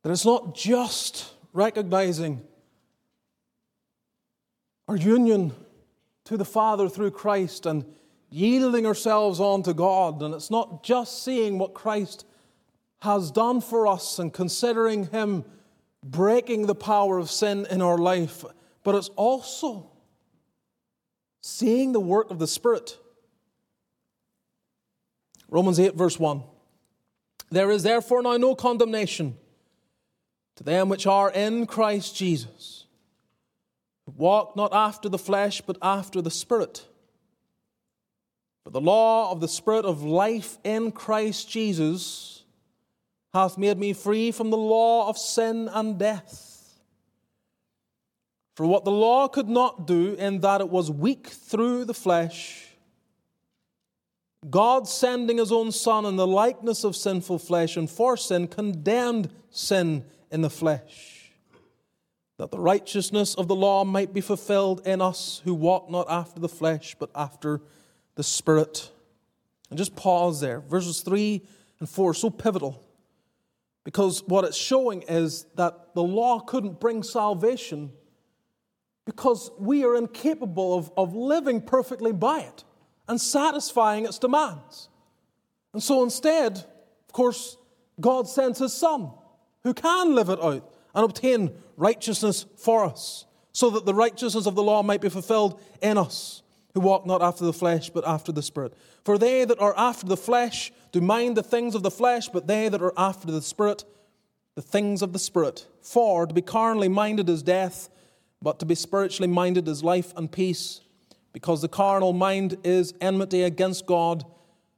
That 0.04 0.12
it's 0.12 0.26
not 0.26 0.54
just 0.54 1.34
recognizing 1.54 2.42
our 4.88 4.98
union 4.98 5.54
to 6.26 6.36
the 6.36 6.46
Father 6.46 6.90
through 6.90 7.12
Christ 7.12 7.66
and 7.66 7.86
yielding 8.30 8.86
ourselves 8.86 9.40
on 9.40 9.64
to 9.64 9.74
God. 9.74 10.22
And 10.22 10.34
it's 10.34 10.52
not 10.52 10.84
just 10.84 11.24
seeing 11.24 11.58
what 11.58 11.74
Christ 11.74 12.26
has 13.02 13.32
done 13.32 13.62
for 13.62 13.88
us 13.88 14.20
and 14.20 14.34
considering 14.34 15.08
Him 15.08 15.46
breaking 16.12 16.68
the 16.68 16.76
power 16.76 17.18
of 17.18 17.30
sin 17.30 17.68
in 17.70 17.82
our 17.82 17.98
life, 17.98 18.46
but 18.84 18.96
it's 18.96 19.10
also 19.16 19.92
seeing 21.42 21.92
the 21.92 22.00
work 22.00 22.32
of 22.32 22.40
the 22.40 22.48
Spirit. 22.48 22.98
Romans 25.50 25.80
8, 25.80 25.96
verse 25.96 26.20
1. 26.20 26.44
There 27.50 27.72
is 27.72 27.84
therefore 27.84 28.22
now 28.22 28.38
no 28.38 28.56
condemnation 28.56 29.38
to 30.56 30.64
them 30.64 30.90
which 30.90 31.08
are 31.08 31.32
in 31.32 31.66
Christ 31.66 32.16
Jesus, 32.16 32.86
who 34.06 34.14
walk 34.18 34.56
not 34.56 34.74
after 34.74 35.08
the 35.08 35.18
flesh, 35.18 35.62
but 35.62 35.78
after 35.82 36.22
the 36.22 36.32
Spirit. 36.32 36.86
For 38.64 38.72
the 38.72 38.82
law 38.82 39.32
of 39.32 39.40
the 39.40 39.48
Spirit 39.48 39.86
of 39.86 40.04
life 40.04 40.58
in 40.64 40.92
Christ 40.92 41.50
Jesus 41.50 42.37
hath 43.44 43.58
made 43.58 43.78
me 43.78 43.94
free 43.94 44.32
from 44.32 44.50
the 44.50 44.58
law 44.58 45.08
of 45.08 45.18
sin 45.18 45.70
and 45.72 45.98
death. 45.98 46.80
For 48.56 48.66
what 48.66 48.86
the 48.86 48.92
law 48.92 49.28
could 49.28 49.48
not 49.48 49.86
do, 49.86 50.16
in 50.16 50.40
that 50.40 50.62
it 50.62 50.70
was 50.70 50.90
weak 50.90 51.28
through 51.28 51.86
the 51.86 51.94
flesh, 51.94 52.64
God 54.50 54.88
sending 54.88 55.38
his 55.38 55.52
own 55.52 55.72
Son 55.72 56.06
in 56.06 56.16
the 56.16 56.28
likeness 56.28 56.84
of 56.84 56.96
sinful 56.96 57.40
flesh 57.40 57.78
and 57.78 57.90
for 57.90 58.18
sin, 58.18 58.48
condemned 58.48 59.30
sin 59.52 60.06
in 60.32 60.42
the 60.42 60.50
flesh, 60.50 61.32
that 62.38 62.52
the 62.52 62.60
righteousness 62.60 63.36
of 63.36 63.48
the 63.48 63.56
law 63.56 63.84
might 63.84 64.14
be 64.14 64.22
fulfilled 64.22 64.86
in 64.88 65.02
us 65.02 65.42
who 65.44 65.54
walk 65.54 65.90
not 65.90 66.10
after 66.10 66.40
the 66.40 66.50
flesh, 66.50 66.96
but 67.00 67.10
after 67.14 67.62
the 68.16 68.24
Spirit. 68.24 68.92
And 69.70 69.78
just 69.78 69.96
pause 69.96 70.40
there. 70.40 70.62
Verses 70.62 71.02
3 71.02 71.46
and 71.80 71.90
4 71.90 72.14
so 72.14 72.30
pivotal. 72.30 72.87
Because 73.88 74.22
what 74.28 74.44
it's 74.44 74.58
showing 74.58 75.04
is 75.04 75.46
that 75.56 75.96
the 75.96 76.04
law 76.04 76.42
couldn't 76.42 76.78
bring 76.82 77.04
salvation 77.04 77.94
because 79.06 79.50
we 79.58 79.86
are 79.86 79.96
incapable 79.96 80.78
of, 80.78 80.92
of 80.98 81.16
living 81.16 81.62
perfectly 81.62 82.12
by 82.12 82.42
it 82.42 82.66
and 83.08 83.22
satisfying 83.22 84.04
its 84.04 84.20
demands. 84.20 84.90
And 85.72 85.82
so 85.82 86.04
instead, 86.04 86.58
of 86.58 87.14
course, 87.14 87.56
God 87.98 88.28
sends 88.28 88.60
his 88.60 88.74
Son 88.74 89.10
who 89.64 89.74
can 89.74 90.14
live 90.14 90.28
it 90.28 90.44
out 90.44 90.70
and 90.94 91.06
obtain 91.06 91.56
righteousness 91.78 92.46
for 92.58 92.84
us, 92.84 93.26
so 93.54 93.70
that 93.70 93.86
the 93.86 93.94
righteousness 93.94 94.48
of 94.48 94.56
the 94.56 94.64
law 94.64 94.84
might 94.84 95.00
be 95.00 95.08
fulfilled 95.08 95.62
in 95.82 95.98
us, 95.98 96.44
who 96.74 96.82
walk 96.82 97.06
not 97.06 97.22
after 97.22 97.46
the 97.46 97.54
flesh, 97.54 97.90
but 97.90 98.06
after 98.06 98.34
the 98.34 98.44
Spirit. 98.44 98.74
For 99.06 99.18
they 99.18 99.46
that 99.46 99.62
are 99.62 99.78
after 99.78 100.06
the 100.06 100.18
flesh 100.18 100.74
mind 101.02 101.38
the 101.38 101.44
things 101.44 101.76
of 101.76 101.84
the 101.84 101.92
flesh, 101.92 102.30
but 102.30 102.48
they 102.48 102.70
that 102.70 102.82
are 102.82 102.94
after 102.98 103.32
the 103.32 103.42
Spirit, 103.42 103.86
the 104.56 104.62
things 104.62 105.02
of 105.02 105.14
the 105.14 105.20
Spirit. 105.20 105.68
For 105.82 106.26
to 106.26 106.34
be 106.34 106.42
carnally 106.42 106.88
minded 106.88 107.30
is 107.30 107.44
death, 107.44 107.90
but 108.42 108.60
to 108.60 108.66
be 108.66 108.76
spiritually 108.76 109.32
minded 109.32 109.68
is 109.68 109.84
life 109.84 110.14
and 110.16 110.32
peace, 110.32 110.82
because 111.34 111.62
the 111.62 111.68
carnal 111.68 112.14
mind 112.14 112.58
is 112.64 112.94
enmity 113.02 113.44
against 113.44 113.86
God, 113.86 114.26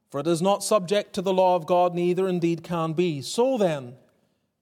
for 0.09 0.19
it 0.19 0.27
is 0.27 0.41
not 0.41 0.63
subject 0.63 1.13
to 1.13 1.21
the 1.21 1.33
law 1.33 1.55
of 1.55 1.65
God, 1.65 1.93
neither 1.93 2.27
indeed 2.27 2.63
can 2.63 2.93
be. 2.93 3.21
So 3.21 3.57
then, 3.57 3.95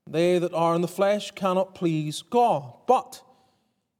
they 0.09 0.39
that 0.39 0.53
are 0.53 0.75
in 0.75 0.81
the 0.81 0.87
flesh 0.87 1.31
cannot 1.31 1.75
please 1.75 2.21
God. 2.21 2.73
But 2.87 3.21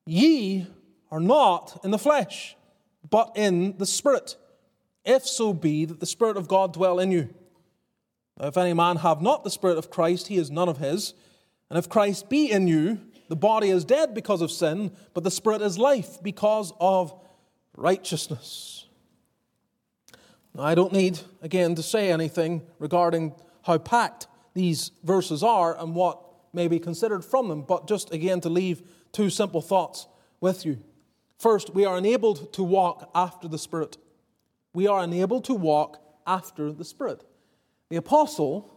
ye 0.05 0.67
are 1.11 1.19
not 1.19 1.79
in 1.83 1.91
the 1.91 1.97
flesh, 1.97 2.55
but 3.09 3.31
in 3.35 3.77
the 3.77 3.85
Spirit, 3.85 4.35
if 5.05 5.25
so 5.25 5.53
be 5.53 5.85
that 5.85 5.99
the 5.99 6.05
Spirit 6.05 6.37
of 6.37 6.47
God 6.47 6.73
dwell 6.73 6.99
in 6.99 7.11
you. 7.11 7.33
If 8.39 8.57
any 8.57 8.73
man 8.73 8.97
have 8.97 9.21
not 9.21 9.43
the 9.43 9.49
Spirit 9.49 9.77
of 9.77 9.89
Christ, 9.89 10.27
he 10.27 10.37
is 10.37 10.51
none 10.51 10.69
of 10.69 10.77
his. 10.77 11.13
And 11.69 11.77
if 11.77 11.89
Christ 11.89 12.29
be 12.29 12.51
in 12.51 12.67
you, 12.67 12.99
the 13.29 13.35
body 13.35 13.69
is 13.69 13.83
dead 13.83 14.13
because 14.13 14.41
of 14.41 14.51
sin, 14.51 14.91
but 15.13 15.23
the 15.23 15.31
spirit 15.31 15.61
is 15.61 15.77
life 15.77 16.21
because 16.21 16.71
of 16.79 17.13
righteousness. 17.75 18.85
Now, 20.53 20.63
I 20.63 20.75
don't 20.75 20.93
need, 20.93 21.19
again, 21.41 21.75
to 21.75 21.83
say 21.83 22.11
anything 22.11 22.65
regarding 22.79 23.33
how 23.63 23.77
packed 23.77 24.27
these 24.53 24.91
verses 25.03 25.43
are 25.43 25.77
and 25.77 25.93
what 25.93 26.21
may 26.53 26.67
be 26.67 26.79
considered 26.79 27.23
from 27.23 27.49
them, 27.49 27.61
but 27.61 27.87
just 27.87 28.13
again 28.13 28.41
to 28.41 28.49
leave 28.49 28.81
two 29.11 29.29
simple 29.29 29.61
thoughts 29.61 30.07
with 30.39 30.65
you. 30.65 30.81
First, 31.37 31.75
we 31.75 31.85
are 31.85 31.97
enabled 31.97 32.53
to 32.53 32.63
walk 32.63 33.11
after 33.13 33.47
the 33.47 33.59
Spirit. 33.59 33.97
We 34.73 34.87
are 34.87 35.03
enabled 35.03 35.43
to 35.45 35.53
walk 35.53 36.01
after 36.25 36.71
the 36.71 36.85
Spirit. 36.85 37.23
The 37.89 37.97
apostle, 37.97 38.69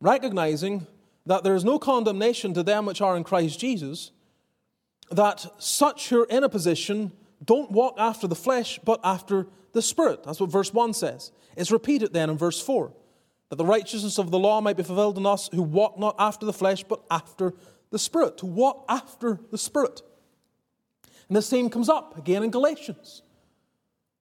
recognizing 0.00 0.86
that 1.26 1.44
there 1.44 1.54
is 1.54 1.64
no 1.64 1.78
condemnation 1.78 2.54
to 2.54 2.62
them 2.62 2.86
which 2.86 3.00
are 3.00 3.16
in 3.16 3.24
Christ 3.24 3.58
Jesus, 3.58 4.10
that 5.10 5.46
such 5.58 6.08
who 6.08 6.22
are 6.22 6.26
in 6.26 6.44
a 6.44 6.48
position 6.48 7.12
don't 7.44 7.70
walk 7.70 7.94
after 7.98 8.26
the 8.26 8.34
flesh, 8.34 8.78
but 8.84 9.00
after 9.02 9.46
the 9.72 9.82
Spirit. 9.82 10.24
That's 10.24 10.40
what 10.40 10.50
verse 10.50 10.72
1 10.72 10.94
says. 10.94 11.32
It's 11.56 11.70
repeated 11.70 12.12
then 12.12 12.30
in 12.30 12.38
verse 12.38 12.60
4 12.60 12.92
that 13.48 13.56
the 13.56 13.64
righteousness 13.64 14.18
of 14.18 14.30
the 14.30 14.38
law 14.38 14.60
might 14.60 14.76
be 14.76 14.82
fulfilled 14.82 15.18
in 15.18 15.26
us 15.26 15.48
who 15.52 15.62
walk 15.62 15.98
not 15.98 16.14
after 16.18 16.46
the 16.46 16.52
flesh, 16.52 16.84
but 16.84 17.02
after 17.10 17.52
the 17.90 17.98
Spirit. 17.98 18.38
To 18.38 18.46
walk 18.46 18.84
after 18.88 19.40
the 19.50 19.58
Spirit. 19.58 20.02
And 21.28 21.36
the 21.36 21.42
same 21.42 21.68
comes 21.68 21.88
up 21.88 22.16
again 22.16 22.42
in 22.42 22.50
Galatians 22.50 23.22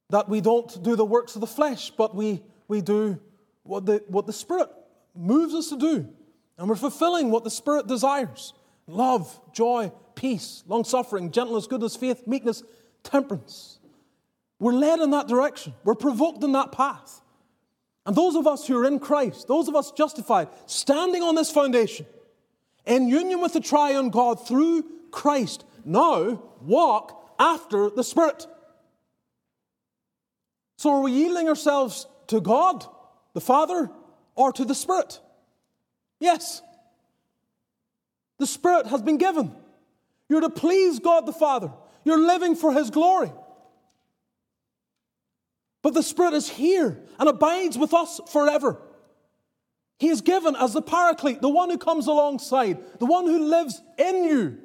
that 0.10 0.28
we 0.28 0.42
don't 0.42 0.82
do 0.84 0.96
the 0.96 1.06
works 1.06 1.36
of 1.36 1.42
the 1.42 1.48
flesh, 1.48 1.92
but 1.92 2.16
we, 2.16 2.42
we 2.68 2.82
do 2.82 3.20
what 3.70 3.86
the, 3.86 4.04
what 4.08 4.26
the 4.26 4.34
Spirit 4.34 4.70
moves 5.16 5.54
us 5.54 5.70
to 5.70 5.78
do. 5.78 6.10
And 6.58 6.68
we're 6.68 6.76
fulfilling 6.76 7.32
what 7.32 7.44
the 7.44 7.52
Spirit 7.52 7.88
desires 7.88 8.54
love, 8.88 9.40
joy, 9.54 9.92
peace, 10.16 10.64
long 10.68 10.84
suffering, 10.84 11.32
gentleness, 11.32 11.68
goodness, 11.68 11.96
faith, 11.96 12.26
meekness, 12.26 12.64
temperance. 13.04 13.78
We're 14.60 14.74
led 14.74 15.00
in 15.00 15.12
that 15.12 15.28
direction, 15.28 15.74
we're 15.84 15.96
provoked 15.96 16.44
in 16.44 16.52
that 16.54 16.72
path. 16.72 17.22
And 18.06 18.16
those 18.16 18.36
of 18.36 18.48
us 18.48 18.66
who 18.66 18.76
are 18.78 18.86
in 18.86 18.98
Christ, 19.00 19.48
those 19.48 19.68
of 19.68 19.76
us 19.76 19.92
justified, 19.92 20.48
standing 20.66 21.22
on 21.22 21.36
this 21.36 21.52
foundation, 21.52 22.08
in 22.86 23.08
union 23.08 23.40
with 23.40 23.54
the 23.54 23.60
triune 23.60 24.10
God 24.10 24.48
through 24.48 24.84
Christ, 25.12 25.64
now 25.86 26.42
walk 26.62 27.36
after 27.38 27.90
the 27.90 28.04
Spirit. 28.04 28.48
So 30.78 30.92
are 30.92 31.02
we 31.02 31.12
yielding 31.12 31.48
ourselves 31.48 32.08
to 32.28 32.42
God, 32.42 32.86
the 33.40 33.46
Father, 33.46 33.90
or 34.36 34.52
to 34.52 34.66
the 34.66 34.76
Spirit? 34.76 35.22
Yes. 36.20 36.62
The 38.38 38.46
Spirit 38.46 38.88
has 38.88 39.02
been 39.02 39.18
given. 39.18 39.56
You're 40.28 40.42
to 40.42 40.50
please 40.50 41.00
God 41.00 41.26
the 41.26 41.32
Father. 41.32 41.72
You're 42.04 42.20
living 42.20 42.58
for 42.58 42.74
His 42.74 42.90
glory. 42.90 43.32
But 45.82 45.94
the 45.94 46.04
Spirit 46.04 46.34
is 46.34 46.50
here 46.50 47.00
and 47.18 47.30
abides 47.30 47.78
with 47.78 47.94
us 47.94 48.20
forever. 48.30 48.82
He 50.00 50.10
is 50.10 50.20
given 50.20 50.58
as 50.58 50.74
the 50.74 50.82
paraclete, 50.82 51.42
the 51.42 51.48
one 51.48 51.70
who 51.70 51.78
comes 51.78 52.08
alongside, 52.08 53.00
the 53.00 53.06
one 53.06 53.26
who 53.26 53.48
lives 53.50 53.82
in 53.98 54.26
you. 54.26 54.58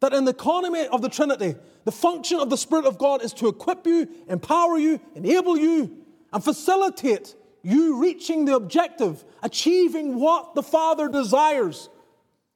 That 0.00 0.12
in 0.12 0.26
the 0.26 0.32
economy 0.32 0.86
of 0.88 1.00
the 1.00 1.08
Trinity, 1.08 1.54
the 1.86 1.92
function 1.92 2.38
of 2.38 2.50
the 2.50 2.58
Spirit 2.58 2.84
of 2.84 2.98
God 2.98 3.24
is 3.24 3.32
to 3.34 3.48
equip 3.48 3.86
you, 3.86 4.06
empower 4.28 4.76
you, 4.76 5.00
enable 5.14 5.56
you, 5.56 6.04
and 6.34 6.44
facilitate 6.44 7.34
you 7.64 8.00
reaching 8.00 8.44
the 8.44 8.54
objective, 8.54 9.24
achieving 9.42 10.20
what 10.20 10.54
the 10.54 10.62
Father 10.62 11.08
desires, 11.08 11.88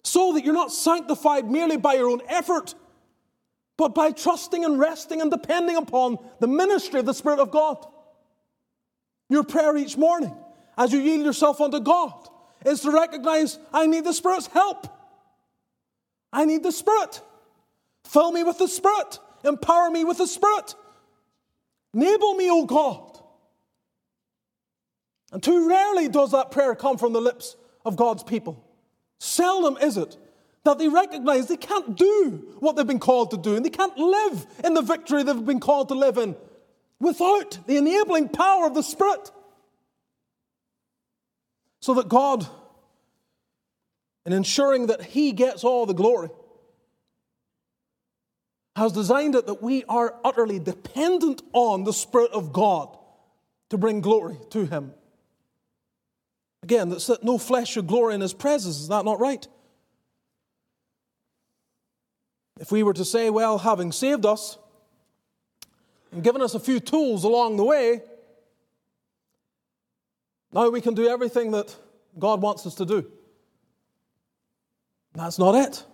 so 0.04 0.34
that 0.34 0.44
you're 0.44 0.54
not 0.54 0.70
sanctified 0.70 1.50
merely 1.50 1.78
by 1.78 1.94
your 1.94 2.10
own 2.10 2.20
effort, 2.28 2.74
but 3.78 3.94
by 3.94 4.10
trusting 4.10 4.64
and 4.64 4.78
resting 4.78 5.20
and 5.22 5.30
depending 5.30 5.76
upon 5.76 6.18
the 6.40 6.46
ministry 6.46 7.00
of 7.00 7.06
the 7.06 7.14
Spirit 7.14 7.40
of 7.40 7.50
God. 7.50 7.84
Your 9.30 9.44
prayer 9.44 9.76
each 9.76 9.96
morning, 9.96 10.34
as 10.76 10.92
you 10.92 11.00
yield 11.00 11.24
yourself 11.24 11.60
unto 11.60 11.80
God, 11.80 12.28
is 12.66 12.80
to 12.82 12.90
recognize 12.90 13.58
I 13.72 13.86
need 13.86 14.04
the 14.04 14.12
Spirit's 14.12 14.46
help. 14.48 14.86
I 16.32 16.44
need 16.44 16.62
the 16.62 16.72
Spirit. 16.72 17.22
Fill 18.04 18.32
me 18.32 18.42
with 18.42 18.58
the 18.58 18.68
Spirit. 18.68 19.18
Empower 19.44 19.90
me 19.90 20.04
with 20.04 20.18
the 20.18 20.26
Spirit. 20.26 20.74
Enable 21.94 22.34
me, 22.34 22.50
O 22.50 22.66
God. 22.66 23.07
And 25.32 25.42
too 25.42 25.68
rarely 25.68 26.08
does 26.08 26.32
that 26.32 26.50
prayer 26.50 26.74
come 26.74 26.96
from 26.96 27.12
the 27.12 27.20
lips 27.20 27.56
of 27.84 27.96
God's 27.96 28.22
people. 28.22 28.64
Seldom 29.18 29.76
is 29.78 29.96
it 29.96 30.16
that 30.64 30.78
they 30.78 30.88
recognize 30.88 31.46
they 31.46 31.56
can't 31.56 31.96
do 31.96 32.56
what 32.60 32.76
they've 32.76 32.86
been 32.86 32.98
called 32.98 33.30
to 33.30 33.36
do, 33.36 33.56
and 33.56 33.64
they 33.64 33.70
can't 33.70 33.96
live 33.96 34.46
in 34.64 34.74
the 34.74 34.82
victory 34.82 35.22
they've 35.22 35.44
been 35.44 35.60
called 35.60 35.88
to 35.88 35.94
live 35.94 36.18
in 36.18 36.36
without 37.00 37.58
the 37.66 37.76
enabling 37.76 38.28
power 38.28 38.66
of 38.66 38.74
the 38.74 38.82
Spirit. 38.82 39.30
So 41.80 41.94
that 41.94 42.08
God, 42.08 42.46
in 44.26 44.32
ensuring 44.32 44.88
that 44.88 45.02
He 45.02 45.32
gets 45.32 45.64
all 45.64 45.86
the 45.86 45.94
glory, 45.94 46.28
has 48.76 48.92
designed 48.92 49.34
it 49.34 49.46
that 49.46 49.62
we 49.62 49.84
are 49.84 50.14
utterly 50.24 50.58
dependent 50.58 51.42
on 51.52 51.84
the 51.84 51.92
Spirit 51.92 52.32
of 52.32 52.52
God 52.52 52.96
to 53.70 53.78
bring 53.78 54.00
glory 54.00 54.36
to 54.50 54.66
Him. 54.66 54.92
Again, 56.62 56.88
that 56.90 57.18
no 57.22 57.38
flesh 57.38 57.70
should 57.70 57.86
glory 57.86 58.14
in 58.14 58.20
His 58.20 58.34
presence. 58.34 58.78
Is 58.80 58.88
that 58.88 59.04
not 59.04 59.20
right? 59.20 59.46
If 62.58 62.72
we 62.72 62.82
were 62.82 62.94
to 62.94 63.04
say, 63.04 63.30
well, 63.30 63.58
having 63.58 63.92
saved 63.92 64.26
us 64.26 64.58
and 66.10 66.24
given 66.24 66.42
us 66.42 66.54
a 66.54 66.60
few 66.60 66.80
tools 66.80 67.24
along 67.24 67.56
the 67.56 67.64
way, 67.64 68.02
now 70.52 70.68
we 70.68 70.80
can 70.80 70.94
do 70.94 71.08
everything 71.08 71.52
that 71.52 71.74
God 72.18 72.42
wants 72.42 72.66
us 72.66 72.74
to 72.76 72.84
do. 72.84 73.10
That's 75.14 75.38
not 75.38 75.54
it. 75.54 75.84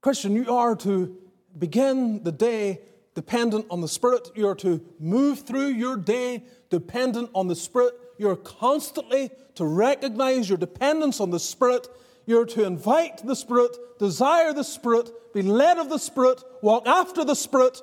Christian, 0.00 0.34
you 0.34 0.52
are 0.52 0.74
to 0.76 1.16
begin 1.58 2.22
the 2.22 2.32
day 2.32 2.80
dependent 3.14 3.66
on 3.70 3.80
the 3.80 3.88
Spirit. 3.88 4.30
You 4.34 4.48
are 4.48 4.54
to 4.56 4.80
move 4.98 5.40
through 5.40 5.68
your 5.68 5.96
day 5.96 6.44
dependent 6.70 7.30
on 7.34 7.48
the 7.48 7.56
Spirit. 7.56 7.94
You're 8.20 8.36
constantly 8.36 9.30
to 9.54 9.64
recognize 9.64 10.46
your 10.46 10.58
dependence 10.58 11.20
on 11.20 11.30
the 11.30 11.40
Spirit 11.40 11.88
you're 12.26 12.44
to 12.46 12.64
invite 12.64 13.26
the 13.26 13.34
Spirit, 13.34 13.76
desire 13.98 14.52
the 14.52 14.62
Spirit, 14.62 15.10
be 15.32 15.42
led 15.42 15.78
of 15.78 15.88
the 15.88 15.98
Spirit, 15.98 16.42
walk 16.62 16.86
after 16.86 17.24
the 17.24 17.34
Spirit 17.34 17.80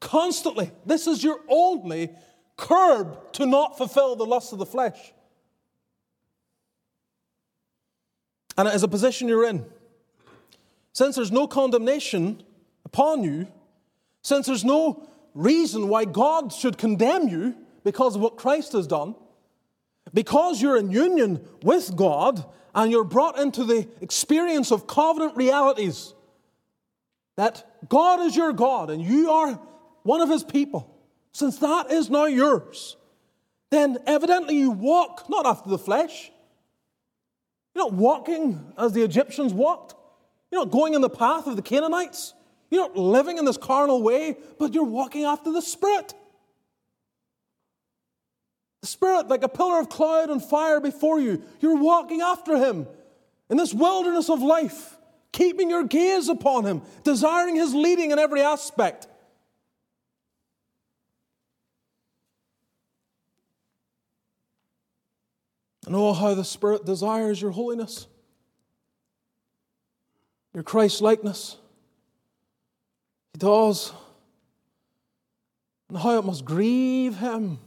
constantly. 0.00 0.70
This 0.86 1.06
is 1.06 1.22
your 1.22 1.40
only 1.48 2.10
curb 2.56 3.32
to 3.32 3.46
not 3.46 3.76
fulfill 3.76 4.16
the 4.16 4.24
lust 4.24 4.52
of 4.52 4.58
the 4.58 4.64
flesh. 4.64 5.12
And 8.56 8.68
it 8.68 8.74
is 8.74 8.84
a 8.84 8.88
position 8.88 9.28
you're 9.28 9.46
in. 9.46 9.66
Since 10.92 11.16
there's 11.16 11.32
no 11.32 11.46
condemnation 11.46 12.42
upon 12.84 13.24
you, 13.24 13.48
since 14.22 14.46
there's 14.46 14.64
no 14.64 15.08
reason 15.34 15.88
why 15.88 16.04
God 16.04 16.52
should 16.52 16.78
condemn 16.78 17.28
you 17.28 17.56
because 17.82 18.14
of 18.14 18.22
what 18.22 18.38
Christ 18.38 18.72
has 18.72 18.86
done, 18.86 19.16
because 20.12 20.60
you're 20.60 20.76
in 20.76 20.90
union 20.90 21.46
with 21.62 21.96
God 21.96 22.44
and 22.74 22.90
you're 22.90 23.04
brought 23.04 23.38
into 23.38 23.64
the 23.64 23.88
experience 24.00 24.70
of 24.70 24.86
covenant 24.86 25.36
realities 25.36 26.12
that 27.36 27.88
God 27.88 28.20
is 28.20 28.36
your 28.36 28.52
God 28.52 28.90
and 28.90 29.02
you 29.02 29.30
are 29.30 29.60
one 30.02 30.20
of 30.20 30.28
his 30.28 30.44
people, 30.44 30.94
since 31.32 31.58
that 31.58 31.90
is 31.90 32.10
now 32.10 32.26
yours, 32.26 32.96
then 33.70 33.98
evidently 34.06 34.56
you 34.56 34.70
walk 34.70 35.24
not 35.28 35.46
after 35.46 35.70
the 35.70 35.78
flesh. 35.78 36.30
You're 37.74 37.86
not 37.86 37.94
walking 37.94 38.72
as 38.78 38.92
the 38.92 39.02
Egyptians 39.02 39.52
walked. 39.52 39.94
You're 40.50 40.64
not 40.64 40.70
going 40.70 40.94
in 40.94 41.00
the 41.00 41.10
path 41.10 41.46
of 41.46 41.56
the 41.56 41.62
Canaanites. 41.62 42.34
You're 42.70 42.88
not 42.88 42.96
living 42.96 43.38
in 43.38 43.44
this 43.44 43.56
carnal 43.56 44.02
way, 44.02 44.36
but 44.58 44.74
you're 44.74 44.84
walking 44.84 45.24
after 45.24 45.50
the 45.50 45.62
Spirit. 45.62 46.14
Spirit, 48.84 49.28
like 49.28 49.42
a 49.42 49.48
pillar 49.48 49.80
of 49.80 49.88
cloud 49.88 50.30
and 50.30 50.42
fire 50.42 50.80
before 50.80 51.20
you, 51.20 51.42
you're 51.60 51.76
walking 51.76 52.20
after 52.20 52.56
Him 52.56 52.86
in 53.48 53.56
this 53.56 53.72
wilderness 53.72 54.28
of 54.28 54.42
life, 54.42 54.96
keeping 55.32 55.70
your 55.70 55.84
gaze 55.84 56.28
upon 56.28 56.64
Him, 56.64 56.82
desiring 57.02 57.56
His 57.56 57.74
leading 57.74 58.10
in 58.10 58.18
every 58.18 58.40
aspect. 58.42 59.06
And 65.86 65.94
oh, 65.94 66.12
how 66.14 66.34
the 66.34 66.44
Spirit 66.44 66.84
desires 66.86 67.40
your 67.40 67.50
holiness, 67.50 68.06
your 70.52 70.62
Christ 70.62 71.00
likeness. 71.02 71.56
He 73.34 73.38
does. 73.38 73.92
And 75.88 75.98
how 75.98 76.18
it 76.18 76.24
must 76.24 76.44
grieve 76.44 77.16
Him 77.16 77.58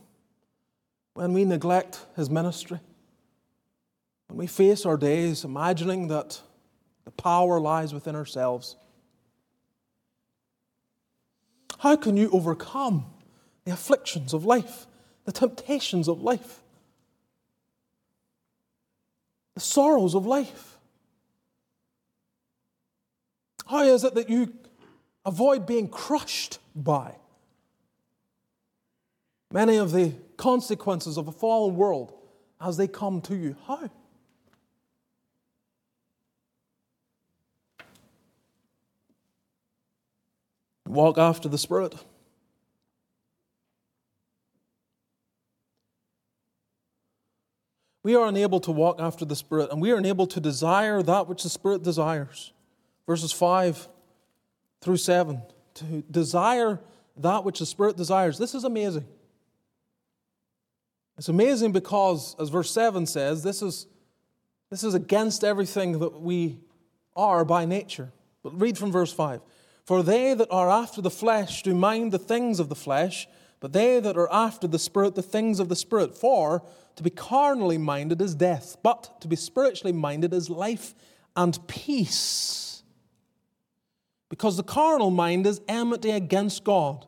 when 1.17 1.33
we 1.33 1.43
neglect 1.43 2.05
his 2.15 2.29
ministry, 2.29 2.79
when 4.27 4.37
we 4.37 4.45
face 4.45 4.85
our 4.85 4.97
days 4.97 5.43
imagining 5.43 6.09
that 6.09 6.39
The 7.07 7.11
power 7.11 7.57
lies 7.57 7.93
within 7.93 8.17
ourselves. 8.17 8.75
How 11.79 11.95
can 11.95 12.17
you 12.17 12.29
overcome 12.31 13.05
the 13.63 13.71
afflictions 13.71 14.33
of 14.33 14.43
life, 14.43 14.87
the 15.23 15.31
temptations 15.31 16.09
of 16.09 16.21
life, 16.21 16.61
the 19.53 19.61
sorrows 19.61 20.15
of 20.15 20.25
life? 20.25 20.77
How 23.67 23.83
is 23.83 24.03
it 24.03 24.13
that 24.15 24.29
you 24.29 24.53
avoid 25.25 25.65
being 25.65 25.87
crushed 25.87 26.59
by 26.75 27.15
many 29.49 29.77
of 29.77 29.93
the 29.93 30.11
consequences 30.37 31.17
of 31.17 31.27
a 31.27 31.31
fallen 31.31 31.75
world 31.75 32.13
as 32.61 32.77
they 32.77 32.87
come 32.87 33.21
to 33.21 33.35
you? 33.35 33.55
How? 33.67 33.89
Walk 40.87 41.17
after 41.17 41.49
the 41.49 41.57
Spirit. 41.57 41.95
We 48.03 48.15
are 48.15 48.25
unable 48.25 48.61
to 48.61 48.71
walk 48.71 49.01
after 49.01 49.25
the 49.25 49.35
Spirit, 49.35 49.69
and 49.69 49.81
we 49.81 49.91
are 49.91 49.97
unable 49.97 50.27
to 50.27 50.39
desire 50.39 51.03
that 51.03 51.27
which 51.27 51.43
the 51.43 51.49
Spirit 51.49 51.83
desires. 51.83 52.53
Verses 53.05 53.33
5 53.33 53.87
through 54.79 54.97
7. 54.97 55.41
To 55.73 56.03
desire 56.09 56.79
that 57.17 57.43
which 57.43 57.59
the 57.59 57.65
Spirit 57.65 57.97
desires. 57.97 58.37
This 58.37 58.55
is 58.55 58.63
amazing. 58.63 59.05
It's 61.17 61.29
amazing 61.29 61.71
because, 61.71 62.35
as 62.39 62.49
verse 62.49 62.71
7 62.71 63.05
says, 63.05 63.43
this 63.43 63.61
is, 63.61 63.87
this 64.69 64.83
is 64.83 64.93
against 64.93 65.43
everything 65.43 65.99
that 65.99 66.21
we 66.21 66.59
are 67.15 67.43
by 67.43 67.65
nature. 67.65 68.11
But 68.43 68.59
read 68.59 68.77
from 68.77 68.91
verse 68.91 69.11
5. 69.11 69.41
For 69.83 70.03
they 70.03 70.33
that 70.33 70.49
are 70.51 70.69
after 70.69 71.01
the 71.01 71.09
flesh 71.09 71.63
do 71.63 71.73
mind 71.73 72.11
the 72.11 72.19
things 72.19 72.59
of 72.59 72.69
the 72.69 72.75
flesh, 72.75 73.27
but 73.59 73.73
they 73.73 73.99
that 73.99 74.17
are 74.17 74.31
after 74.31 74.67
the 74.67 74.77
Spirit, 74.77 75.15
the 75.15 75.23
things 75.23 75.59
of 75.59 75.69
the 75.69 75.75
Spirit. 75.75 76.15
For 76.15 76.61
to 76.97 77.03
be 77.03 77.09
carnally 77.09 77.77
minded 77.77 78.21
is 78.21 78.35
death, 78.35 78.77
but 78.83 79.19
to 79.21 79.27
be 79.27 79.35
spiritually 79.35 79.93
minded 79.93 80.33
is 80.33 80.49
life 80.49 80.93
and 81.35 81.65
peace. 81.67 82.83
Because 84.29 84.57
the 84.57 84.63
carnal 84.63 85.09
mind 85.09 85.47
is 85.47 85.61
enmity 85.67 86.11
against 86.11 86.63
God, 86.63 87.07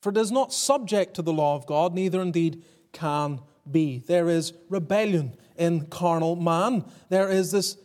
for 0.00 0.10
it 0.10 0.16
is 0.16 0.30
not 0.30 0.52
subject 0.52 1.14
to 1.14 1.22
the 1.22 1.32
law 1.32 1.56
of 1.56 1.66
God, 1.66 1.94
neither 1.94 2.20
indeed 2.20 2.62
can 2.92 3.40
be. 3.70 4.02
There 4.06 4.28
is 4.28 4.52
rebellion 4.68 5.34
in 5.56 5.86
carnal 5.86 6.36
man. 6.36 6.84
There 7.08 7.28
is 7.28 7.52
this 7.52 7.76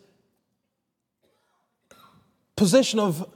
position 2.55 2.99
of 2.99 3.29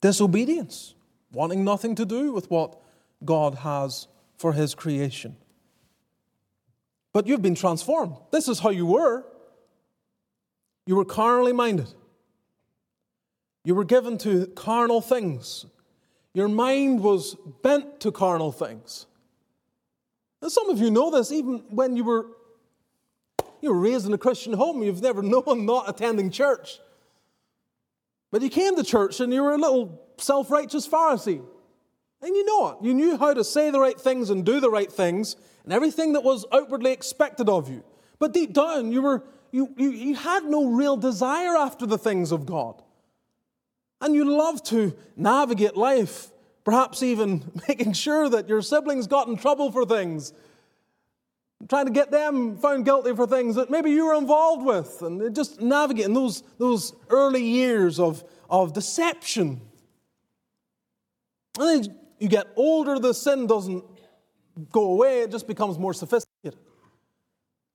disobedience, 0.00 0.94
wanting 1.32 1.64
nothing 1.64 1.94
to 1.96 2.04
do 2.04 2.32
with 2.32 2.50
what 2.50 2.78
God 3.24 3.56
has 3.56 4.08
for 4.36 4.54
His 4.54 4.74
creation. 4.74 5.36
But 7.12 7.26
you've 7.26 7.42
been 7.42 7.54
transformed. 7.54 8.16
This 8.30 8.48
is 8.48 8.60
how 8.60 8.70
you 8.70 8.86
were. 8.86 9.24
You 10.86 10.96
were 10.96 11.04
carnally 11.04 11.52
minded. 11.52 11.88
You 13.64 13.74
were 13.74 13.84
given 13.84 14.16
to 14.18 14.46
carnal 14.48 15.00
things. 15.00 15.66
Your 16.34 16.48
mind 16.48 17.02
was 17.02 17.36
bent 17.62 18.00
to 18.00 18.12
carnal 18.12 18.52
things. 18.52 19.06
And 20.42 20.50
some 20.50 20.70
of 20.70 20.78
you 20.78 20.90
know 20.90 21.10
this 21.10 21.32
even 21.32 21.64
when 21.70 21.96
you 21.96 22.04
were 22.04 22.26
you 23.60 23.74
were 23.74 23.80
raised 23.80 24.06
in 24.06 24.14
a 24.14 24.18
Christian 24.18 24.54
home, 24.54 24.82
you've 24.82 25.02
never 25.02 25.22
known 25.22 25.66
not 25.66 25.88
attending 25.88 26.30
church. 26.30 26.78
But 28.30 28.42
you 28.42 28.48
came 28.48 28.76
to 28.76 28.84
church 28.84 29.20
and 29.20 29.32
you 29.32 29.42
were 29.42 29.52
a 29.52 29.58
little 29.58 30.00
self 30.18 30.50
righteous 30.50 30.88
Pharisee. 30.88 31.42
And 32.22 32.36
you 32.36 32.44
know 32.44 32.68
it. 32.68 32.84
You 32.84 32.94
knew 32.94 33.16
how 33.16 33.32
to 33.32 33.42
say 33.42 33.70
the 33.70 33.80
right 33.80 33.98
things 33.98 34.30
and 34.30 34.44
do 34.44 34.60
the 34.60 34.70
right 34.70 34.92
things 34.92 35.36
and 35.64 35.72
everything 35.72 36.12
that 36.12 36.22
was 36.22 36.44
outwardly 36.52 36.92
expected 36.92 37.48
of 37.48 37.70
you. 37.70 37.82
But 38.18 38.34
deep 38.34 38.52
down, 38.52 38.92
you, 38.92 39.00
were, 39.00 39.24
you, 39.50 39.72
you, 39.78 39.90
you 39.90 40.14
had 40.14 40.44
no 40.44 40.66
real 40.66 40.98
desire 40.98 41.56
after 41.56 41.86
the 41.86 41.96
things 41.96 42.30
of 42.30 42.44
God. 42.44 42.82
And 44.00 44.14
you 44.14 44.24
love 44.24 44.62
to 44.64 44.96
navigate 45.16 45.76
life, 45.76 46.28
perhaps 46.64 47.02
even 47.02 47.50
making 47.68 47.92
sure 47.92 48.28
that 48.28 48.48
your 48.48 48.62
siblings 48.62 49.06
got 49.06 49.28
in 49.28 49.36
trouble 49.36 49.70
for 49.70 49.84
things 49.84 50.32
trying 51.68 51.86
to 51.86 51.92
get 51.92 52.10
them 52.10 52.56
found 52.56 52.84
guilty 52.84 53.14
for 53.14 53.26
things 53.26 53.56
that 53.56 53.70
maybe 53.70 53.90
you 53.90 54.06
were 54.06 54.14
involved 54.14 54.64
with, 54.64 55.02
and 55.02 55.34
just 55.34 55.60
navigating 55.60 56.14
those, 56.14 56.42
those 56.58 56.94
early 57.10 57.44
years 57.44 58.00
of, 58.00 58.24
of 58.48 58.72
deception. 58.72 59.60
And 61.58 61.84
then 61.84 61.96
you 62.18 62.28
get 62.28 62.46
older, 62.56 62.98
the 62.98 63.12
sin 63.12 63.46
doesn't 63.46 63.84
go 64.70 64.92
away, 64.92 65.20
it 65.20 65.30
just 65.30 65.46
becomes 65.46 65.78
more 65.78 65.92
sophisticated. 65.92 66.58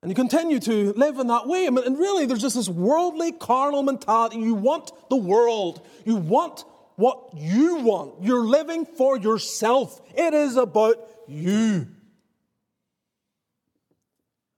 And 0.02 0.12
you 0.12 0.16
continue 0.16 0.60
to 0.60 0.94
live 0.94 1.18
in 1.18 1.28
that 1.28 1.48
way. 1.48 1.66
And 1.66 1.78
really, 1.78 2.26
there's 2.26 2.42
just 2.42 2.56
this 2.56 2.70
worldly, 2.70 3.32
carnal 3.32 3.82
mentality. 3.82 4.38
You 4.38 4.54
want 4.54 4.92
the 5.10 5.16
world, 5.16 5.86
you 6.06 6.16
want 6.16 6.64
what 6.96 7.30
you 7.36 7.78
want. 7.78 8.24
You're 8.24 8.46
living 8.46 8.86
for 8.86 9.18
yourself, 9.18 10.00
it 10.16 10.34
is 10.34 10.58
about 10.58 10.96
you. 11.28 11.88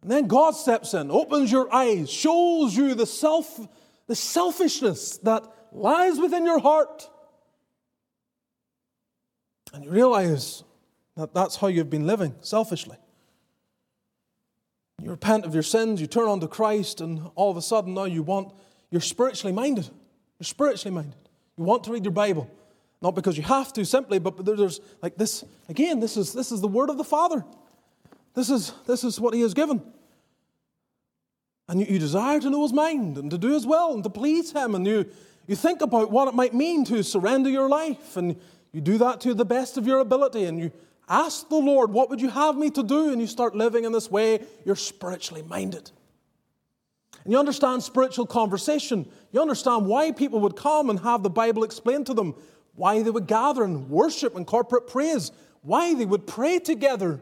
And 0.02 0.12
then 0.12 0.28
God 0.28 0.52
steps 0.52 0.94
in, 0.94 1.12
opens 1.12 1.52
your 1.52 1.74
eyes, 1.74 2.10
shows 2.10 2.76
you 2.76 2.94
the 2.96 3.06
self, 3.06 3.60
the 4.08 4.16
selfishness 4.16 5.18
that 5.20 5.44
lies 5.72 6.20
within 6.20 6.46
your 6.46 6.60
heart. 6.60 7.10
And 9.74 9.84
you 9.84 9.92
realize 9.92 10.64
that 11.18 11.34
that's 11.34 11.58
how 11.58 11.68
you've 11.68 11.90
been 11.90 12.08
living 12.08 12.36
selfishly. 12.42 12.98
You 15.02 15.12
repent 15.12 15.46
of 15.46 15.54
your 15.54 15.64
sins, 15.64 16.02
you 16.02 16.08
turn 16.08 16.28
on 16.28 16.40
to 16.40 16.48
Christ, 16.48 17.02
and 17.02 17.30
all 17.36 17.52
of 17.52 17.58
a 17.58 17.62
sudden 17.62 17.94
now 17.94 18.06
you 18.06 18.24
want, 18.24 18.52
you're 18.90 19.02
spiritually 19.02 19.54
minded. 19.54 19.86
You're 20.40 20.46
spiritually 20.46 20.94
minded. 20.94 21.16
You 21.58 21.64
want 21.64 21.84
to 21.84 21.92
read 21.92 22.04
your 22.04 22.14
Bible. 22.14 22.50
Not 23.02 23.14
because 23.14 23.38
you 23.38 23.44
have 23.44 23.72
to 23.74 23.86
simply, 23.86 24.18
but 24.18 24.44
there's 24.44 24.80
like 25.04 25.16
this, 25.16 25.44
again, 25.70 26.00
this 26.00 26.18
is, 26.18 26.34
this 26.34 26.52
is 26.52 26.62
the 26.62 26.68
word 26.68 26.90
of 26.90 26.98
the 26.98 27.04
Father. 27.04 27.46
This 28.34 28.50
is, 28.50 28.74
this 28.86 29.04
is 29.04 29.20
what 29.20 29.34
he 29.34 29.42
has 29.42 29.54
given. 29.54 29.82
And 31.68 31.80
you, 31.80 31.86
you 31.88 32.00
desire 32.00 32.40
to 32.40 32.50
know 32.50 32.64
his 32.64 32.74
mind 32.74 33.18
and 33.18 33.30
to 33.30 33.38
do 33.38 33.54
his 33.54 33.68
will 33.68 33.94
and 33.94 34.04
to 34.04 34.10
please 34.10 34.52
him. 34.52 34.74
And 34.74 34.86
you, 34.88 35.06
you 35.46 35.56
think 35.56 35.82
about 35.82 36.12
what 36.12 36.28
it 36.28 36.34
might 36.34 36.54
mean 36.54 36.86
to 36.86 37.04
surrender 37.04 37.50
your 37.50 37.70
life. 37.70 38.18
And 38.18 38.36
you 38.72 38.82
do 38.82 38.98
that 38.98 39.22
to 39.22 39.34
the 39.34 39.46
best 39.46 39.78
of 39.78 39.86
your 39.86 40.00
ability. 40.00 40.46
And 40.46 40.60
you 40.60 40.72
ask 41.08 41.48
the 41.50 41.56
Lord, 41.56 41.92
What 41.92 42.10
would 42.10 42.22
you 42.22 42.30
have 42.30 42.58
me 42.58 42.70
to 42.72 42.84
do? 42.84 43.12
And 43.12 43.22
you 43.22 43.28
start 43.28 43.56
living 43.56 43.86
in 43.86 43.92
this 43.92 44.10
way. 44.12 44.42
You're 44.66 44.76
spiritually 44.76 45.44
minded. 45.44 45.92
And 47.24 47.34
you 47.34 47.40
understand 47.40 47.84
spiritual 47.84 48.26
conversation. 48.26 49.08
You 49.32 49.42
understand 49.42 49.86
why 49.86 50.12
people 50.12 50.40
would 50.42 50.56
come 50.56 50.90
and 50.90 51.00
have 51.00 51.24
the 51.24 51.30
Bible 51.30 51.64
explained 51.64 52.06
to 52.08 52.14
them, 52.14 52.36
why 52.76 53.04
they 53.04 53.10
would 53.10 53.28
gather 53.28 53.64
and 53.64 53.90
worship 53.90 54.36
and 54.36 54.46
corporate 54.48 54.88
praise, 54.88 55.32
why 55.62 55.94
they 55.94 56.06
would 56.06 56.28
pray 56.28 56.60
together 56.60 57.20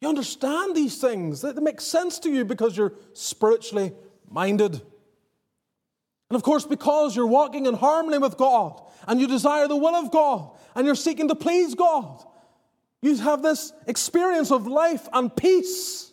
you 0.00 0.08
understand 0.08 0.74
these 0.74 0.98
things. 0.98 1.42
They 1.42 1.52
make 1.52 1.80
sense 1.80 2.18
to 2.20 2.30
you 2.30 2.44
because 2.44 2.76
you're 2.76 2.94
spiritually 3.12 3.92
minded. 4.28 4.74
And 4.74 6.36
of 6.36 6.42
course, 6.42 6.64
because 6.64 7.14
you're 7.14 7.26
walking 7.26 7.66
in 7.66 7.74
harmony 7.74 8.18
with 8.18 8.36
God 8.36 8.80
and 9.06 9.20
you 9.20 9.26
desire 9.26 9.68
the 9.68 9.76
will 9.76 9.94
of 9.94 10.10
God 10.10 10.56
and 10.74 10.86
you're 10.86 10.94
seeking 10.94 11.28
to 11.28 11.34
please 11.34 11.74
God, 11.74 12.24
you 13.02 13.16
have 13.16 13.42
this 13.42 13.72
experience 13.86 14.50
of 14.50 14.66
life 14.66 15.08
and 15.12 15.34
peace. 15.34 16.12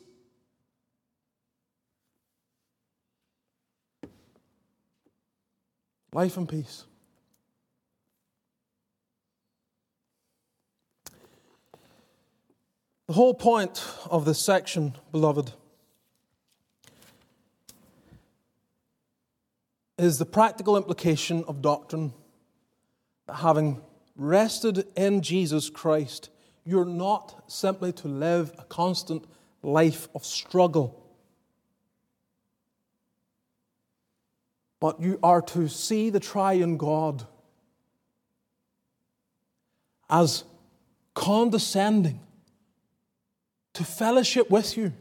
Life 6.13 6.38
and 6.38 6.47
peace. 6.47 6.85
The 13.07 13.13
whole 13.13 13.33
point 13.33 13.85
of 14.09 14.25
this 14.25 14.39
section, 14.39 14.93
beloved, 15.11 15.53
is 19.97 20.17
the 20.19 20.25
practical 20.25 20.75
implication 20.75 21.43
of 21.47 21.61
doctrine 21.61 22.13
that 23.27 23.35
having 23.35 23.81
rested 24.15 24.85
in 24.95 25.21
Jesus 25.21 25.69
Christ, 25.69 26.29
you're 26.68 26.84
not 26.84 27.45
simply 27.47 27.93
to 27.93 28.09
live 28.09 28.51
a 28.59 28.63
constant 28.65 29.24
life 29.63 30.09
of 30.13 30.26
struggle, 30.26 31.01
but 34.82 34.99
you 34.99 35.18
are 35.24 35.41
to 35.41 35.70
see 35.70 36.09
the 36.09 36.20
triune 36.20 36.76
God 36.76 37.26
as 40.09 40.43
condescending 41.13 42.20
to 43.74 43.86
fellowship 43.86 44.49
with 44.49 44.76
you 44.76 44.91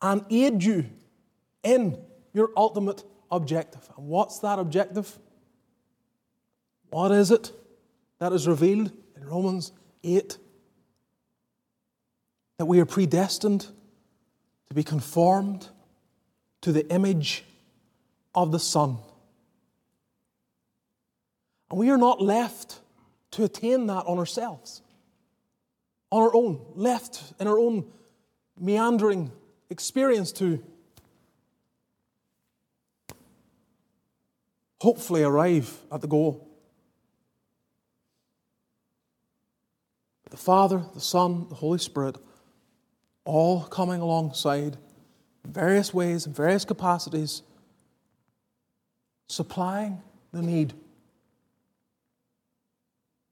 and 0.00 0.24
aid 0.30 0.62
you 0.62 0.86
in 1.62 1.98
your 2.32 2.50
ultimate 2.56 3.04
objective. 3.30 3.86
And 3.98 4.06
what's 4.08 4.38
that 4.38 4.58
objective? 4.58 5.18
What 6.88 7.12
is 7.12 7.30
it 7.30 7.52
that 8.18 8.32
is 8.32 8.48
revealed 8.48 8.92
in 9.14 9.26
Romans 9.26 9.72
8? 10.04 10.38
That 12.58 12.66
we 12.66 12.80
are 12.80 12.86
predestined 12.86 13.66
to 14.68 14.74
be 14.74 14.82
conformed 14.82 15.68
to 16.62 16.72
the 16.72 16.88
image 16.92 17.44
of 18.34 18.52
the 18.52 18.58
Son. 18.58 18.98
And 21.70 21.78
we 21.78 21.90
are 21.90 21.98
not 21.98 22.20
left 22.20 22.80
to 23.32 23.44
attain 23.44 23.86
that 23.86 24.06
on 24.06 24.18
ourselves, 24.18 24.82
on 26.10 26.22
our 26.22 26.34
own, 26.34 26.60
left 26.74 27.32
in 27.40 27.48
our 27.48 27.58
own 27.58 27.86
meandering 28.58 29.32
experience 29.70 30.32
to 30.32 30.62
hopefully 34.80 35.22
arrive 35.22 35.80
at 35.90 36.00
the 36.00 36.06
goal. 36.06 36.51
The 40.32 40.38
Father, 40.38 40.82
the 40.94 41.00
Son, 41.00 41.46
the 41.50 41.54
Holy 41.56 41.76
Spirit, 41.76 42.16
all 43.26 43.64
coming 43.64 44.00
alongside 44.00 44.78
in 45.44 45.52
various 45.52 45.92
ways, 45.92 46.26
in 46.26 46.32
various 46.32 46.64
capacities, 46.64 47.42
supplying 49.28 50.00
the 50.32 50.40
need 50.40 50.72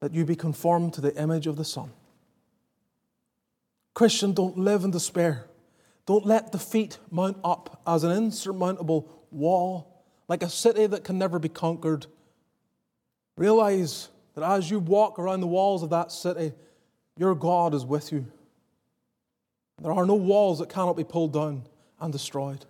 that 0.00 0.14
you 0.14 0.26
be 0.26 0.36
conformed 0.36 0.92
to 0.92 1.00
the 1.00 1.16
image 1.16 1.46
of 1.46 1.56
the 1.56 1.64
Son. 1.64 1.90
Christian, 3.94 4.34
don't 4.34 4.58
live 4.58 4.84
in 4.84 4.90
despair. 4.90 5.46
Don't 6.04 6.26
let 6.26 6.52
defeat 6.52 6.98
mount 7.10 7.38
up 7.42 7.80
as 7.86 8.04
an 8.04 8.12
insurmountable 8.12 9.08
wall, 9.30 10.04
like 10.28 10.42
a 10.42 10.50
city 10.50 10.86
that 10.86 11.04
can 11.04 11.16
never 11.16 11.38
be 11.38 11.48
conquered. 11.48 12.04
Realize 13.38 14.10
that 14.34 14.44
as 14.44 14.70
you 14.70 14.78
walk 14.78 15.18
around 15.18 15.40
the 15.40 15.46
walls 15.46 15.82
of 15.82 15.88
that 15.88 16.12
city, 16.12 16.52
your 17.20 17.34
God 17.34 17.74
is 17.74 17.84
with 17.84 18.12
you. 18.12 18.24
There 19.82 19.92
are 19.92 20.06
no 20.06 20.14
walls 20.14 20.58
that 20.58 20.70
cannot 20.70 20.96
be 20.96 21.04
pulled 21.04 21.34
down 21.34 21.64
and 22.00 22.10
destroyed. 22.10 22.64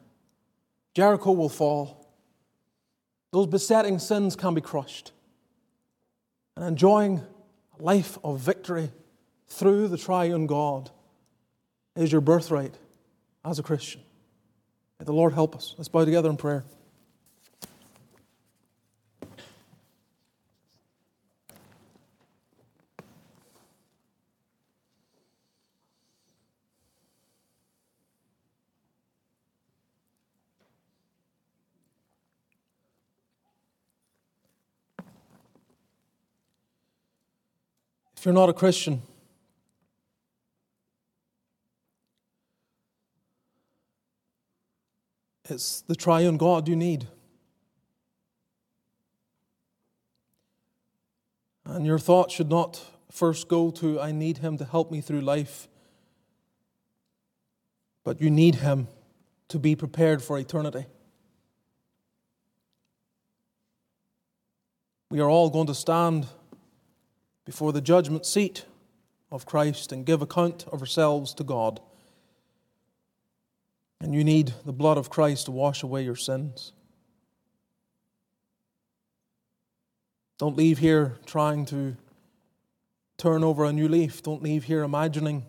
Jericho 0.92 1.30
will 1.30 1.48
fall. 1.48 2.08
Those 3.30 3.46
besetting 3.46 4.00
sins 4.00 4.34
can 4.34 4.54
be 4.54 4.60
crushed. 4.60 5.12
And 6.56 6.64
enjoying 6.64 7.24
a 7.78 7.82
life 7.82 8.18
of 8.24 8.40
victory 8.40 8.90
through 9.46 9.86
the 9.86 9.96
triune 9.96 10.48
God 10.48 10.90
is 11.94 12.10
your 12.10 12.20
birthright 12.20 12.74
as 13.44 13.60
a 13.60 13.62
Christian. 13.62 14.00
May 14.98 15.04
the 15.04 15.12
Lord 15.12 15.32
help 15.32 15.54
us. 15.54 15.76
Let's 15.78 15.88
bow 15.88 16.04
together 16.04 16.28
in 16.28 16.36
prayer. 16.36 16.64
If 38.20 38.26
you're 38.26 38.34
not 38.34 38.50
a 38.50 38.52
Christian, 38.52 39.00
it's 45.48 45.80
the 45.80 45.96
triune 45.96 46.36
God 46.36 46.68
you 46.68 46.76
need. 46.76 47.06
And 51.64 51.86
your 51.86 51.98
thought 51.98 52.30
should 52.30 52.50
not 52.50 52.84
first 53.10 53.48
go 53.48 53.70
to, 53.70 53.98
I 53.98 54.12
need 54.12 54.36
Him 54.36 54.58
to 54.58 54.66
help 54.66 54.90
me 54.90 55.00
through 55.00 55.22
life, 55.22 55.66
but 58.04 58.20
you 58.20 58.28
need 58.28 58.56
Him 58.56 58.88
to 59.48 59.58
be 59.58 59.74
prepared 59.74 60.22
for 60.22 60.38
eternity. 60.38 60.84
We 65.08 65.20
are 65.20 65.30
all 65.30 65.48
going 65.48 65.68
to 65.68 65.74
stand 65.74 66.26
before 67.50 67.72
the 67.72 67.80
judgment 67.80 68.24
seat 68.24 68.64
of 69.32 69.44
Christ 69.44 69.90
and 69.90 70.06
give 70.06 70.22
account 70.22 70.66
of 70.70 70.82
ourselves 70.82 71.34
to 71.34 71.42
God. 71.42 71.80
And 74.00 74.14
you 74.14 74.22
need 74.22 74.54
the 74.64 74.72
blood 74.72 74.96
of 74.96 75.10
Christ 75.10 75.46
to 75.46 75.50
wash 75.50 75.82
away 75.82 76.04
your 76.04 76.14
sins. 76.14 76.70
Don't 80.38 80.56
leave 80.56 80.78
here 80.78 81.16
trying 81.26 81.64
to 81.66 81.96
turn 83.16 83.42
over 83.42 83.64
a 83.64 83.72
new 83.72 83.88
leaf. 83.88 84.22
Don't 84.22 84.44
leave 84.44 84.62
here 84.62 84.84
imagining 84.84 85.44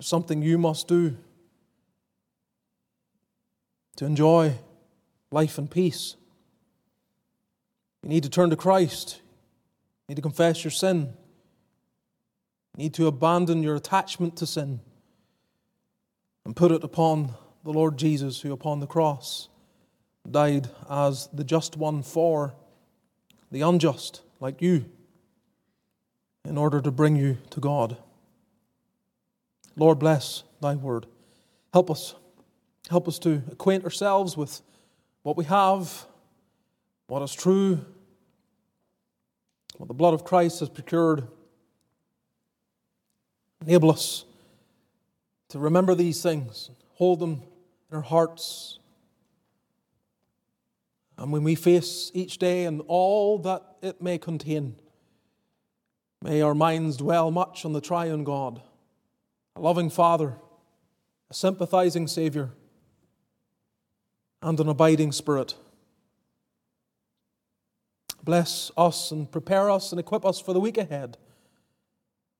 something 0.00 0.42
you 0.42 0.58
must 0.58 0.88
do 0.88 1.16
to 3.94 4.04
enjoy 4.04 4.56
life 5.30 5.58
and 5.58 5.70
peace. 5.70 6.16
You 8.02 8.08
need 8.08 8.24
to 8.24 8.28
turn 8.28 8.50
to 8.50 8.56
Christ. 8.56 9.20
You 10.06 10.12
need 10.12 10.16
to 10.16 10.22
confess 10.22 10.62
your 10.62 10.70
sin. 10.70 11.14
You 12.76 12.84
need 12.84 12.94
to 12.94 13.06
abandon 13.06 13.62
your 13.62 13.76
attachment 13.76 14.36
to 14.36 14.46
sin 14.46 14.80
and 16.44 16.54
put 16.54 16.72
it 16.72 16.84
upon 16.84 17.34
the 17.64 17.72
Lord 17.72 17.96
Jesus, 17.96 18.42
who 18.42 18.52
upon 18.52 18.80
the 18.80 18.86
cross 18.86 19.48
died 20.30 20.68
as 20.90 21.28
the 21.32 21.44
just 21.44 21.76
one 21.76 22.02
for 22.02 22.54
the 23.50 23.62
unjust, 23.62 24.20
like 24.40 24.60
you, 24.60 24.84
in 26.44 26.58
order 26.58 26.82
to 26.82 26.90
bring 26.90 27.16
you 27.16 27.38
to 27.50 27.60
God. 27.60 27.96
Lord, 29.76 29.98
bless 29.98 30.42
thy 30.60 30.74
word. 30.74 31.06
Help 31.72 31.90
us. 31.90 32.14
Help 32.90 33.08
us 33.08 33.18
to 33.20 33.42
acquaint 33.50 33.84
ourselves 33.84 34.36
with 34.36 34.60
what 35.22 35.38
we 35.38 35.46
have, 35.46 36.04
what 37.06 37.22
is 37.22 37.34
true, 37.34 37.84
the 39.80 39.94
blood 39.94 40.14
of 40.14 40.24
Christ 40.24 40.60
has 40.60 40.68
procured. 40.68 41.26
Enable 43.66 43.90
us 43.90 44.24
to 45.48 45.58
remember 45.58 45.94
these 45.94 46.22
things, 46.22 46.70
hold 46.94 47.20
them 47.20 47.42
in 47.90 47.96
our 47.96 48.02
hearts. 48.02 48.78
And 51.16 51.32
when 51.32 51.44
we 51.44 51.54
face 51.54 52.10
each 52.14 52.38
day 52.38 52.64
and 52.64 52.82
all 52.88 53.38
that 53.40 53.62
it 53.82 54.02
may 54.02 54.18
contain, 54.18 54.76
may 56.22 56.42
our 56.42 56.54
minds 56.54 56.96
dwell 56.96 57.30
much 57.30 57.64
on 57.64 57.72
the 57.72 57.80
triune 57.80 58.24
God, 58.24 58.60
a 59.54 59.60
loving 59.60 59.90
Father, 59.90 60.34
a 61.30 61.34
sympathizing 61.34 62.08
Savior, 62.08 62.50
and 64.42 64.58
an 64.58 64.68
abiding 64.68 65.12
Spirit. 65.12 65.54
Bless 68.24 68.70
us 68.76 69.10
and 69.10 69.30
prepare 69.30 69.70
us 69.70 69.92
and 69.92 70.00
equip 70.00 70.24
us 70.24 70.40
for 70.40 70.54
the 70.54 70.60
week 70.60 70.78
ahead. 70.78 71.18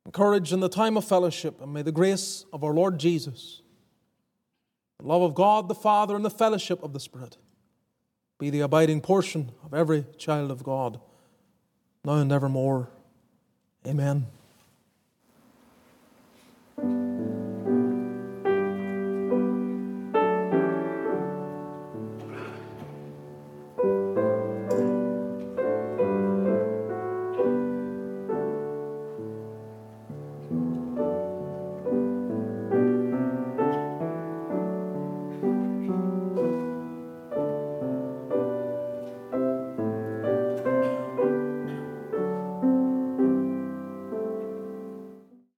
Encourage 0.07 0.53
in 0.53 0.61
the 0.61 0.68
time 0.68 0.97
of 0.97 1.05
fellowship, 1.05 1.61
and 1.61 1.72
may 1.72 1.82
the 1.82 1.93
grace 1.93 2.47
of 2.53 2.64
our 2.64 2.72
Lord 2.72 2.99
Jesus, 2.99 3.61
the 4.99 5.07
love 5.07 5.22
of 5.22 5.35
God 5.35 5.68
the 5.68 5.74
Father, 5.74 6.16
and 6.16 6.24
the 6.24 6.30
fellowship 6.30 6.82
of 6.82 6.93
the 6.93 7.01
Spirit 7.01 7.37
be 8.39 8.51
the 8.51 8.61
abiding 8.61 9.01
portion 9.01 9.53
of 9.64 9.74
every 9.74 10.07
child 10.18 10.51
of 10.51 10.62
God, 10.62 11.01
now 12.05 12.14
and 12.14 12.32
evermore. 12.32 12.89
Amen. 13.87 14.26